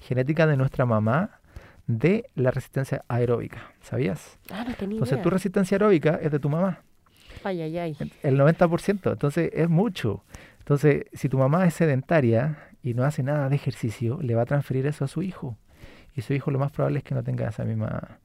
genética 0.00 0.46
de 0.46 0.56
nuestra 0.56 0.86
mamá 0.86 1.38
de 1.86 2.28
la 2.34 2.50
resistencia 2.50 3.04
aeróbica. 3.08 3.72
¿Sabías? 3.80 4.38
Ah, 4.52 4.64
no 4.66 4.74
tenía 4.74 4.96
Entonces 4.96 5.14
idea. 5.14 5.22
tu 5.22 5.30
resistencia 5.30 5.76
aeróbica 5.76 6.18
es 6.20 6.30
de 6.32 6.38
tu 6.40 6.48
mamá. 6.50 6.80
Ay, 7.44 7.62
ay, 7.62 7.78
ay. 7.78 7.96
El 8.22 8.38
90%, 8.38 9.12
entonces 9.12 9.50
es 9.54 9.68
mucho. 9.68 10.22
Entonces, 10.60 11.04
si 11.12 11.28
tu 11.28 11.38
mamá 11.38 11.66
es 11.66 11.74
sedentaria 11.74 12.58
y 12.82 12.94
no 12.94 13.04
hace 13.04 13.22
nada 13.22 13.48
de 13.48 13.56
ejercicio, 13.56 14.18
le 14.22 14.34
va 14.34 14.42
a 14.42 14.46
transferir 14.46 14.86
eso 14.86 15.04
a 15.04 15.08
su 15.08 15.22
hijo. 15.22 15.56
Y 16.16 16.22
su 16.22 16.32
hijo 16.34 16.50
lo 16.50 16.58
más 16.58 16.70
probable 16.72 16.98
es 16.98 17.04
que 17.04 17.14
no 17.14 17.22
tenga 17.22 17.48
esa 17.48 17.64
misma 17.64 18.18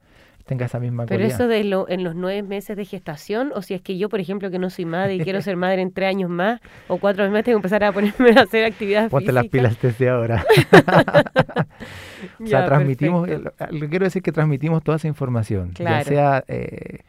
tenga 0.44 0.66
esa 0.66 0.78
misma 0.78 1.06
Pero 1.06 1.24
eso 1.24 1.48
de 1.48 1.64
lo, 1.64 1.88
en 1.88 2.04
los 2.04 2.14
nueve 2.14 2.40
meses 2.44 2.76
de 2.76 2.84
gestación, 2.84 3.50
o 3.56 3.62
si 3.62 3.74
es 3.74 3.82
que 3.82 3.98
yo, 3.98 4.08
por 4.08 4.20
ejemplo, 4.20 4.48
que 4.48 4.60
no 4.60 4.70
soy 4.70 4.84
madre 4.84 5.16
y 5.16 5.20
quiero 5.20 5.40
ser 5.42 5.56
madre 5.56 5.82
en 5.82 5.90
tres 5.90 6.08
años 6.08 6.30
más 6.30 6.60
o 6.86 6.98
cuatro 6.98 7.24
años 7.24 7.32
más, 7.32 7.42
tengo 7.42 7.56
que 7.56 7.66
empezar 7.66 7.82
a 7.82 7.90
ponerme 7.90 8.30
a 8.38 8.42
hacer 8.42 8.64
actividades 8.64 9.10
Ponte 9.10 9.32
las 9.32 9.48
pilas 9.48 9.76
desde 9.82 10.08
ahora. 10.08 10.44
o 10.72 12.46
sea, 12.46 12.60
Ya, 12.60 12.64
transmitimos, 12.64 13.28
eh, 13.28 13.38
lo- 13.38 13.52
lo 13.70 13.88
quiero 13.88 14.04
decir 14.04 14.22
que 14.22 14.30
transmitimos 14.30 14.84
toda 14.84 14.96
esa 14.98 15.08
información, 15.08 15.70
Claro. 15.74 15.98
ya 15.98 16.04
sea 16.04 16.44
eh, 16.46 17.00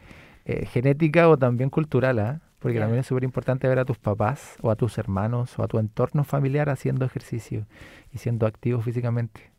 eh, 0.49 0.65
genética 0.65 1.27
o 1.27 1.35
también 1.35 1.69
cultural, 1.69 2.19
¿ah? 2.19 2.39
porque 2.59 2.79
también 2.79 3.01
es 3.01 3.07
súper 3.07 3.25
importante 3.25 3.67
ver 3.67 3.79
a 3.79 3.83
tus 3.83 3.97
papás 3.97 4.55
o 4.61 4.71
a 4.71 4.77
tus 4.77 4.97
hermanos 4.97 5.59
o 5.59 5.63
a 5.63 5.67
tu 5.67 5.77
entorno 5.77 6.23
familiar 6.23 6.69
haciendo 6.69 7.03
ejercicio 7.03 7.65
y 8.13 8.19
siendo 8.19 8.47
activos 8.47 8.85
físicamente. 8.85 9.51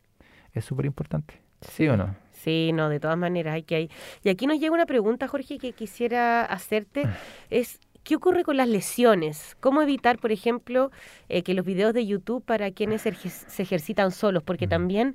Es 0.51 0.65
súper 0.65 0.87
importante, 0.87 1.35
¿sí 1.61 1.87
o 1.87 1.95
no? 1.95 2.15
Sí, 2.31 2.71
no, 2.73 2.89
de 2.89 2.99
todas 2.99 3.19
maneras 3.19 3.53
hay 3.53 3.61
que 3.61 3.75
hay. 3.75 3.91
Y 4.23 4.29
aquí 4.29 4.47
nos 4.47 4.59
llega 4.59 4.73
una 4.73 4.87
pregunta, 4.87 5.27
Jorge, 5.27 5.59
que 5.59 5.73
quisiera 5.73 6.43
hacerte. 6.43 7.03
Ah. 7.05 7.15
Es, 7.51 7.79
¿qué 8.03 8.15
ocurre 8.15 8.43
con 8.43 8.57
las 8.57 8.67
lesiones? 8.67 9.55
¿Cómo 9.59 9.83
evitar, 9.83 10.17
por 10.17 10.31
ejemplo, 10.31 10.89
eh, 11.27 11.43
que 11.43 11.53
los 11.53 11.67
videos 11.67 11.93
de 11.93 12.07
YouTube 12.07 12.43
para 12.43 12.71
quienes 12.71 13.03
se 13.03 13.61
ejercitan 13.61 14.09
solos? 14.09 14.41
Porque 14.41 14.67
también 14.67 15.13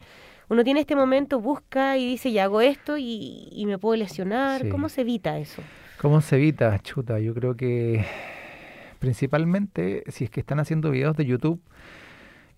uno 0.48 0.64
tiene 0.64 0.80
este 0.80 0.96
momento, 0.96 1.40
busca 1.40 1.96
y 1.96 2.06
dice, 2.06 2.32
ya 2.32 2.44
hago 2.44 2.60
esto 2.60 2.96
y, 2.98 3.48
y 3.50 3.66
me 3.66 3.78
puedo 3.78 3.96
lesionar. 3.96 4.62
Sí. 4.62 4.68
¿Cómo 4.68 4.88
se 4.88 5.02
evita 5.02 5.38
eso? 5.38 5.62
¿Cómo 6.00 6.20
se 6.20 6.36
evita? 6.36 6.78
Chuta, 6.80 7.18
yo 7.18 7.34
creo 7.34 7.56
que 7.56 8.04
principalmente 8.98 10.04
si 10.08 10.24
es 10.24 10.30
que 10.30 10.40
están 10.40 10.60
haciendo 10.60 10.90
videos 10.90 11.16
de 11.16 11.26
YouTube 11.26 11.60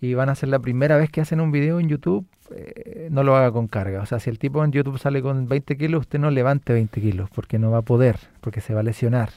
y 0.00 0.14
van 0.14 0.28
a 0.28 0.34
ser 0.34 0.48
la 0.48 0.58
primera 0.58 0.96
vez 0.96 1.10
que 1.10 1.20
hacen 1.20 1.40
un 1.40 1.50
video 1.52 1.80
en 1.80 1.88
YouTube, 1.88 2.26
eh, 2.54 3.08
no 3.10 3.22
lo 3.22 3.36
haga 3.36 3.50
con 3.50 3.66
carga. 3.66 4.00
O 4.02 4.06
sea, 4.06 4.18
si 4.20 4.30
el 4.30 4.38
tipo 4.38 4.64
en 4.64 4.72
YouTube 4.72 4.98
sale 4.98 5.22
con 5.22 5.48
20 5.48 5.76
kilos, 5.76 6.02
usted 6.02 6.18
no 6.18 6.30
levante 6.30 6.72
20 6.72 7.00
kilos 7.00 7.30
porque 7.34 7.58
no 7.58 7.70
va 7.70 7.78
a 7.78 7.82
poder, 7.82 8.16
porque 8.40 8.60
se 8.60 8.74
va 8.74 8.80
a 8.80 8.82
lesionar. 8.82 9.30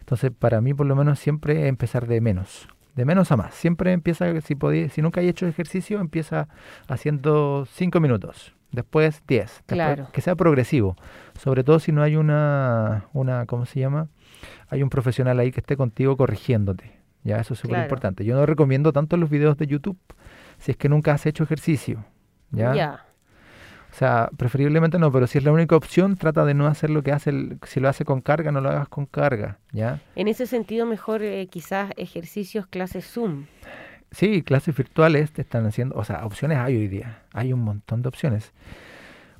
Entonces, 0.00 0.30
para 0.30 0.60
mí, 0.60 0.74
por 0.74 0.86
lo 0.86 0.94
menos, 0.94 1.18
siempre 1.18 1.66
empezar 1.66 2.06
de 2.06 2.20
menos. 2.20 2.68
De 2.96 3.04
menos 3.04 3.30
a 3.30 3.36
más. 3.36 3.54
Siempre 3.54 3.92
empieza, 3.92 4.40
si, 4.40 4.54
podí- 4.56 4.88
si 4.88 5.02
nunca 5.02 5.20
hay 5.20 5.28
hecho 5.28 5.46
ejercicio, 5.46 6.00
empieza 6.00 6.48
haciendo 6.88 7.66
5 7.70 8.00
minutos. 8.00 8.54
Después 8.72 9.22
10. 9.28 9.44
después- 9.46 9.64
Claro. 9.76 10.08
Que 10.12 10.20
sea 10.20 10.34
progresivo. 10.34 10.96
Sobre 11.38 11.62
todo 11.62 11.78
si 11.78 11.92
no 11.92 12.02
hay 12.02 12.16
una, 12.16 13.04
una, 13.12 13.46
¿cómo 13.46 13.64
se 13.66 13.80
llama? 13.80 14.08
Hay 14.68 14.82
un 14.82 14.90
profesional 14.90 15.38
ahí 15.38 15.52
que 15.52 15.60
esté 15.60 15.76
contigo 15.76 16.16
corrigiéndote. 16.16 16.96
Ya, 17.22 17.36
eso 17.38 17.54
es 17.54 17.60
súper 17.60 17.70
Claro. 17.76 17.84
importante. 17.84 18.24
Yo 18.24 18.34
no 18.34 18.44
recomiendo 18.46 18.92
tanto 18.92 19.16
los 19.16 19.30
videos 19.30 19.56
de 19.56 19.66
YouTube 19.66 19.98
si 20.58 20.70
es 20.72 20.76
que 20.76 20.88
nunca 20.88 21.12
has 21.12 21.26
hecho 21.26 21.44
ejercicio. 21.44 22.04
¿ya? 22.50 22.74
Ya. 22.74 23.05
O 23.96 23.98
sea, 23.98 24.28
preferiblemente 24.36 24.98
no, 24.98 25.10
pero 25.10 25.26
si 25.26 25.38
es 25.38 25.44
la 25.44 25.52
única 25.52 25.74
opción, 25.74 26.18
trata 26.18 26.44
de 26.44 26.52
no 26.52 26.66
hacer 26.66 26.90
lo 26.90 27.02
que 27.02 27.12
hace, 27.12 27.30
el, 27.30 27.58
si 27.62 27.80
lo 27.80 27.88
hace 27.88 28.04
con 28.04 28.20
carga, 28.20 28.52
no 28.52 28.60
lo 28.60 28.68
hagas 28.68 28.88
con 28.88 29.06
carga, 29.06 29.56
¿ya? 29.72 30.02
En 30.16 30.28
ese 30.28 30.46
sentido, 30.46 30.84
mejor 30.84 31.22
eh, 31.22 31.46
quizás 31.46 31.92
ejercicios, 31.96 32.66
clases 32.66 33.06
Zoom. 33.10 33.46
Sí, 34.10 34.42
clases 34.42 34.76
virtuales 34.76 35.32
te 35.32 35.40
están 35.40 35.64
haciendo, 35.64 35.96
o 35.96 36.04
sea, 36.04 36.26
opciones 36.26 36.58
hay 36.58 36.76
hoy 36.76 36.88
día, 36.88 37.22
hay 37.32 37.54
un 37.54 37.60
montón 37.60 38.02
de 38.02 38.10
opciones. 38.10 38.52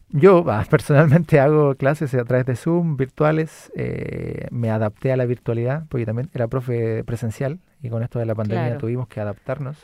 Yo 0.09 0.43
ah, 0.51 0.65
personalmente 0.71 1.39
hago 1.39 1.75
clases 1.75 2.15
a 2.15 2.25
través 2.25 2.47
de 2.47 2.57
Zoom 2.57 2.97
virtuales, 2.97 3.71
eh, 3.77 4.47
me 4.51 4.71
adapté 4.71 5.13
a 5.13 5.19
la 5.19 5.27
virtualidad, 5.27 5.85
porque 5.91 6.07
también 6.07 6.31
era 6.33 6.49
profe 6.49 7.05
presencial 7.05 7.59
y 7.83 7.91
con 7.91 8.03
esto 8.03 8.19
de 8.19 8.25
la 8.25 8.35
pandemia 8.35 8.65
Claro. 8.69 8.81
tuvimos 8.81 9.07
que 9.07 9.21
adaptarnos 9.21 9.77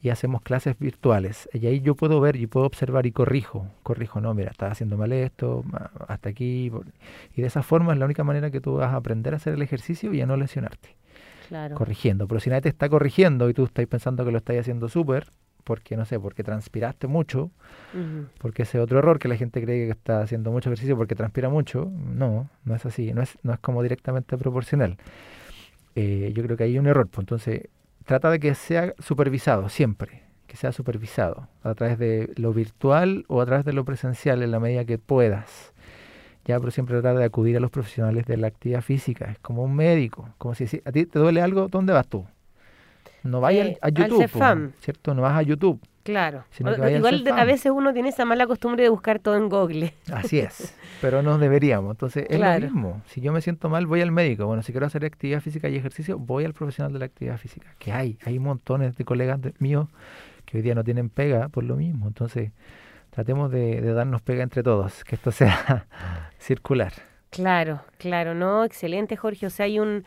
y 0.00 0.10
hacemos 0.10 0.42
clases 0.42 0.78
virtuales. 0.78 1.48
Y 1.52 1.66
ahí 1.66 1.80
yo 1.80 1.94
puedo 1.96 2.20
ver 2.20 2.36
y 2.36 2.46
puedo 2.46 2.66
observar 2.66 3.06
y 3.06 3.12
corrijo, 3.12 3.66
corrijo, 3.82 4.20
no, 4.20 4.32
mira, 4.34 4.50
estás 4.50 4.72
haciendo 4.72 4.96
mal 4.96 5.12
esto, 5.12 5.64
hasta 6.06 6.28
aquí. 6.28 6.70
Y 7.36 7.40
de 7.40 7.46
esa 7.48 7.62
forma 7.62 7.92
es 7.92 7.98
la 7.98 8.04
única 8.04 8.22
manera 8.24 8.50
que 8.50 8.60
tú 8.60 8.74
vas 8.76 8.92
a 8.92 8.96
aprender 8.96 9.34
a 9.34 9.36
hacer 9.38 9.54
el 9.54 9.62
ejercicio 9.62 10.12
y 10.14 10.20
a 10.20 10.26
no 10.26 10.36
lesionarte 10.36 10.94
Claro. 11.48 11.74
corrigiendo. 11.76 12.28
Pero 12.28 12.40
si 12.40 12.50
nadie 12.50 12.62
te 12.62 12.68
está 12.68 12.88
corrigiendo 12.88 13.48
y 13.48 13.54
tú 13.54 13.64
estás 13.64 13.86
pensando 13.86 14.24
que 14.24 14.30
lo 14.30 14.38
estás 14.38 14.56
haciendo 14.58 14.88
súper, 14.88 15.26
porque 15.64 15.96
no 15.96 16.04
sé, 16.06 16.18
porque 16.20 16.42
transpiraste 16.44 17.06
mucho, 17.08 17.50
porque 18.38 18.62
ese 18.62 18.78
otro 18.80 19.00
error 19.00 19.18
que 19.18 19.28
la 19.28 19.36
gente 19.36 19.62
cree 19.62 19.86
que 19.86 19.90
está 19.92 20.20
haciendo 20.22 20.50
mucho 20.50 20.70
ejercicio 20.70 20.96
porque 20.96 21.14
transpira 21.14 21.48
mucho, 21.50 21.90
no, 22.14 22.48
no 22.64 22.74
es 22.74 22.86
así, 22.86 23.12
no 23.12 23.20
es, 23.22 23.36
no 23.42 23.52
es 23.52 23.58
como 23.58 23.82
directamente 23.82 24.38
proporcional. 24.38 24.96
Eh, 25.94 26.32
yo 26.34 26.42
creo 26.44 26.56
que 26.56 26.64
hay 26.64 26.78
un 26.78 26.86
error, 26.86 27.08
pues 27.08 27.22
entonces 27.24 27.68
trata 28.08 28.30
de 28.30 28.40
que 28.40 28.54
sea 28.54 28.94
supervisado 28.98 29.68
siempre, 29.68 30.22
que 30.46 30.56
sea 30.56 30.72
supervisado 30.72 31.46
a 31.62 31.74
través 31.74 31.98
de 31.98 32.32
lo 32.36 32.54
virtual 32.54 33.26
o 33.28 33.42
a 33.42 33.46
través 33.46 33.66
de 33.66 33.74
lo 33.74 33.84
presencial 33.84 34.42
en 34.42 34.50
la 34.50 34.58
medida 34.58 34.86
que 34.86 34.96
puedas. 34.96 35.74
Ya, 36.46 36.58
pero 36.58 36.70
siempre 36.70 36.98
trata 37.02 37.18
de 37.18 37.26
acudir 37.26 37.58
a 37.58 37.60
los 37.60 37.70
profesionales 37.70 38.24
de 38.24 38.38
la 38.38 38.46
actividad 38.46 38.80
física. 38.80 39.26
Es 39.30 39.38
como 39.40 39.62
un 39.62 39.74
médico. 39.76 40.30
Como 40.38 40.54
si 40.54 40.66
si 40.66 40.80
a 40.86 40.90
ti 40.90 41.04
te 41.04 41.18
duele 41.18 41.42
algo, 41.42 41.68
¿dónde 41.68 41.92
vas 41.92 42.08
tú? 42.08 42.24
No 43.22 43.42
vayas 43.42 43.66
Eh, 43.68 43.78
a 43.82 43.90
YouTube. 43.90 44.72
¿cierto? 44.80 45.12
No 45.14 45.20
vas 45.20 45.36
a 45.36 45.42
YouTube. 45.42 45.78
Claro. 46.08 46.44
Igual 46.58 47.22
a 47.34 47.44
veces 47.44 47.70
uno 47.70 47.92
tiene 47.92 48.08
esa 48.08 48.24
mala 48.24 48.46
costumbre 48.46 48.82
de 48.82 48.88
buscar 48.88 49.18
todo 49.18 49.36
en 49.36 49.50
Google. 49.50 49.92
Así 50.10 50.38
es, 50.38 50.74
pero 51.02 51.20
no 51.22 51.36
deberíamos. 51.36 51.90
Entonces, 51.90 52.24
es 52.30 52.38
Claro. 52.38 52.60
lo 52.66 52.72
mismo. 52.72 53.02
Si 53.08 53.20
yo 53.20 53.30
me 53.30 53.42
siento 53.42 53.68
mal, 53.68 53.86
voy 53.86 54.00
al 54.00 54.10
médico. 54.10 54.46
Bueno, 54.46 54.62
si 54.62 54.72
quiero 54.72 54.86
hacer 54.86 55.04
actividad 55.04 55.40
física 55.42 55.68
y 55.68 55.76
ejercicio, 55.76 56.18
voy 56.18 56.46
al 56.46 56.54
profesional 56.54 56.94
de 56.94 56.98
la 57.00 57.04
actividad 57.04 57.36
física. 57.36 57.74
Que 57.78 57.92
hay, 57.92 58.18
hay 58.24 58.38
montones 58.38 58.96
de 58.96 59.04
colegas 59.04 59.42
de- 59.42 59.52
míos 59.58 59.88
que 60.46 60.56
hoy 60.56 60.62
día 60.62 60.74
no 60.74 60.82
tienen 60.82 61.10
pega 61.10 61.48
por 61.50 61.62
lo 61.64 61.76
mismo. 61.76 62.08
Entonces, 62.08 62.52
tratemos 63.10 63.50
de, 63.50 63.82
de 63.82 63.92
darnos 63.92 64.22
pega 64.22 64.42
entre 64.42 64.62
todos, 64.62 65.04
que 65.04 65.14
esto 65.16 65.30
sea 65.30 65.86
circular. 66.38 66.94
Claro, 67.30 67.82
claro, 67.98 68.34
no, 68.34 68.64
excelente 68.64 69.14
Jorge. 69.16 69.44
O 69.44 69.50
sea, 69.50 69.66
hay 69.66 69.78
un, 69.78 70.04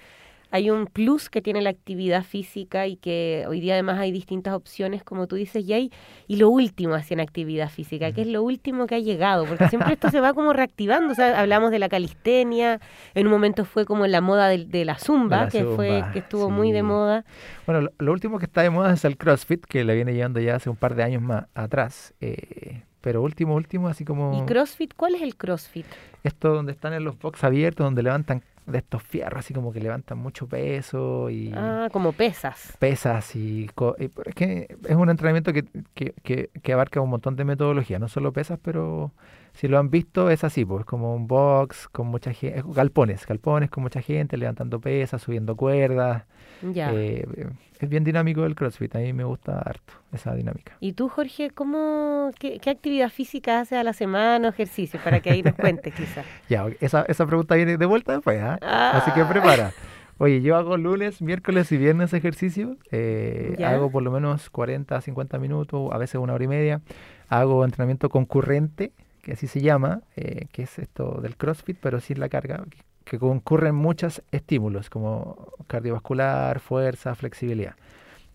hay 0.52 0.70
un 0.70 0.86
plus 0.86 1.30
que 1.30 1.42
tiene 1.42 1.62
la 1.62 1.70
actividad 1.70 2.24
física 2.24 2.86
y 2.86 2.98
que 2.98 3.46
hoy 3.48 3.62
día 3.62 3.74
además 3.74 4.00
hay 4.00 4.12
distintas 4.12 4.54
opciones, 4.54 5.04
como 5.04 5.26
tú 5.28 5.38
dices, 5.38 5.66
y 5.66 5.74
hay, 5.74 5.92
y 6.28 6.36
lo 6.36 6.50
último 6.50 6.94
hacia 6.94 7.18
la 7.18 7.24
actividad 7.24 7.70
física, 7.70 8.12
que 8.12 8.22
es 8.22 8.28
lo 8.28 8.44
último 8.44 8.86
que 8.86 8.96
ha 8.96 9.00
llegado, 9.00 9.46
porque 9.46 9.70
siempre 9.70 9.94
esto 9.94 10.10
se 10.10 10.20
va 10.20 10.34
como 10.34 10.54
reactivando. 10.54 11.14
O 11.14 11.16
sea, 11.16 11.40
hablamos 11.40 11.72
de 11.72 11.80
la 11.80 11.90
calistenia, 11.90 12.80
en 13.14 13.28
un 13.28 13.32
momento 13.32 13.66
fue 13.66 13.86
como 13.86 14.06
la 14.08 14.20
moda 14.22 14.50
de, 14.50 14.66
de 14.66 14.86
la 14.86 15.00
zumba, 15.00 15.46
la 15.46 15.50
que 15.50 15.64
fue, 15.64 16.00
zumba, 16.00 16.12
que 16.12 16.20
estuvo 16.20 16.50
muy 16.50 16.72
de 16.72 16.80
sí. 16.80 16.84
moda. 16.84 17.26
Bueno, 17.66 17.82
lo, 17.82 17.94
lo 17.98 18.12
último 18.12 18.38
que 18.38 18.46
está 18.46 18.62
de 18.62 18.70
moda 18.70 18.94
es 18.94 19.06
el 19.06 19.18
CrossFit, 19.18 19.66
que 19.66 19.84
le 19.86 19.96
viene 19.96 20.14
llevando 20.14 20.40
ya 20.42 20.56
hace 20.56 20.70
un 20.70 20.76
par 20.76 20.96
de 20.96 21.04
años 21.04 21.22
más 21.22 21.46
atrás. 21.56 22.14
eh, 22.20 22.84
pero 23.02 23.24
último, 23.24 23.56
último, 23.56 23.88
así 23.88 24.06
como... 24.06 24.38
¿Y 24.38 24.46
CrossFit? 24.46 24.94
¿Cuál 24.96 25.16
es 25.16 25.24
el 25.24 25.36
CrossFit? 25.36 25.88
Esto 26.24 26.54
donde 26.54 26.72
están 26.72 26.94
en 26.94 27.04
los 27.04 27.18
box 27.18 27.44
abiertos, 27.44 27.84
donde 27.84 28.04
levantan 28.04 28.44
de 28.66 28.78
estos 28.80 29.04
fierros, 29.04 29.40
así 29.40 29.54
como 29.54 29.72
que 29.74 29.80
levantan 29.80 30.18
mucho 30.18 30.48
peso 30.48 31.30
y 31.30 31.52
Ah, 31.56 31.90
como 31.92 32.14
pesas. 32.14 32.76
pesas 32.80 33.36
y, 33.36 33.70
co- 33.76 33.96
y 34.00 34.06
es 34.26 34.36
que 34.36 34.78
es 34.88 34.96
un 34.96 35.10
entrenamiento 35.10 35.54
que, 35.54 35.66
que, 35.94 36.14
que, 36.24 36.50
que 36.62 36.74
abarca 36.74 37.02
un 37.02 37.10
montón 37.10 37.36
de 37.36 37.44
metodologías, 37.46 38.00
no 38.00 38.08
solo 38.08 38.32
pesas, 38.34 38.60
pero 38.64 39.12
si 39.54 39.68
lo 39.68 39.78
han 39.80 39.90
visto 39.90 40.30
es 40.30 40.44
así, 40.44 40.66
pues 40.66 40.86
como 40.86 41.16
un 41.16 41.28
box 41.28 41.88
con 41.90 42.08
mucha 42.08 42.34
gente, 42.34 42.64
galpones, 42.66 43.26
galpones 43.26 43.70
con 43.70 43.84
mucha 43.84 44.02
gente 44.02 44.38
levantando 44.38 44.80
pesas, 44.80 45.22
subiendo 45.22 45.56
cuerdas. 45.56 46.24
Ya. 46.62 46.92
eh, 46.94 47.26
es 47.80 47.90
bien 47.90 48.04
dinámico 48.04 48.46
el 48.46 48.54
CrossFit, 48.56 48.96
a 48.96 49.00
mí 49.00 49.12
me 49.14 49.24
gusta 49.24 49.58
harto 49.60 49.94
esa 50.14 50.36
dinámica. 50.36 50.78
¿Y 50.80 50.94
tú, 50.94 51.10
Jorge, 51.10 51.50
cómo, 51.50 52.30
qué, 52.38 52.60
qué 52.60 52.70
actividad 52.70 53.10
física 53.10 53.60
haces 53.60 53.80
a 53.80 53.84
la 53.84 53.94
semana 53.94 54.48
o 54.48 54.52
ejercicio? 54.52 55.00
Para 55.04 55.20
que 55.20 55.32
ahí 55.32 55.42
nos 55.42 55.56
cuentes, 55.58 55.94
quizás. 55.94 56.26
Ya, 56.48 56.68
esa, 56.80 57.04
esa 57.08 57.26
pregunta 57.26 57.56
viene 57.56 57.78
de 57.78 57.86
vuelta 57.86 58.14
después, 58.14 58.40
¿ah? 58.42 58.60
Así 58.94 59.12
que 59.12 59.26
prepara. 59.26 59.72
Oye, 60.20 60.44
yo 60.44 60.56
hago 60.56 60.78
lunes, 60.78 61.20
miércoles 61.24 61.72
y 61.72 61.78
viernes 61.78 62.14
ejercicio. 62.14 62.78
eh, 62.92 63.58
hago 63.66 63.90
por 63.90 64.04
lo 64.04 64.12
menos 64.12 64.52
40, 64.52 65.02
50 65.02 65.40
minutos, 65.40 65.90
a 65.92 65.98
veces 65.98 66.22
una 66.22 66.34
hora 66.36 66.44
y 66.44 66.48
media. 66.48 66.82
Hago 67.28 67.66
entrenamiento 67.66 68.10
concurrente, 68.10 68.92
que 69.22 69.34
así 69.34 69.48
se 69.48 69.62
llama, 69.62 70.02
eh, 70.16 70.48
que 70.52 70.64
es 70.64 70.80
esto 70.80 71.20
del 71.22 71.36
CrossFit, 71.38 71.78
pero 71.80 72.00
sin 72.00 72.20
la 72.20 72.30
carga, 72.30 72.64
que, 73.06 73.20
concurren 73.20 73.76
muchos 73.76 74.22
estímulos 74.32 74.90
como 74.90 75.48
cardiovascular, 75.68 76.60
fuerza, 76.60 77.14
flexibilidad. 77.16 77.76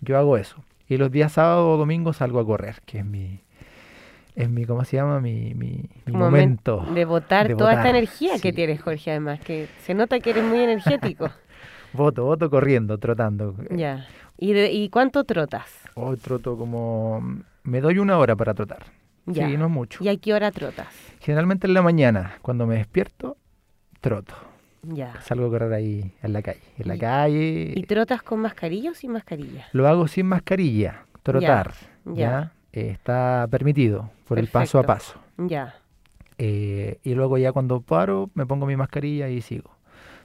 Yo 0.01 0.19
hago 0.19 0.37
eso. 0.37 0.63
Y 0.89 0.99
los 0.99 1.11
días 1.11 1.33
sábado 1.33 1.71
o 1.71 1.77
domingo 1.79 2.13
salgo 2.13 2.41
a 2.41 2.45
correr, 2.47 2.77
que 2.85 2.99
es 2.99 3.05
mi, 3.05 3.41
es 4.35 4.51
mi 4.51 4.67
¿cómo 4.67 4.85
se 4.85 4.97
llama? 4.99 5.21
Mi, 5.21 5.55
mi, 5.55 5.89
mi 6.05 6.13
momento. 6.13 6.85
De 6.95 7.05
botar 7.07 7.49
de 7.49 7.55
toda 7.57 7.73
esta 7.73 7.89
energía 7.89 8.39
que 8.41 8.53
tienes, 8.53 8.83
Jorge, 8.83 9.11
además, 9.13 9.41
que 9.41 9.67
se 9.85 9.95
nota 9.95 10.21
que 10.21 10.31
eres 10.31 10.45
muy 10.45 10.61
energético. 10.61 11.31
Voto, 11.93 12.25
voto 12.25 12.51
corriendo, 12.51 12.99
trotando. 12.99 13.55
Ya. 13.71 14.07
¿Y, 14.37 14.53
de- 14.53 14.71
¿Y 14.71 14.91
cuánto 14.91 15.25
trotas? 15.25 15.71
Hoy 15.95 16.19
troto 16.19 16.59
como... 16.59 17.23
Me 17.63 17.81
doy 17.81 17.99
una 17.99 18.19
hora 18.19 18.37
para 18.37 18.53
trotar. 18.53 18.85
Ya. 19.27 19.49
Sí, 19.49 19.57
no 19.57 19.69
mucho. 19.69 20.03
¿Y 20.05 20.09
a 20.09 20.17
qué 20.17 20.33
hora 20.35 20.51
trotas? 20.53 20.89
Generalmente 21.21 21.67
en 21.67 21.75
la 21.75 21.83
mañana, 21.83 22.39
cuando 22.43 22.67
me 22.67 22.77
despierto, 22.77 23.37
troto. 24.01 24.35
Ya. 24.83 25.21
Salgo 25.23 25.47
a 25.47 25.51
correr 25.51 25.73
ahí 25.73 26.13
en 26.23 26.33
la 26.33 26.43
calle. 26.43 26.61
En 26.79 26.87
la 26.89 26.95
Y- 26.95 26.99
calle 26.99 27.73
¿Y 27.75 27.83
trotas 27.85 28.23
con 28.23 28.41
mascarilla 28.41 28.93
o 28.93 28.95
sin 28.95 29.11
mascarilla? 29.13 29.67
lo 29.73 29.89
hago 29.89 30.07
sin 30.07 30.27
mascarilla. 30.27 31.03
Trotar. 31.25 31.73
ya. 32.05 32.15
Ya. 32.15 32.53
Eh, 32.73 32.91
está 32.91 33.49
permitido 33.51 34.11
por 34.29 34.39
el 34.39 34.47
paso 34.49 34.79
a 34.79 34.85
paso. 34.85 35.19
Ya. 35.39 35.75
Eh, 36.39 36.99
y 37.03 37.15
luego 37.15 37.39
ya 37.39 37.51
cuando 37.53 37.81
paro, 37.81 38.31
me 38.35 38.47
pongo 38.47 38.67
mi 38.67 38.77
mascarilla 38.77 39.29
y 39.29 39.41
sigo. 39.41 39.71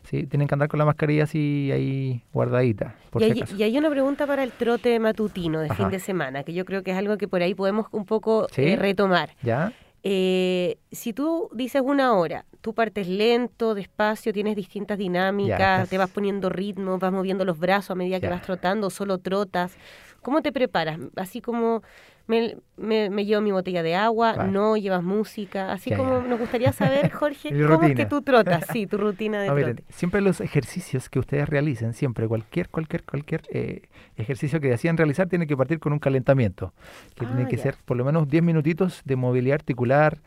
¿Sí? 0.03 0.25
Tienen 0.25 0.47
que 0.47 0.55
andar 0.55 0.67
con 0.67 0.77
la 0.79 0.85
mascarilla 0.85 1.23
así 1.23 1.69
ahí 1.71 2.23
guardadita, 2.33 2.95
por 3.11 3.21
y, 3.21 3.25
si 3.25 3.31
hay, 3.31 3.37
acaso. 3.41 3.55
y 3.55 3.63
hay 3.63 3.77
una 3.77 3.89
pregunta 3.89 4.25
para 4.27 4.43
el 4.43 4.51
trote 4.51 4.99
matutino 4.99 5.59
de 5.61 5.73
fin 5.73 5.89
de 5.89 5.99
semana, 5.99 6.43
que 6.43 6.53
yo 6.53 6.65
creo 6.65 6.83
que 6.83 6.91
es 6.91 6.97
algo 6.97 7.17
que 7.17 7.27
por 7.27 7.41
ahí 7.41 7.53
podemos 7.53 7.85
un 7.91 8.05
poco 8.05 8.47
¿Sí? 8.51 8.63
eh, 8.63 8.75
retomar. 8.75 9.29
¿Ya? 9.43 9.73
Eh, 10.03 10.77
si 10.91 11.13
tú 11.13 11.49
dices 11.53 11.81
una 11.85 12.13
hora, 12.15 12.45
tú 12.61 12.73
partes 12.73 13.07
lento, 13.07 13.75
despacio, 13.75 14.33
tienes 14.33 14.55
distintas 14.55 14.97
dinámicas, 14.97 15.87
te 15.89 15.97
vas 15.99 16.09
poniendo 16.09 16.49
ritmo, 16.49 16.97
vas 16.97 17.11
moviendo 17.11 17.45
los 17.45 17.59
brazos 17.59 17.91
a 17.91 17.95
medida 17.95 18.19
que 18.19 18.25
Ya. 18.25 18.31
vas 18.31 18.41
trotando, 18.41 18.89
solo 18.89 19.19
trotas. 19.19 19.77
¿Cómo 20.23 20.41
te 20.41 20.51
preparas? 20.51 20.99
Así 21.15 21.41
como 21.41 21.83
me, 22.31 23.09
me, 23.09 23.25
llevo 23.25 23.41
mi 23.41 23.51
botella 23.51 23.83
de 23.83 23.95
agua, 23.95 24.47
no 24.47 24.77
llevas 24.77 25.03
música, 25.03 25.71
así 25.71 25.93
como 25.93 26.21
nos 26.21 26.39
gustaría 26.39 26.71
saber, 26.71 27.11
Jorge, 27.11 27.49
cómo 27.67 27.83
es 27.83 27.95
que 27.95 28.05
tú 28.05 28.21
trotas, 28.21 28.65
sí, 28.71 28.87
tu 28.87 28.97
rutina 28.99 29.41
de 29.41 29.47
trote. 29.47 29.83
siempre 29.89 30.21
los 30.21 30.41
ejercicios 30.41 31.09
que 31.09 31.19
ustedes 31.19 31.47
realicen, 31.47 31.93
siempre 31.93 32.27
cualquier, 32.27 32.69
cualquier, 32.69 33.03
cualquier 33.03 33.41
eh, 33.51 33.83
ejercicio 34.15 34.59
que 34.61 34.69
decían 34.69 34.97
realizar 34.97 35.27
tiene 35.27 35.47
que 35.47 35.57
partir 35.57 35.79
con 35.79 35.93
un 35.93 35.99
calentamiento, 35.99 36.73
que 37.15 37.25
tiene 37.25 37.43
ah, 37.43 37.47
que 37.47 37.57
ser 37.57 37.75
por 37.85 37.97
lo 37.97 38.05
menos 38.05 38.27
10 38.27 38.43
minutitos 38.43 39.01
de 39.05 39.15
movilidad 39.15 39.55
articular, 39.55 40.19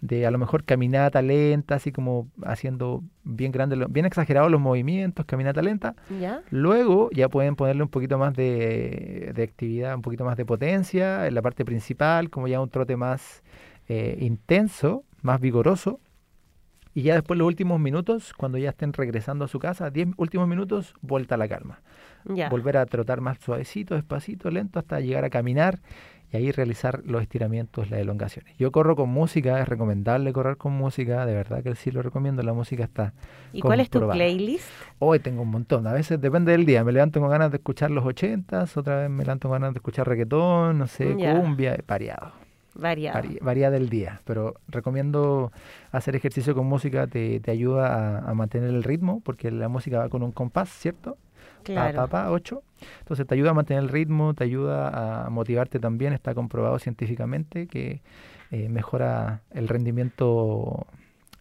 de 0.00 0.26
a 0.26 0.30
lo 0.30 0.38
mejor 0.38 0.64
caminata 0.64 1.20
lenta, 1.20 1.74
así 1.74 1.92
como 1.92 2.28
haciendo 2.42 3.02
bien 3.22 3.52
grande, 3.52 3.86
bien 3.90 4.06
exagerados 4.06 4.50
los 4.50 4.60
movimientos, 4.60 5.26
caminata 5.26 5.60
lenta. 5.62 5.94
Luego 6.50 7.10
ya 7.12 7.28
pueden 7.28 7.54
ponerle 7.56 7.82
un 7.82 7.90
poquito 7.90 8.16
más 8.18 8.34
de, 8.34 9.32
actividad, 9.42 9.94
un 9.94 10.02
poquito 10.02 10.24
más 10.24 10.36
de 10.36 10.46
potencia 10.46 11.26
en 11.26 11.34
la 11.34 11.42
parte 11.42 11.64
principal, 11.64 12.30
como 12.30 12.48
ya 12.48 12.60
un 12.60 12.70
trote 12.70 12.96
más 12.96 13.42
eh, 13.88 14.16
intenso, 14.20 15.04
más 15.22 15.40
vigoroso. 15.40 16.00
Y 16.92 17.02
ya 17.02 17.14
después 17.14 17.38
los 17.38 17.46
últimos 17.46 17.78
minutos, 17.78 18.32
cuando 18.32 18.58
ya 18.58 18.70
estén 18.70 18.92
regresando 18.92 19.44
a 19.44 19.48
su 19.48 19.60
casa, 19.60 19.90
10 19.90 20.08
últimos 20.16 20.48
minutos, 20.48 20.94
vuelta 21.02 21.36
a 21.36 21.38
la 21.38 21.46
calma. 21.46 21.82
Volver 22.50 22.76
a 22.78 22.86
trotar 22.86 23.20
más 23.20 23.38
suavecito, 23.38 23.94
despacito, 23.94 24.50
lento, 24.50 24.78
hasta 24.78 25.00
llegar 25.00 25.24
a 25.24 25.30
caminar 25.30 25.78
y 26.32 26.36
ahí 26.36 26.52
realizar 26.52 27.02
los 27.04 27.22
estiramientos, 27.22 27.90
las 27.90 28.00
elongaciones. 28.00 28.54
Yo 28.56 28.70
corro 28.70 28.94
con 28.94 29.08
música, 29.08 29.60
es 29.60 29.68
recomendable 29.68 30.32
correr 30.32 30.56
con 30.56 30.72
música, 30.72 31.26
de 31.26 31.34
verdad 31.34 31.62
que 31.62 31.74
sí 31.74 31.90
lo 31.90 32.02
recomiendo, 32.02 32.42
la 32.42 32.52
música 32.52 32.84
está 32.84 33.12
¿Y 33.52 33.60
cuál 33.60 33.80
es 33.80 33.90
tu 33.90 34.08
playlist? 34.08 34.66
Hoy 35.00 35.18
tengo 35.18 35.42
un 35.42 35.50
montón, 35.50 35.86
a 35.86 35.92
veces 35.92 36.20
depende 36.20 36.52
del 36.52 36.66
día, 36.66 36.84
me 36.84 36.92
levanto 36.92 37.20
con 37.20 37.30
ganas 37.30 37.50
de 37.50 37.56
escuchar 37.56 37.90
los 37.90 38.04
ochentas, 38.04 38.76
otra 38.76 39.00
vez 39.00 39.10
me 39.10 39.24
levanto 39.24 39.48
con 39.48 39.56
ganas 39.60 39.74
de 39.74 39.78
escuchar 39.78 40.06
reggaetón, 40.06 40.78
no 40.78 40.86
sé, 40.86 41.14
cumbia, 41.14 41.78
variado. 41.86 42.32
Variado. 42.72 43.28
varía 43.42 43.68
del 43.70 43.88
día, 43.88 44.20
pero 44.24 44.54
recomiendo 44.68 45.50
hacer 45.90 46.14
ejercicio 46.14 46.54
con 46.54 46.66
música, 46.66 47.08
te, 47.08 47.40
te 47.40 47.50
ayuda 47.50 48.20
a, 48.20 48.30
a 48.30 48.34
mantener 48.34 48.70
el 48.70 48.84
ritmo, 48.84 49.20
porque 49.24 49.50
la 49.50 49.68
música 49.68 49.98
va 49.98 50.08
con 50.08 50.22
un 50.22 50.30
compás, 50.30 50.70
¿cierto? 50.70 51.18
Claro. 51.62 52.08
Pa, 52.08 52.30
8. 52.30 52.62
Entonces 53.00 53.26
te 53.26 53.34
ayuda 53.34 53.50
a 53.50 53.54
mantener 53.54 53.82
el 53.82 53.88
ritmo, 53.88 54.34
te 54.34 54.44
ayuda 54.44 55.26
a 55.26 55.30
motivarte 55.30 55.78
también. 55.78 56.12
Está 56.12 56.34
comprobado 56.34 56.78
científicamente 56.78 57.66
que 57.66 58.00
eh, 58.50 58.68
mejora 58.68 59.42
el 59.52 59.68
rendimiento 59.68 60.86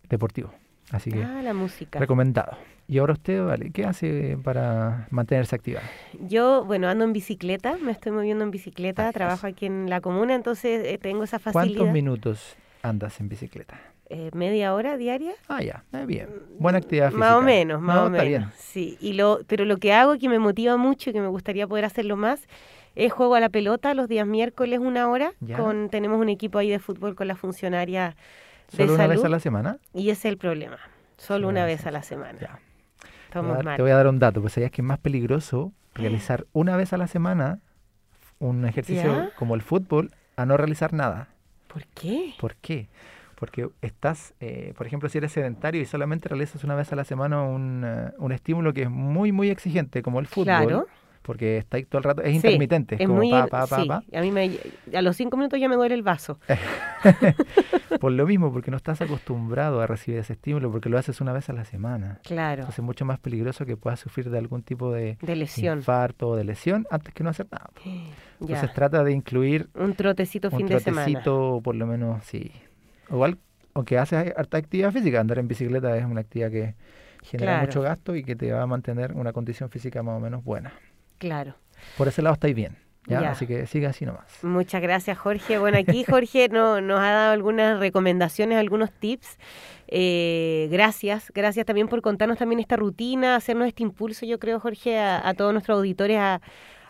deportivo. 0.10 0.54
Así 0.92 1.12
que 1.12 1.24
ah, 1.24 1.42
la 1.42 1.54
música. 1.54 2.00
recomendado. 2.00 2.58
Y 2.88 2.98
ahora 2.98 3.14
usted, 3.14 3.46
vale, 3.46 3.70
¿qué 3.70 3.86
hace 3.86 4.36
para 4.44 5.08
mantenerse 5.12 5.56
activa? 5.56 5.82
Yo, 6.28 6.66
bueno, 6.66 6.88
ando 6.88 7.06
en 7.06 7.14
bicicleta, 7.14 7.78
me 7.78 7.92
estoy 7.92 8.12
moviendo 8.12 8.44
en 8.44 8.50
bicicleta, 8.50 9.12
trabajo 9.12 9.46
aquí 9.46 9.68
en 9.68 9.92
la 9.92 10.02
comuna, 10.02 10.34
entonces 10.34 10.84
eh, 10.84 10.98
tengo 10.98 11.24
esa 11.24 11.38
facilidad. 11.38 11.78
¿Cuántos 11.78 11.94
minutos 11.94 12.58
andas 12.82 13.20
en 13.20 13.30
bicicleta? 13.30 13.80
Eh, 14.12 14.32
media 14.34 14.74
hora 14.74 14.98
diaria. 14.98 15.34
Ah, 15.48 15.62
ya, 15.62 15.84
bien. 16.08 16.30
Buena 16.58 16.80
actividad 16.80 17.10
física. 17.10 17.26
Más 17.26 17.36
o 17.36 17.42
menos, 17.42 17.80
más 17.80 18.00
o 18.00 18.10
menos. 18.10 18.52
Sí, 18.58 18.98
y 19.00 19.14
lo, 19.14 19.42
pero 19.46 19.66
lo 19.66 19.78
que 19.78 19.94
hago 19.94 20.18
que 20.18 20.28
me 20.28 20.40
motiva 20.40 20.78
mucho 20.78 21.12
y 21.12 21.14
que 21.14 21.22
me 21.22 21.28
gustaría 21.28 21.68
poder 21.68 21.86
hacerlo 21.86 22.18
más 22.18 22.48
es 22.96 23.14
juego 23.14 23.36
a 23.36 23.40
la 23.40 23.50
pelota 23.50 23.94
los 23.94 24.08
días 24.08 24.26
miércoles 24.26 24.80
una 24.80 25.08
hora. 25.08 25.34
Con, 25.56 25.90
tenemos 25.90 26.20
un 26.20 26.30
equipo 26.30 26.58
ahí 26.58 26.70
de 26.70 26.80
fútbol 26.80 27.14
con 27.14 27.28
la 27.28 27.36
funcionaria 27.36 28.16
de 28.72 28.78
¿Solo 28.78 28.96
una 28.96 29.08
vez 29.08 29.24
a 29.24 29.30
la 29.30 29.40
semana? 29.40 29.78
Y 29.94 30.10
ese 30.10 30.12
es 30.12 30.26
el 30.26 30.38
problema. 30.38 30.80
Solo 31.18 31.48
una 31.48 31.66
vez 31.66 31.86
a 31.86 31.92
la 31.92 32.02
semana. 32.02 32.40
Ya. 32.40 32.60
Estamos 33.26 33.64
mal. 33.64 33.76
Te 33.76 33.84
voy 33.84 33.92
a 33.92 33.96
dar 33.96 34.08
un 34.08 34.18
dato, 34.18 34.42
pues 34.42 34.54
sabías 34.54 34.72
que 34.72 34.82
es 34.82 34.88
más 34.88 34.98
peligroso 34.98 35.72
realizar 35.94 36.48
una 36.52 36.76
vez 36.78 36.94
a 36.94 36.98
la 36.98 37.06
semana 37.06 37.60
un 38.40 38.66
ejercicio 38.66 39.32
como 39.38 39.54
el 39.54 39.62
fútbol 39.62 40.12
a 40.36 40.48
no 40.48 40.58
realizar 40.58 40.94
nada. 40.94 41.28
¿Por 41.68 41.86
qué? 41.88 42.34
¿Por 42.40 42.56
qué? 42.56 42.90
Porque 43.40 43.70
estás, 43.82 44.34
eh, 44.42 44.74
por 44.78 44.86
ejemplo, 44.86 45.08
si 45.08 45.18
eres 45.18 45.32
sedentario 45.32 45.82
y 45.82 45.86
solamente 45.86 46.28
realizas 46.28 46.64
una 46.66 46.76
vez 46.76 46.92
a 46.92 46.98
la 46.98 47.06
semana 47.06 47.42
un, 47.42 47.84
eh, 47.86 48.12
un 48.18 48.34
estímulo 48.34 48.74
que 48.74 48.84
es 48.84 48.90
muy, 48.90 49.32
muy 49.32 49.50
exigente, 49.50 50.02
como 50.02 50.20
el 50.20 50.28
fútbol, 50.28 50.88
porque 51.22 51.58
está 51.58 51.78
ahí 51.78 51.86
todo 51.86 52.00
el 52.00 52.04
rato, 52.04 52.22
es 52.22 52.36
intermitente, 52.36 52.96
es 53.00 53.08
como 53.08 53.22
pa, 53.30 53.48
pa, 53.48 53.68
pa, 53.68 54.04
A 54.14 54.22
mí 54.22 54.32
me, 54.32 54.52
a 54.94 55.02
los 55.02 55.16
cinco 55.16 55.38
minutos 55.38 55.58
ya 55.58 55.70
me 55.70 55.76
duele 55.76 55.96
el 55.96 56.04
vaso. 56.04 56.40
por 58.02 58.12
lo 58.12 58.26
mismo, 58.26 58.52
porque 58.52 58.72
no 58.72 58.78
estás 58.78 59.02
acostumbrado 59.02 59.80
a 59.80 59.88
recibir 59.88 60.20
ese 60.20 60.34
estímulo, 60.34 60.70
porque 60.70 60.90
lo 60.90 60.98
haces 60.98 61.22
una 61.22 61.32
vez 61.32 61.50
a 61.50 61.54
la 61.54 61.64
semana. 61.64 62.20
Claro. 62.24 62.64
Entonces 62.64 62.80
es 62.80 62.86
mucho 62.86 63.06
más 63.06 63.20
peligroso 63.20 63.66
que 63.66 63.78
puedas 63.78 64.02
sufrir 64.02 64.30
de 64.30 64.38
algún 64.38 64.64
tipo 64.64 64.92
de, 64.92 65.18
de 65.22 65.36
lesión. 65.38 65.78
infarto 65.78 66.30
o 66.30 66.36
de 66.36 66.44
lesión 66.44 66.88
antes 66.92 67.14
que 67.14 67.24
no 67.24 67.30
hacer 67.30 67.48
nada. 67.50 67.70
Entonces 68.42 68.74
trata 68.74 69.04
de 69.04 69.12
incluir 69.14 69.70
un 69.76 69.94
trotecito 69.94 70.50
fin 70.50 70.66
de 70.68 70.80
semana. 70.80 71.06
Un 71.06 71.14
trotecito, 71.14 71.62
por 71.62 71.76
lo 71.76 71.86
menos, 71.86 72.24
sí, 72.24 72.52
Igual, 73.10 73.38
aunque 73.74 73.98
haces 73.98 74.34
harta 74.36 74.58
actividad 74.58 74.92
física, 74.92 75.20
andar 75.20 75.40
en 75.40 75.48
bicicleta 75.48 75.98
es 75.98 76.06
una 76.06 76.22
actividad 76.22 76.52
que 76.52 76.76
genera 77.24 77.62
mucho 77.62 77.82
gasto 77.82 78.16
y 78.16 78.24
que 78.24 78.36
te 78.36 78.52
va 78.52 78.62
a 78.62 78.68
mantener 78.68 79.14
una 79.14 79.34
condición 79.34 79.70
física 79.70 80.04
más 80.04 80.18
o 80.18 80.20
menos 80.20 80.44
buena. 80.44 80.74
Claro. 81.18 81.56
Por 81.98 82.08
ese 82.08 82.22
lado 82.22 82.34
estáis 82.34 82.56
bien. 82.56 82.78
¿ya? 83.08 83.32
Así 83.32 83.48
que 83.48 83.66
siga 83.66 83.90
así 83.90 84.06
nomás. 84.06 84.44
Muchas 84.44 84.82
gracias, 84.82 85.18
Jorge. 85.18 85.58
Bueno, 85.58 85.78
aquí 85.78 86.04
Jorge 86.10 86.50
no, 86.50 86.82
nos 86.82 87.00
ha 87.00 87.12
dado 87.12 87.34
algunas 87.34 87.80
recomendaciones, 87.80 88.58
algunos 88.58 88.92
tips. 88.92 89.38
Eh, 89.88 90.68
gracias, 90.72 91.32
gracias 91.34 91.66
también 91.66 91.88
por 91.88 92.02
contarnos 92.02 92.38
también 92.38 92.60
esta 92.60 92.76
rutina, 92.76 93.36
hacernos 93.36 93.68
este 93.68 93.82
impulso, 93.82 94.26
yo 94.26 94.38
creo, 94.38 94.60
Jorge, 94.60 95.00
a, 95.00 95.28
a 95.28 95.34
todos 95.34 95.52
nuestros 95.52 95.78
auditores 95.78 96.20
a 96.20 96.42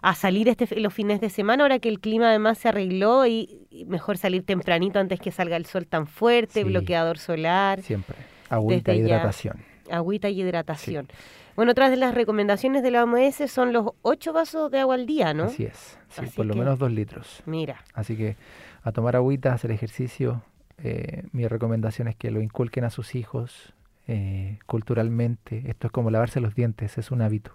a 0.01 0.15
salir 0.15 0.47
este, 0.47 0.79
los 0.79 0.93
fines 0.93 1.21
de 1.21 1.29
semana, 1.29 1.63
ahora 1.63 1.79
que 1.79 1.89
el 1.89 1.99
clima 1.99 2.29
además 2.29 2.57
se 2.57 2.69
arregló 2.69 3.25
y, 3.25 3.67
mejor 3.87 4.17
salir 4.17 4.43
tempranito 4.45 4.99
antes 4.99 5.19
que 5.19 5.31
salga 5.31 5.55
el 5.55 5.65
sol 5.65 5.87
tan 5.87 6.07
fuerte, 6.07 6.63
bloqueador 6.63 7.17
solar. 7.17 7.81
Siempre. 7.81 8.17
Agüita 8.49 8.93
y 8.93 8.99
hidratación. 8.99 9.57
agüita 9.91 10.29
y 10.29 10.41
hidratación. 10.41 11.07
Bueno, 11.55 11.73
otras 11.73 11.89
de 11.91 11.97
las 11.97 12.15
recomendaciones 12.15 12.83
de 12.83 12.91
la 12.91 13.03
OMS 13.03 13.51
son 13.51 13.73
los 13.73 13.91
ocho 14.01 14.31
vasos 14.31 14.71
de 14.71 14.79
agua 14.79 14.95
al 14.95 15.05
día, 15.05 15.33
¿no? 15.33 15.45
Así 15.45 15.65
es, 15.65 15.97
por 16.35 16.45
lo 16.45 16.55
menos 16.55 16.79
dos 16.79 16.91
litros. 16.91 17.43
Mira. 17.45 17.83
Así 17.93 18.15
que 18.15 18.37
a 18.83 18.91
tomar 18.91 19.15
agüita, 19.15 19.53
hacer 19.53 19.71
ejercicio. 19.71 20.41
Eh, 20.81 21.23
mi 21.33 21.47
recomendación 21.47 22.07
es 22.07 22.15
que 22.15 22.31
lo 22.31 22.41
inculquen 22.41 22.85
a 22.85 22.89
sus 22.89 23.13
hijos 23.13 23.73
eh, 24.07 24.59
culturalmente. 24.65 25.63
Esto 25.67 25.87
es 25.87 25.91
como 25.91 26.09
lavarse 26.11 26.39
los 26.39 26.55
dientes, 26.55 26.97
es 26.97 27.11
un 27.11 27.21
hábito 27.21 27.51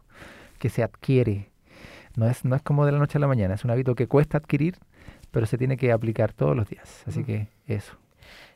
que 0.59 0.69
se 0.69 0.83
adquiere 0.83 1.49
no 2.17 2.29
es, 2.29 2.45
no 2.45 2.57
es 2.57 2.63
como 2.63 2.87
de 2.87 2.93
la 2.93 2.99
noche 2.99 3.19
a 3.19 3.21
la 3.21 3.27
mañana, 3.27 3.55
es 3.55 3.65
un 3.65 3.71
hábito 3.71 3.95
que 3.95 4.07
cuesta 4.07 4.39
adquirir, 4.39 4.77
pero 5.31 5.47
se 5.47 5.59
tiene 5.59 5.77
que 5.77 5.93
aplicar 5.93 6.33
todos 6.33 6.57
los 6.57 6.69
días. 6.69 7.03
Así 7.07 7.21
mm. 7.21 7.25
que 7.25 7.49
eso. 7.67 7.97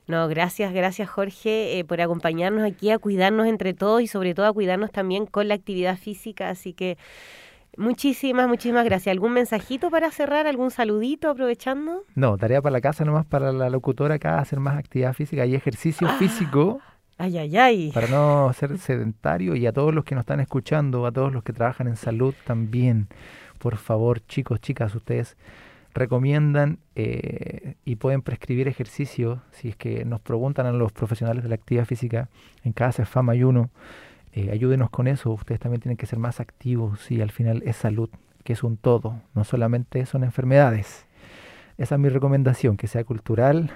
No, 0.09 0.26
gracias, 0.26 0.72
gracias 0.72 1.11
Jorge 1.11 1.78
eh, 1.78 1.84
por 1.84 2.00
acompañarnos 2.00 2.64
aquí 2.64 2.90
a 2.90 2.98
cuidarnos 2.98 3.46
entre 3.46 3.74
todos 3.74 4.00
y 4.00 4.06
sobre 4.06 4.34
todo 4.34 4.46
a 4.46 4.52
cuidarnos 4.54 4.90
también 4.90 5.26
con 5.26 5.48
la 5.48 5.54
actividad 5.54 5.98
física. 5.98 6.48
Así 6.48 6.72
que 6.72 6.96
muchísimas, 7.76 8.48
muchísimas 8.48 8.86
gracias. 8.86 9.12
¿Algún 9.12 9.32
mensajito 9.32 9.90
para 9.90 10.11
cerrar? 10.11 10.46
¿Algún 10.46 10.70
saludito 10.70 11.28
aprovechando? 11.28 12.04
No, 12.14 12.38
tarea 12.38 12.62
para 12.62 12.72
la 12.72 12.80
casa 12.80 13.04
nomás 13.04 13.26
para 13.26 13.52
la 13.52 13.68
locutora 13.68 14.14
acá, 14.14 14.38
hacer 14.38 14.61
más 14.61 14.78
actividad 14.78 15.12
física 15.12 15.44
y 15.44 15.54
ejercicio 15.54 16.09
ah. 16.09 16.16
físico. 16.18 16.80
Ay, 17.18 17.36
ay, 17.36 17.56
ay. 17.59 17.90
Para 17.92 18.06
no 18.06 18.50
ser 18.54 18.78
sedentario 18.78 19.56
y 19.56 19.66
a 19.66 19.72
todos 19.72 19.92
los 19.92 20.04
que 20.04 20.14
nos 20.14 20.22
están 20.22 20.40
escuchando, 20.40 21.04
a 21.04 21.12
todos 21.12 21.32
los 21.32 21.42
que 21.42 21.52
trabajan 21.52 21.86
en 21.88 21.96
salud 21.96 22.32
también 22.46 23.09
por 23.59 23.76
favor, 23.76 24.24
chicos, 24.26 24.61
chicas, 24.61 24.94
ustedes 24.94 25.36
recomiendan 25.94 26.78
eh, 26.94 27.74
y 27.84 27.96
pueden 27.96 28.22
prescribir 28.22 28.68
ejercicio 28.68 29.42
si 29.50 29.70
es 29.70 29.76
que 29.76 30.04
nos 30.04 30.20
preguntan 30.20 30.66
a 30.66 30.72
los 30.72 30.92
profesionales 30.92 31.42
de 31.42 31.48
la 31.48 31.56
actividad 31.56 31.84
física 31.84 32.28
en 32.64 32.72
cada 32.72 32.92
Fama 32.92 33.34
y 33.34 33.42
uno. 33.42 33.70
Eh, 34.32 34.50
ayúdenos 34.52 34.90
con 34.90 35.09
eso, 35.09 35.30
ustedes 35.30 35.61
también 35.61 35.80
tienen 35.80 35.96
que 35.96 36.06
ser 36.06 36.18
más 36.18 36.40
activos 36.40 37.11
y 37.11 37.20
al 37.20 37.30
final 37.30 37.62
es 37.64 37.76
salud, 37.76 38.11
que 38.44 38.52
es 38.52 38.62
un 38.62 38.76
todo, 38.76 39.20
no 39.34 39.44
solamente 39.44 40.06
son 40.06 40.22
enfermedades. 40.22 41.06
Esa 41.78 41.94
es 41.94 42.00
mi 42.00 42.09
recomendación, 42.09 42.76
que 42.76 42.88
sea 42.88 43.04
cultural, 43.04 43.70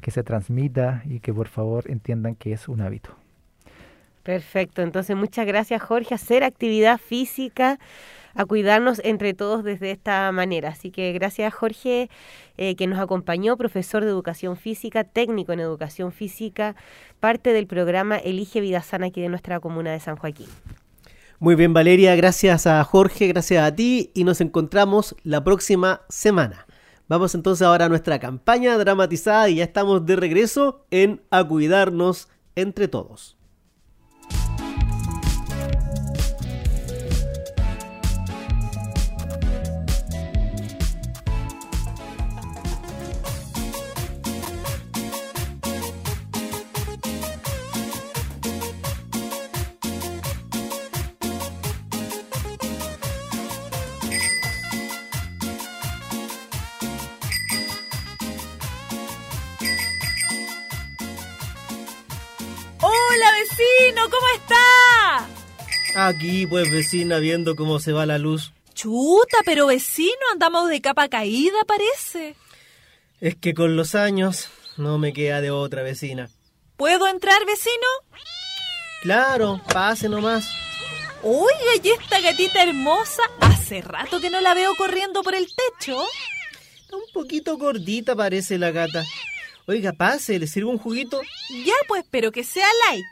que 0.00 0.10
se 0.10 0.22
transmita 0.22 1.02
y 1.06 1.20
que 1.20 1.32
por 1.32 1.48
favor 1.48 1.90
entiendan 1.90 2.34
que 2.34 2.52
es 2.52 2.68
un 2.68 2.80
hábito. 2.80 3.10
Perfecto, 4.22 4.82
entonces 4.82 5.16
muchas 5.16 5.46
gracias 5.46 5.82
Jorge, 5.82 6.14
hacer 6.14 6.44
actividad 6.44 6.98
física 6.98 7.78
a 8.38 8.46
cuidarnos 8.46 9.00
entre 9.02 9.34
todos 9.34 9.64
desde 9.64 9.90
esta 9.90 10.30
manera. 10.30 10.68
Así 10.68 10.92
que 10.92 11.12
gracias 11.12 11.52
Jorge 11.52 12.08
eh, 12.56 12.76
que 12.76 12.86
nos 12.86 13.00
acompañó, 13.00 13.56
profesor 13.56 14.04
de 14.04 14.10
educación 14.10 14.56
física, 14.56 15.02
técnico 15.02 15.52
en 15.52 15.58
educación 15.58 16.12
física, 16.12 16.76
parte 17.18 17.52
del 17.52 17.66
programa 17.66 18.16
Elige 18.16 18.60
Vida 18.60 18.80
Sana 18.80 19.06
aquí 19.06 19.20
de 19.20 19.28
nuestra 19.28 19.58
comuna 19.58 19.90
de 19.90 19.98
San 19.98 20.16
Joaquín. 20.16 20.46
Muy 21.40 21.56
bien 21.56 21.74
Valeria, 21.74 22.14
gracias 22.14 22.68
a 22.68 22.82
Jorge, 22.84 23.26
gracias 23.26 23.64
a 23.64 23.74
ti 23.74 24.12
y 24.14 24.22
nos 24.22 24.40
encontramos 24.40 25.16
la 25.24 25.42
próxima 25.42 26.02
semana. 26.08 26.68
Vamos 27.08 27.34
entonces 27.34 27.66
ahora 27.66 27.86
a 27.86 27.88
nuestra 27.88 28.20
campaña 28.20 28.78
dramatizada 28.78 29.48
y 29.48 29.56
ya 29.56 29.64
estamos 29.64 30.06
de 30.06 30.14
regreso 30.14 30.86
en 30.92 31.22
A 31.30 31.42
Cuidarnos 31.42 32.28
entre 32.54 32.86
todos. 32.86 33.37
Vecino! 63.58 64.02
¿Cómo 64.10 64.26
está? 64.36 66.06
Aquí, 66.08 66.46
pues, 66.46 66.70
vecina, 66.70 67.18
viendo 67.18 67.56
cómo 67.56 67.80
se 67.80 67.92
va 67.92 68.06
la 68.06 68.18
luz. 68.18 68.52
Chuta, 68.74 69.38
pero 69.44 69.66
vecino, 69.66 70.12
andamos 70.32 70.68
de 70.68 70.80
capa 70.80 71.08
caída, 71.08 71.58
parece. 71.66 72.36
Es 73.20 73.34
que 73.36 73.54
con 73.54 73.76
los 73.76 73.94
años 73.94 74.48
no 74.76 74.98
me 74.98 75.12
queda 75.12 75.40
de 75.40 75.50
otra 75.50 75.82
vecina. 75.82 76.30
¿Puedo 76.76 77.08
entrar, 77.08 77.44
vecino? 77.44 77.86
Claro, 79.02 79.60
pase 79.72 80.08
nomás. 80.08 80.48
Oiga, 81.22 81.82
¿y 81.82 81.88
esta 81.88 82.20
gatita 82.20 82.62
hermosa? 82.62 83.22
Hace 83.40 83.80
rato 83.82 84.20
que 84.20 84.30
no 84.30 84.40
la 84.40 84.54
veo 84.54 84.72
corriendo 84.76 85.22
por 85.22 85.34
el 85.34 85.46
techo. 85.46 86.04
Está 86.80 86.96
un 86.96 87.12
poquito 87.12 87.58
gordita 87.58 88.14
parece 88.14 88.58
la 88.58 88.70
gata. 88.70 89.04
Oiga, 89.66 89.92
pase, 89.92 90.38
¿le 90.38 90.46
sirvo 90.46 90.70
un 90.70 90.78
juguito? 90.78 91.20
Ya, 91.64 91.74
pues, 91.88 92.04
pero 92.08 92.30
que 92.30 92.44
sea 92.44 92.68
light. 92.86 93.04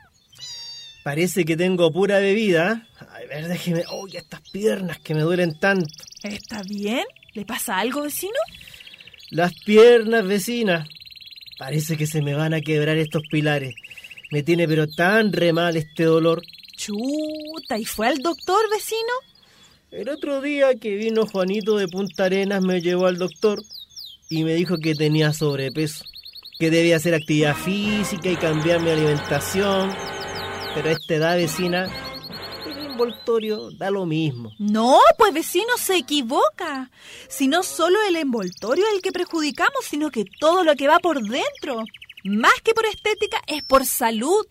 Parece 1.07 1.44
que 1.44 1.57
tengo 1.57 1.92
pura 1.92 2.18
bebida. 2.18 2.84
A 2.98 3.20
ver, 3.28 3.46
déjeme... 3.46 3.84
Uy, 4.02 4.16
estas 4.16 4.40
piernas 4.50 4.98
que 4.98 5.14
me 5.14 5.20
duelen 5.20 5.57
tanto. 5.57 5.86
¿Está 6.24 6.64
bien? 6.64 7.04
¿Le 7.32 7.44
pasa 7.44 7.78
algo, 7.78 8.02
vecino? 8.02 8.34
Las 9.30 9.54
piernas, 9.54 10.26
vecina. 10.26 10.84
Parece 11.61 11.96
que 11.96 12.09
se 12.09 12.22
me 12.22 12.34
van 12.34 12.54
a 12.54 12.61
quebrar 12.61 12.96
estos 12.96 13.22
pilares. 13.30 13.72
Me 14.32 14.42
tiene 14.42 14.66
pero 14.66 14.88
tan 14.88 15.32
re 15.32 15.52
mal 15.52 15.76
este 15.76 16.02
dolor. 16.02 16.42
Chuta, 16.76 17.78
¿y 17.78 17.84
fue 17.84 18.09
al 18.09 18.18
doctor, 18.18 18.68
vecino? 18.68 19.12
El 19.92 20.09
otro 20.09 20.40
día 20.40 20.74
que 20.74 20.96
vino 20.96 21.24
Juanito 21.24 21.76
de 21.76 21.86
Punta 21.86 22.24
Arenas 22.24 22.62
me 22.62 22.80
llevó 22.80 23.07
al 23.07 23.16
doctor 23.16 23.62
y 24.28 24.42
me 24.42 24.54
dijo 24.54 24.76
que 24.78 24.96
tenía 24.96 25.32
sobrepeso, 25.32 26.04
que 26.59 26.68
debía 26.68 26.96
hacer 26.96 27.14
actividad 27.14 27.54
física 27.54 28.28
y 28.28 28.34
cambiar 28.34 28.80
mi 28.80 28.90
alimentación. 28.90 29.94
Pero 30.77 30.91
a 30.91 30.93
esta 30.93 31.14
edad, 31.14 31.37
vecina, 31.39 31.91
el 32.66 32.91
envoltorio 32.91 33.70
da 33.70 33.91
lo 33.91 34.05
mismo. 34.05 34.53
No, 34.59 34.99
pues 35.16 35.33
vecino 35.33 35.79
se 35.79 35.97
equivoca. 35.97 36.91
Si 37.31 37.49
no 37.49 37.62
solo 37.62 37.99
el 38.07 38.16
envoltorio 38.16 38.85
es 38.85 38.97
el 38.97 39.01
que 39.01 39.11
perjudicamos, 39.11 39.87
sino 39.89 40.11
que 40.11 40.27
todo 40.39 40.64
lo 40.64 40.77
que 40.77 40.87
va 40.87 40.99
por 40.99 41.22
dentro. 41.22 41.83
Más 42.24 42.53
que 42.62 42.74
por 42.74 42.85
estética, 42.85 43.41
es 43.47 43.62
por 43.62 43.87
salud. 43.87 44.47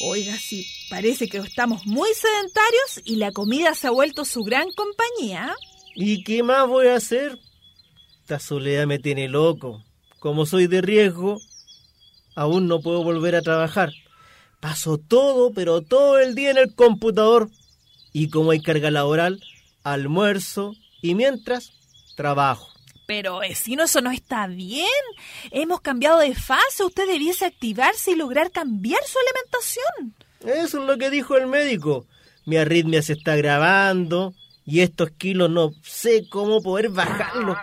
Oiga, 0.00 0.34
sí, 0.38 0.66
parece 0.88 1.28
que 1.28 1.36
estamos 1.36 1.84
muy 1.84 2.08
sedentarios 2.14 3.02
y 3.04 3.16
la 3.16 3.32
comida 3.32 3.74
se 3.74 3.88
ha 3.88 3.90
vuelto 3.90 4.24
su 4.24 4.42
gran 4.44 4.68
compañía. 4.72 5.54
¿Y 5.94 6.24
qué 6.24 6.42
más 6.42 6.66
voy 6.66 6.86
a 6.86 6.96
hacer? 6.96 7.38
Esta 8.22 8.38
soledad 8.38 8.86
me 8.86 8.98
tiene 8.98 9.28
loco. 9.28 9.84
Como 10.20 10.46
soy 10.46 10.68
de 10.68 10.80
riesgo, 10.80 11.38
aún 12.34 12.66
no 12.66 12.80
puedo 12.80 13.04
volver 13.04 13.36
a 13.36 13.42
trabajar. 13.42 13.92
Paso 14.62 14.96
todo, 14.96 15.52
pero 15.52 15.82
todo 15.82 16.20
el 16.20 16.36
día 16.36 16.52
en 16.52 16.56
el 16.56 16.72
computador. 16.72 17.50
Y 18.12 18.30
como 18.30 18.52
hay 18.52 18.62
carga 18.62 18.92
laboral, 18.92 19.42
almuerzo 19.82 20.76
y 21.00 21.16
mientras 21.16 21.72
trabajo. 22.14 22.68
Pero 23.08 23.40
vecino, 23.40 23.82
eso 23.82 24.00
no 24.00 24.12
está 24.12 24.46
bien. 24.46 24.86
Hemos 25.50 25.80
cambiado 25.80 26.20
de 26.20 26.36
fase. 26.36 26.84
Usted 26.84 27.08
debiese 27.08 27.44
activarse 27.44 28.12
y 28.12 28.14
lograr 28.14 28.52
cambiar 28.52 29.02
su 29.04 29.18
alimentación. 29.18 30.14
Eso 30.62 30.80
es 30.80 30.86
lo 30.86 30.96
que 30.96 31.10
dijo 31.10 31.36
el 31.36 31.48
médico. 31.48 32.06
Mi 32.46 32.56
arritmia 32.56 33.02
se 33.02 33.14
está 33.14 33.34
grabando 33.34 34.32
y 34.64 34.82
estos 34.82 35.10
kilos 35.10 35.50
no 35.50 35.72
sé 35.82 36.28
cómo 36.28 36.62
poder 36.62 36.90
bajarlos. 36.90 37.58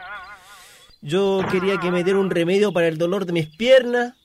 Yo 1.02 1.46
quería 1.50 1.78
que 1.78 1.92
me 1.92 2.04
diera 2.04 2.20
un 2.20 2.30
remedio 2.30 2.74
para 2.74 2.90
el 2.90 2.98
dolor 2.98 3.26
de 3.26 3.32
mis 3.32 3.48
piernas, 3.48 4.16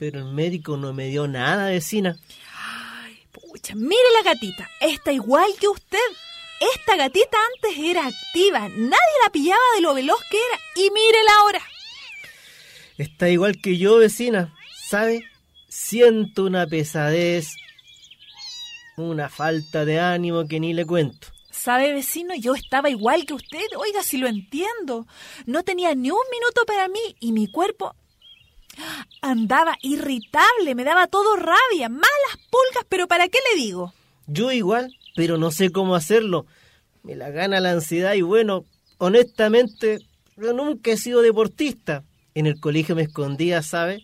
pero 0.00 0.18
el 0.18 0.24
médico 0.24 0.78
no 0.78 0.94
me 0.94 1.08
dio 1.08 1.28
nada, 1.28 1.68
vecina. 1.68 2.16
Ay, 2.56 3.22
pucha, 3.30 3.74
mire 3.74 4.00
la 4.16 4.32
gatita. 4.32 4.66
Está 4.80 5.12
igual 5.12 5.50
que 5.60 5.68
usted. 5.68 5.98
Esta 6.74 6.96
gatita 6.96 7.36
antes 7.54 7.78
era 7.78 8.06
activa, 8.06 8.60
nadie 8.70 9.16
la 9.22 9.30
pillaba 9.30 9.60
de 9.74 9.82
lo 9.82 9.92
veloz 9.92 10.18
que 10.30 10.38
era 10.38 10.58
y 10.76 10.90
mírela 10.90 11.30
ahora. 11.40 11.60
Está 12.96 13.28
igual 13.28 13.60
que 13.62 13.76
yo, 13.76 13.98
vecina. 13.98 14.54
¿Sabe? 14.88 15.22
Siento 15.68 16.44
una 16.44 16.66
pesadez, 16.66 17.48
una 18.96 19.28
falta 19.28 19.84
de 19.84 20.00
ánimo 20.00 20.48
que 20.48 20.60
ni 20.60 20.72
le 20.72 20.86
cuento. 20.86 21.28
¿Sabe, 21.50 21.92
vecino? 21.92 22.34
Yo 22.36 22.54
estaba 22.54 22.88
igual 22.88 23.26
que 23.26 23.34
usted. 23.34 23.66
Oiga, 23.76 24.02
si 24.02 24.16
lo 24.16 24.28
entiendo. 24.28 25.06
No 25.44 25.62
tenía 25.62 25.94
ni 25.94 26.10
un 26.10 26.18
minuto 26.30 26.64
para 26.66 26.88
mí 26.88 27.16
y 27.20 27.32
mi 27.32 27.50
cuerpo 27.50 27.94
andaba 29.22 29.76
irritable, 29.82 30.74
me 30.74 30.84
daba 30.84 31.06
todo 31.06 31.36
rabia, 31.36 31.88
malas 31.88 32.36
pulgas, 32.50 32.84
pero 32.88 33.06
¿para 33.06 33.28
qué 33.28 33.38
le 33.50 33.60
digo? 33.60 33.92
Yo 34.26 34.52
igual, 34.52 34.94
pero 35.16 35.38
no 35.38 35.50
sé 35.50 35.70
cómo 35.70 35.94
hacerlo. 35.94 36.46
Me 37.02 37.16
la 37.16 37.30
gana 37.30 37.60
la 37.60 37.72
ansiedad 37.72 38.14
y 38.14 38.22
bueno, 38.22 38.64
honestamente, 38.98 40.00
yo 40.36 40.52
nunca 40.52 40.92
he 40.92 40.96
sido 40.96 41.22
deportista. 41.22 42.04
En 42.34 42.46
el 42.46 42.60
colegio 42.60 42.94
me 42.94 43.02
escondía, 43.02 43.62
¿sabe? 43.62 44.02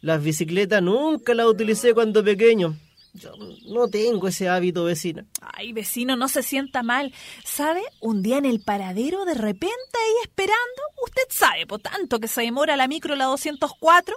Las 0.00 0.22
bicicletas 0.22 0.82
nunca 0.82 1.34
las 1.34 1.46
utilicé 1.46 1.94
cuando 1.94 2.22
pequeño. 2.22 2.76
Yo 3.14 3.32
no 3.66 3.86
tengo 3.88 4.26
ese 4.28 4.48
hábito, 4.48 4.84
vecina. 4.84 5.24
Ay, 5.40 5.72
vecino, 5.72 6.16
no 6.16 6.28
se 6.28 6.42
sienta 6.42 6.82
mal. 6.82 7.12
¿Sabe? 7.44 7.80
Un 8.00 8.22
día 8.22 8.38
en 8.38 8.44
el 8.44 8.60
paradero, 8.60 9.24
de 9.24 9.34
repente 9.34 9.70
ahí 9.94 10.14
esperando, 10.24 10.82
usted 11.04 11.22
sabe, 11.30 11.64
por 11.66 11.80
tanto 11.80 12.18
que 12.18 12.26
se 12.28 12.42
demora 12.42 12.76
la 12.76 12.88
micro 12.88 13.14
la 13.14 13.26
204, 13.26 14.16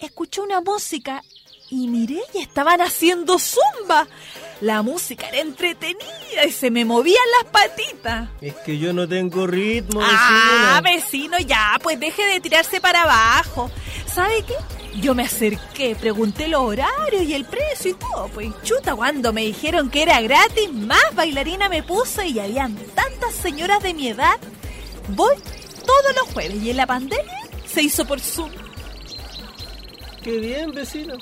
escuchó 0.00 0.42
una 0.42 0.60
música 0.60 1.22
y 1.70 1.88
miré 1.88 2.20
y 2.34 2.38
estaban 2.38 2.80
haciendo 2.82 3.38
zumba. 3.38 4.06
La 4.60 4.82
música 4.82 5.28
era 5.28 5.38
entretenida 5.40 6.44
y 6.46 6.52
se 6.52 6.70
me 6.70 6.84
movían 6.84 7.16
las 7.42 7.50
patitas. 7.50 8.28
Es 8.40 8.54
que 8.56 8.78
yo 8.78 8.92
no 8.92 9.08
tengo 9.08 9.46
ritmo, 9.46 10.00
Ah, 10.02 10.80
vecina. 10.82 11.36
vecino, 11.36 11.38
ya, 11.38 11.78
pues 11.82 11.98
deje 11.98 12.22
de 12.24 12.40
tirarse 12.40 12.80
para 12.80 13.02
abajo. 13.02 13.70
¿Sabe 14.06 14.44
qué? 14.46 14.54
Yo 15.00 15.14
me 15.14 15.24
acerqué, 15.24 15.94
pregunté 15.94 16.48
los 16.48 16.62
horarios 16.62 17.22
y 17.22 17.34
el 17.34 17.44
precio 17.44 17.90
y 17.90 17.94
todo, 17.94 18.28
pues 18.32 18.48
chuta, 18.62 18.94
cuando 18.94 19.32
me 19.32 19.42
dijeron 19.42 19.90
que 19.90 20.02
era 20.02 20.20
gratis, 20.20 20.72
más 20.72 21.14
bailarina 21.14 21.68
me 21.68 21.82
puse 21.82 22.26
y 22.28 22.38
habían 22.38 22.74
tantas 22.94 23.34
señoras 23.34 23.82
de 23.82 23.92
mi 23.92 24.08
edad. 24.08 24.38
Voy 25.08 25.36
todos 25.84 26.14
los 26.16 26.32
jueves 26.32 26.62
y 26.62 26.70
en 26.70 26.78
la 26.78 26.86
pandemia 26.86 27.40
se 27.66 27.82
hizo 27.82 28.06
por 28.06 28.20
Zoom. 28.20 28.50
Qué 30.22 30.38
bien, 30.38 30.72
vecino. 30.72 31.18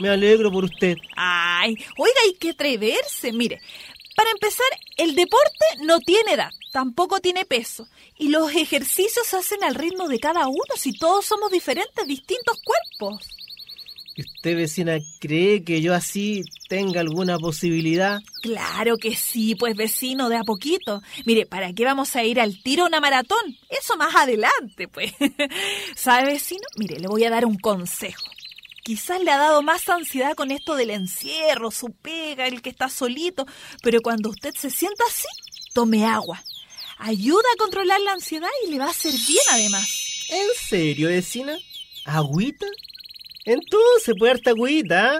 Me 0.00 0.08
alegro 0.08 0.50
por 0.50 0.64
usted. 0.64 0.96
Ay, 1.16 1.76
oiga, 1.96 2.16
hay 2.24 2.34
que 2.34 2.50
atreverse. 2.50 3.32
Mire, 3.32 3.60
para 4.16 4.30
empezar, 4.30 4.66
el 4.96 5.14
deporte 5.14 5.66
no 5.82 6.00
tiene 6.00 6.32
edad, 6.32 6.50
tampoco 6.76 7.20
tiene 7.20 7.46
peso. 7.46 7.88
Y 8.18 8.28
los 8.28 8.54
ejercicios 8.54 9.26
se 9.26 9.38
hacen 9.38 9.64
al 9.64 9.74
ritmo 9.74 10.08
de 10.08 10.18
cada 10.18 10.46
uno, 10.46 10.74
si 10.76 10.92
todos 10.92 11.24
somos 11.24 11.50
diferentes, 11.50 12.06
distintos 12.06 12.58
cuerpos. 12.62 13.26
¿Y 14.14 14.20
usted, 14.20 14.56
vecina, 14.56 14.98
cree 15.18 15.64
que 15.64 15.80
yo 15.80 15.94
así 15.94 16.42
tenga 16.68 17.00
alguna 17.00 17.38
posibilidad? 17.38 18.20
Claro 18.42 18.98
que 18.98 19.16
sí, 19.16 19.54
pues 19.54 19.74
vecino, 19.74 20.28
de 20.28 20.36
a 20.36 20.42
poquito. 20.42 21.00
Mire, 21.24 21.46
¿para 21.46 21.72
qué 21.72 21.86
vamos 21.86 22.14
a 22.14 22.24
ir 22.24 22.38
al 22.38 22.62
tiro 22.62 22.82
a 22.84 22.88
una 22.88 23.00
maratón? 23.00 23.56
Eso 23.70 23.96
más 23.96 24.14
adelante, 24.14 24.86
pues. 24.86 25.14
¿Sabe, 25.96 26.32
vecino? 26.32 26.66
Mire, 26.76 27.00
le 27.00 27.08
voy 27.08 27.24
a 27.24 27.30
dar 27.30 27.46
un 27.46 27.56
consejo. 27.56 28.26
Quizás 28.84 29.22
le 29.22 29.30
ha 29.30 29.38
dado 29.38 29.62
más 29.62 29.88
ansiedad 29.88 30.34
con 30.34 30.50
esto 30.50 30.74
del 30.74 30.90
encierro, 30.90 31.70
su 31.70 31.88
pega, 32.02 32.46
el 32.46 32.60
que 32.60 32.68
está 32.68 32.90
solito, 32.90 33.46
pero 33.82 34.02
cuando 34.02 34.28
usted 34.28 34.54
se 34.54 34.68
sienta 34.68 35.04
así, 35.08 35.26
tome 35.72 36.04
agua. 36.04 36.42
Ayuda 36.98 37.44
a 37.54 37.58
controlar 37.58 38.00
la 38.00 38.12
ansiedad 38.12 38.48
y 38.66 38.70
le 38.70 38.78
va 38.78 38.86
a 38.86 38.90
hacer 38.90 39.12
bien 39.12 39.44
además. 39.50 39.88
¿En 40.30 40.48
serio, 40.68 41.08
vecina? 41.08 41.56
¿Agüita? 42.04 42.66
Entonces, 43.44 44.14
harta 44.28 44.50
agüita. 44.50 45.14
¿ah? 45.14 45.18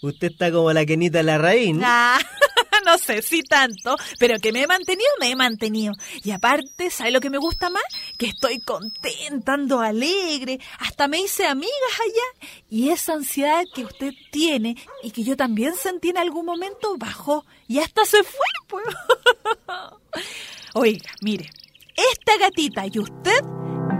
Usted 0.00 0.30
está 0.30 0.52
como 0.52 0.72
la 0.72 0.86
quenita 0.86 1.18
de 1.18 1.24
la 1.24 1.38
raíz. 1.38 1.74
¿no? 1.74 1.82
Ah, 1.84 2.18
no 2.86 2.98
sé 2.98 3.22
si 3.22 3.42
tanto, 3.42 3.96
pero 4.18 4.38
que 4.38 4.52
me 4.52 4.62
he 4.62 4.66
mantenido, 4.66 5.08
me 5.20 5.30
he 5.30 5.36
mantenido. 5.36 5.94
Y 6.22 6.30
aparte, 6.30 6.90
¿sabe 6.90 7.10
lo 7.10 7.20
que 7.20 7.30
me 7.30 7.38
gusta 7.38 7.68
más? 7.68 7.82
Que 8.16 8.26
estoy 8.26 8.60
contenta, 8.60 9.54
ando 9.54 9.80
alegre, 9.80 10.60
hasta 10.78 11.08
me 11.08 11.20
hice 11.20 11.46
amigas 11.46 11.72
allá. 12.00 12.48
Y 12.70 12.90
esa 12.90 13.14
ansiedad 13.14 13.64
que 13.74 13.84
usted 13.84 14.12
tiene 14.30 14.76
y 15.02 15.10
que 15.10 15.24
yo 15.24 15.36
también 15.36 15.74
sentí 15.74 16.10
en 16.10 16.18
algún 16.18 16.46
momento 16.46 16.96
bajó 16.96 17.44
y 17.66 17.80
hasta 17.80 18.04
se 18.04 18.22
fue, 18.22 18.46
pues. 18.68 18.84
Oiga, 20.80 21.10
mire, 21.22 21.50
esta 21.96 22.38
gatita 22.38 22.86
y 22.86 23.00
usted 23.00 23.42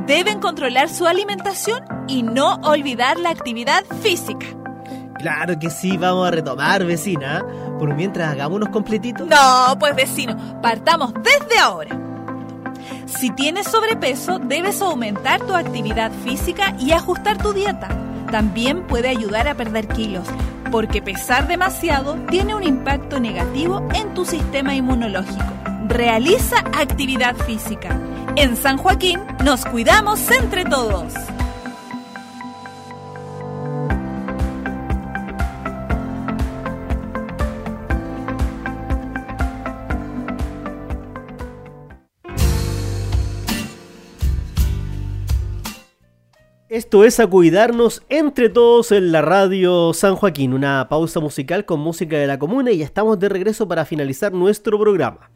deben 0.07 0.39
controlar 0.39 0.89
su 0.89 1.09
alimentación 1.09 1.83
y 2.07 2.23
no 2.23 2.55
olvidar 2.63 3.19
la 3.19 3.31
actividad 3.31 3.85
física. 4.01 4.47
Claro 5.19 5.59
que 5.59 5.71
sí, 5.71 5.97
vamos 5.97 6.29
a 6.29 6.31
retomar, 6.31 6.85
vecina. 6.85 7.45
Por 7.81 7.97
mientras 7.97 8.31
hagamos 8.31 8.59
unos 8.59 8.69
completitos. 8.69 9.27
No, 9.27 9.77
pues 9.81 9.97
vecino, 9.97 10.61
partamos 10.63 11.13
desde 11.15 11.59
ahora. 11.59 11.99
Si 13.07 13.31
tienes 13.31 13.67
sobrepeso, 13.67 14.39
debes 14.39 14.81
aumentar 14.81 15.45
tu 15.45 15.55
actividad 15.55 16.13
física 16.23 16.77
y 16.79 16.93
ajustar 16.93 17.39
tu 17.39 17.53
dieta. 17.53 17.89
También 18.31 18.87
puede 18.87 19.09
ayudar 19.09 19.49
a 19.49 19.57
perder 19.57 19.89
kilos. 19.89 20.29
porque 20.71 21.03
pesar 21.03 21.49
demasiado 21.49 22.15
tiene 22.31 22.55
un 22.55 22.63
impacto 22.63 23.19
negativo 23.19 23.89
en 23.95 24.15
tu 24.15 24.25
sistema 24.25 24.75
inmunológico. 24.75 25.45
Realiza 25.89 26.59
actividad 26.79 27.35
física. 27.35 27.99
En 28.37 28.59
San 28.59 28.77
Joaquín 28.77 29.21
nos 29.43 29.65
cuidamos 29.65 30.31
entre 30.31 30.67
todos. 30.67 31.15
Esto 46.69 47.05
es 47.05 47.19
a 47.19 47.27
cuidarnos 47.27 48.03
entre 48.11 48.51
todos 48.51 48.93
en 48.93 49.11
la 49.11 49.23
radio 49.23 49.95
San 49.95 50.17
Joaquín, 50.17 50.53
una 50.53 50.87
pausa 50.91 51.19
musical 51.19 51.65
con 51.65 51.81
música 51.81 52.19
de 52.19 52.27
la 52.27 52.39
comuna 52.39 52.73
y 52.73 52.79
ya 52.79 52.85
estamos 52.85 53.19
de 53.19 53.31
regreso 53.31 53.67
para 53.67 53.87
finalizar 53.87 54.35
nuestro 54.35 54.79
programa. 54.79 55.31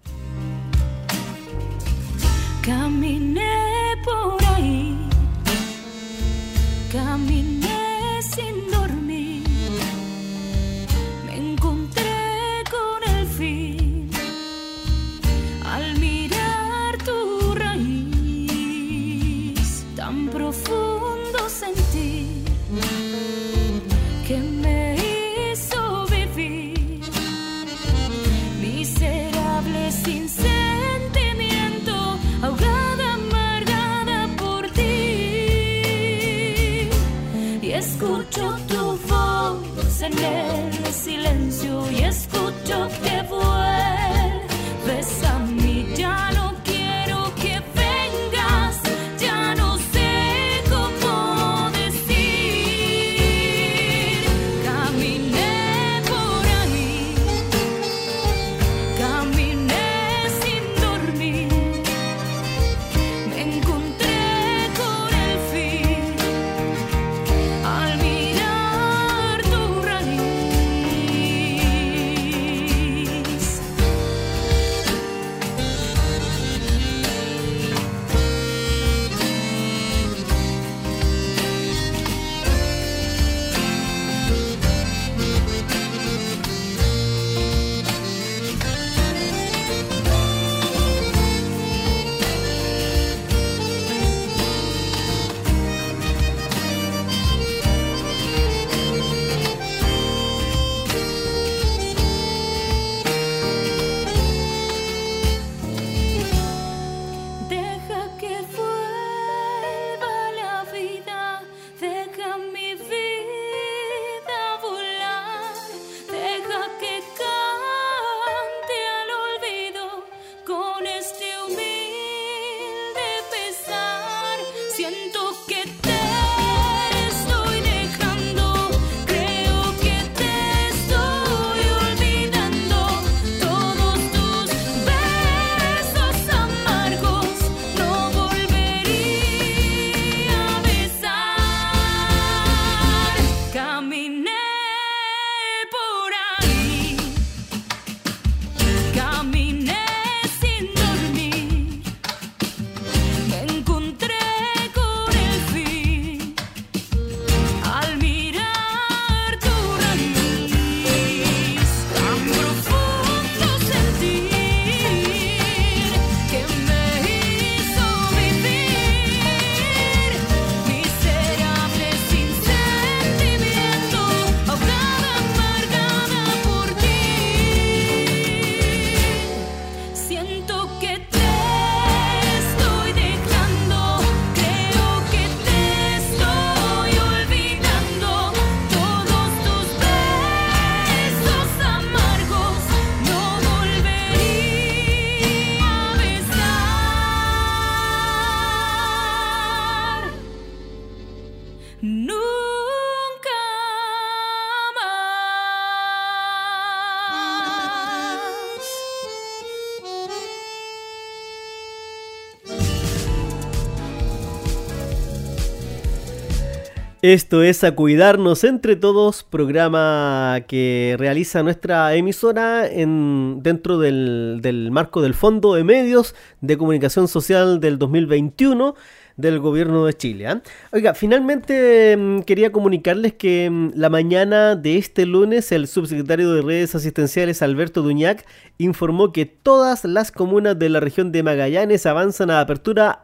Esto 217.03 217.43
es 217.43 217.65
A 217.65 217.75
Cuidarnos 217.75 218.45
Entre 218.45 218.77
Todos, 218.77 219.25
programa 219.25 220.39
que 220.47 220.95
realiza 221.01 221.43
nuestra 221.43 221.97
emisora 221.97 222.69
en, 222.69 223.41
dentro 223.43 223.81
del, 223.81 224.69
marco 224.71 225.03
del 225.03 225.13
Fondo 225.15 225.55
de 225.55 225.65
Medios 225.65 226.15
de 226.43 226.57
Comunicación 226.57 227.09
Social 227.09 227.59
del 227.59 227.81
2021 227.81 228.77
del 229.17 229.41
gobierno 229.41 229.85
de 229.85 229.95
Chile. 229.95 230.29
¿ah? 230.29 230.43
Oiga, 230.71 230.95
finalmente 230.95 231.97
mm, 231.97 232.21
quería 232.21 232.53
comunicarles 232.53 233.15
que 233.15 233.51
mm, 233.51 233.73
la 233.75 233.91
mañana 233.91 234.55
de 234.55 234.79
este 234.79 235.05
lunes 235.05 235.51
el 235.51 235.67
subsecretario 235.67 236.33
de 236.33 236.43
redes 236.43 236.77
asistenciales 236.77 237.43
Alberto 237.43 237.83
Duñac 237.83 238.25
informó 238.59 239.11
que 239.13 239.27
todas 239.27 239.85
las 239.85 240.13
comunas 240.13 240.57
de 240.57 240.69
la 240.69 240.79
región 240.79 241.11
de 241.11 241.25
Magallanes 241.25 241.85
avanzan 241.85 242.31
a 242.31 242.39
apertura 242.39 243.03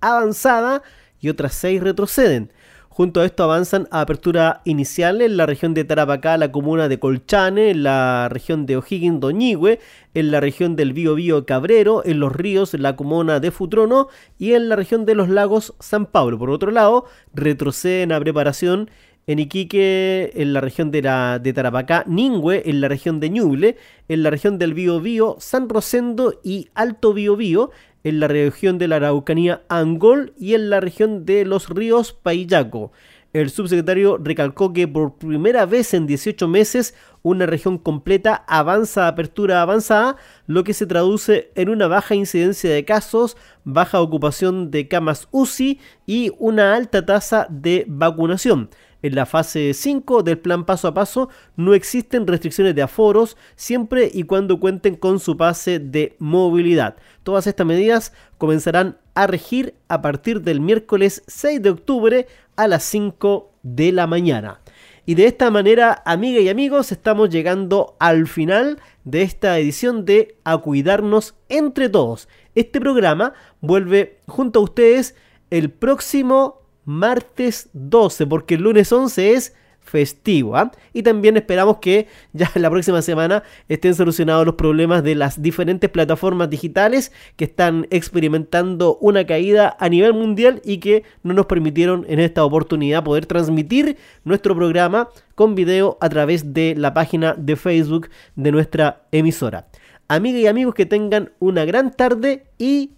avanzada 0.00 0.82
y 1.20 1.28
otras 1.28 1.54
seis 1.54 1.80
retroceden. 1.80 2.50
Junto 2.96 3.20
a 3.20 3.26
esto 3.26 3.44
avanzan 3.44 3.88
a 3.90 4.00
apertura 4.00 4.62
inicial 4.64 5.20
en 5.20 5.36
la 5.36 5.44
región 5.44 5.74
de 5.74 5.84
Tarapacá, 5.84 6.38
la 6.38 6.50
comuna 6.50 6.88
de 6.88 6.98
Colchane, 6.98 7.68
en 7.68 7.82
la 7.82 8.30
región 8.30 8.64
de 8.64 8.78
O'Higgins, 8.78 9.20
Doñigüe, 9.20 9.80
en 10.14 10.30
la 10.30 10.40
región 10.40 10.76
del 10.76 10.94
Bío 10.94 11.44
Cabrero, 11.44 12.02
en 12.06 12.20
los 12.20 12.34
ríos, 12.34 12.72
la 12.72 12.96
comuna 12.96 13.38
de 13.38 13.50
Futrono 13.50 14.08
y 14.38 14.54
en 14.54 14.70
la 14.70 14.76
región 14.76 15.04
de 15.04 15.14
los 15.14 15.28
lagos 15.28 15.74
San 15.78 16.06
Pablo. 16.06 16.38
Por 16.38 16.48
otro 16.48 16.70
lado, 16.70 17.04
retroceden 17.34 18.12
a 18.12 18.18
preparación 18.18 18.88
en 19.26 19.40
Iquique, 19.40 20.30
en 20.34 20.54
la 20.54 20.62
región 20.62 20.90
de, 20.90 21.02
la, 21.02 21.38
de 21.38 21.52
Tarapacá, 21.52 22.04
Ningüe, 22.06 22.62
en 22.64 22.80
la 22.80 22.88
región 22.88 23.20
de 23.20 23.28
Ñuble, 23.28 23.76
en 24.08 24.22
la 24.22 24.30
región 24.30 24.56
del 24.56 24.72
Biobío, 24.72 25.36
San 25.38 25.68
Rosendo 25.68 26.40
y 26.42 26.70
Alto 26.74 27.12
Biobío, 27.12 27.70
en 28.06 28.20
la 28.20 28.28
región 28.28 28.78
de 28.78 28.86
la 28.86 28.96
Araucanía 28.96 29.62
Angol 29.68 30.32
y 30.38 30.54
en 30.54 30.70
la 30.70 30.78
región 30.78 31.26
de 31.26 31.44
los 31.44 31.68
ríos 31.68 32.12
Paillaco. 32.12 32.92
El 33.32 33.50
subsecretario 33.50 34.16
recalcó 34.16 34.72
que 34.72 34.86
por 34.86 35.18
primera 35.18 35.66
vez 35.66 35.92
en 35.92 36.06
18 36.06 36.46
meses 36.46 36.94
una 37.22 37.46
región 37.46 37.78
completa 37.78 38.44
avanza 38.46 39.06
a 39.06 39.08
apertura 39.08 39.60
avanzada, 39.60 40.18
lo 40.46 40.62
que 40.62 40.72
se 40.72 40.86
traduce 40.86 41.50
en 41.56 41.68
una 41.68 41.88
baja 41.88 42.14
incidencia 42.14 42.70
de 42.70 42.84
casos, 42.84 43.36
baja 43.64 44.00
ocupación 44.00 44.70
de 44.70 44.86
camas 44.86 45.26
UCI 45.32 45.80
y 46.06 46.30
una 46.38 46.76
alta 46.76 47.04
tasa 47.04 47.48
de 47.50 47.86
vacunación. 47.88 48.70
En 49.06 49.14
la 49.14 49.24
fase 49.24 49.72
5 49.72 50.24
del 50.24 50.38
plan 50.38 50.64
paso 50.64 50.88
a 50.88 50.94
paso 50.94 51.28
no 51.54 51.74
existen 51.74 52.26
restricciones 52.26 52.74
de 52.74 52.82
aforos 52.82 53.36
siempre 53.54 54.10
y 54.12 54.24
cuando 54.24 54.58
cuenten 54.58 54.96
con 54.96 55.20
su 55.20 55.36
pase 55.36 55.78
de 55.78 56.16
movilidad. 56.18 56.96
Todas 57.22 57.46
estas 57.46 57.68
medidas 57.68 58.12
comenzarán 58.36 58.98
a 59.14 59.28
regir 59.28 59.74
a 59.86 60.02
partir 60.02 60.42
del 60.42 60.60
miércoles 60.60 61.22
6 61.28 61.62
de 61.62 61.70
octubre 61.70 62.26
a 62.56 62.66
las 62.66 62.82
5 62.82 63.52
de 63.62 63.92
la 63.92 64.08
mañana. 64.08 64.60
Y 65.04 65.14
de 65.14 65.26
esta 65.26 65.52
manera, 65.52 66.02
amigas 66.04 66.42
y 66.42 66.48
amigos, 66.48 66.90
estamos 66.90 67.30
llegando 67.30 67.94
al 68.00 68.26
final 68.26 68.80
de 69.04 69.22
esta 69.22 69.56
edición 69.60 70.04
de 70.04 70.36
A 70.42 70.58
Cuidarnos 70.58 71.36
entre 71.48 71.88
Todos. 71.88 72.26
Este 72.56 72.80
programa 72.80 73.34
vuelve 73.60 74.18
junto 74.26 74.58
a 74.58 74.62
ustedes 74.64 75.14
el 75.50 75.70
próximo 75.70 76.65
martes 76.86 77.68
12, 77.74 78.26
porque 78.26 78.54
el 78.54 78.62
lunes 78.62 78.90
11 78.90 79.34
es 79.34 79.54
festivo. 79.86 80.56
¿ah? 80.56 80.72
Y 80.92 81.02
también 81.02 81.36
esperamos 81.36 81.78
que 81.78 82.08
ya 82.32 82.50
la 82.56 82.68
próxima 82.70 83.00
semana 83.02 83.42
estén 83.68 83.94
solucionados 83.94 84.44
los 84.44 84.56
problemas 84.56 85.02
de 85.02 85.14
las 85.14 85.40
diferentes 85.40 85.88
plataformas 85.88 86.50
digitales 86.50 87.12
que 87.36 87.44
están 87.44 87.86
experimentando 87.90 88.98
una 89.00 89.26
caída 89.26 89.76
a 89.78 89.88
nivel 89.88 90.12
mundial 90.12 90.60
y 90.64 90.78
que 90.78 91.04
no 91.22 91.34
nos 91.34 91.46
permitieron 91.46 92.04
en 92.08 92.20
esta 92.20 92.44
oportunidad 92.44 93.04
poder 93.04 93.26
transmitir 93.26 93.96
nuestro 94.24 94.54
programa 94.54 95.08
con 95.34 95.54
video 95.54 95.96
a 96.00 96.08
través 96.08 96.52
de 96.52 96.74
la 96.76 96.92
página 96.92 97.34
de 97.34 97.56
Facebook 97.56 98.10
de 98.34 98.52
nuestra 98.52 99.02
emisora. 99.12 99.68
Amigas 100.08 100.42
y 100.42 100.46
amigos 100.46 100.74
que 100.74 100.86
tengan 100.86 101.32
una 101.40 101.64
gran 101.64 101.92
tarde 101.92 102.46
y 102.58 102.92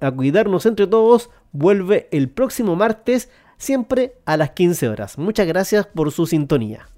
a 0.00 0.10
cuidarnos 0.10 0.66
entre 0.66 0.86
todos 0.86 1.30
vuelve 1.52 2.08
el 2.12 2.28
próximo 2.28 2.76
martes 2.76 3.28
siempre 3.58 4.14
a 4.24 4.36
las 4.36 4.50
15 4.50 4.88
horas. 4.88 5.18
Muchas 5.18 5.46
gracias 5.46 5.86
por 5.86 6.10
su 6.12 6.26
sintonía. 6.26 6.88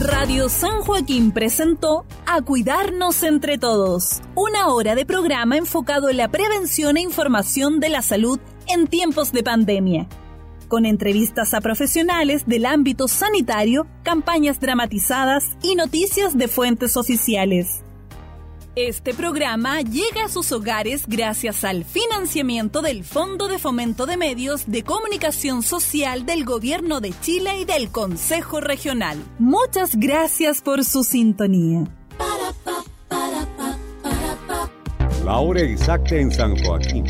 Radio 0.00 0.48
San 0.48 0.80
Joaquín 0.82 1.32
presentó 1.32 2.04
A 2.26 2.40
Cuidarnos 2.42 3.22
entre 3.22 3.58
Todos, 3.58 4.20
una 4.34 4.68
hora 4.68 4.94
de 4.94 5.04
programa 5.04 5.56
enfocado 5.56 6.08
en 6.08 6.16
la 6.16 6.28
prevención 6.28 6.96
e 6.96 7.00
información 7.00 7.80
de 7.80 7.88
la 7.88 8.00
salud 8.00 8.38
en 8.68 8.86
tiempos 8.86 9.32
de 9.32 9.42
pandemia 9.42 10.08
con 10.70 10.86
entrevistas 10.86 11.52
a 11.52 11.60
profesionales 11.60 12.44
del 12.46 12.64
ámbito 12.64 13.08
sanitario, 13.08 13.86
campañas 14.02 14.60
dramatizadas 14.60 15.44
y 15.62 15.74
noticias 15.74 16.38
de 16.38 16.48
fuentes 16.48 16.96
oficiales. 16.96 17.82
Este 18.76 19.12
programa 19.14 19.80
llega 19.80 20.26
a 20.26 20.28
sus 20.28 20.52
hogares 20.52 21.02
gracias 21.08 21.64
al 21.64 21.84
financiamiento 21.84 22.82
del 22.82 23.02
Fondo 23.02 23.48
de 23.48 23.58
Fomento 23.58 24.06
de 24.06 24.16
Medios 24.16 24.70
de 24.70 24.84
Comunicación 24.84 25.62
Social 25.64 26.24
del 26.24 26.44
Gobierno 26.44 27.00
de 27.00 27.12
Chile 27.20 27.58
y 27.60 27.64
del 27.64 27.90
Consejo 27.90 28.60
Regional. 28.60 29.18
Muchas 29.40 29.96
gracias 29.96 30.62
por 30.62 30.84
su 30.84 31.02
sintonía. 31.02 31.84
La 35.24 35.38
hora 35.38 35.62
exacta 35.62 36.14
en 36.14 36.30
San 36.30 36.56
Joaquín 36.64 37.04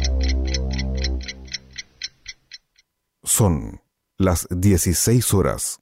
Son 3.23 3.83
las 4.17 4.47
16 4.51 5.35
horas 5.35 5.79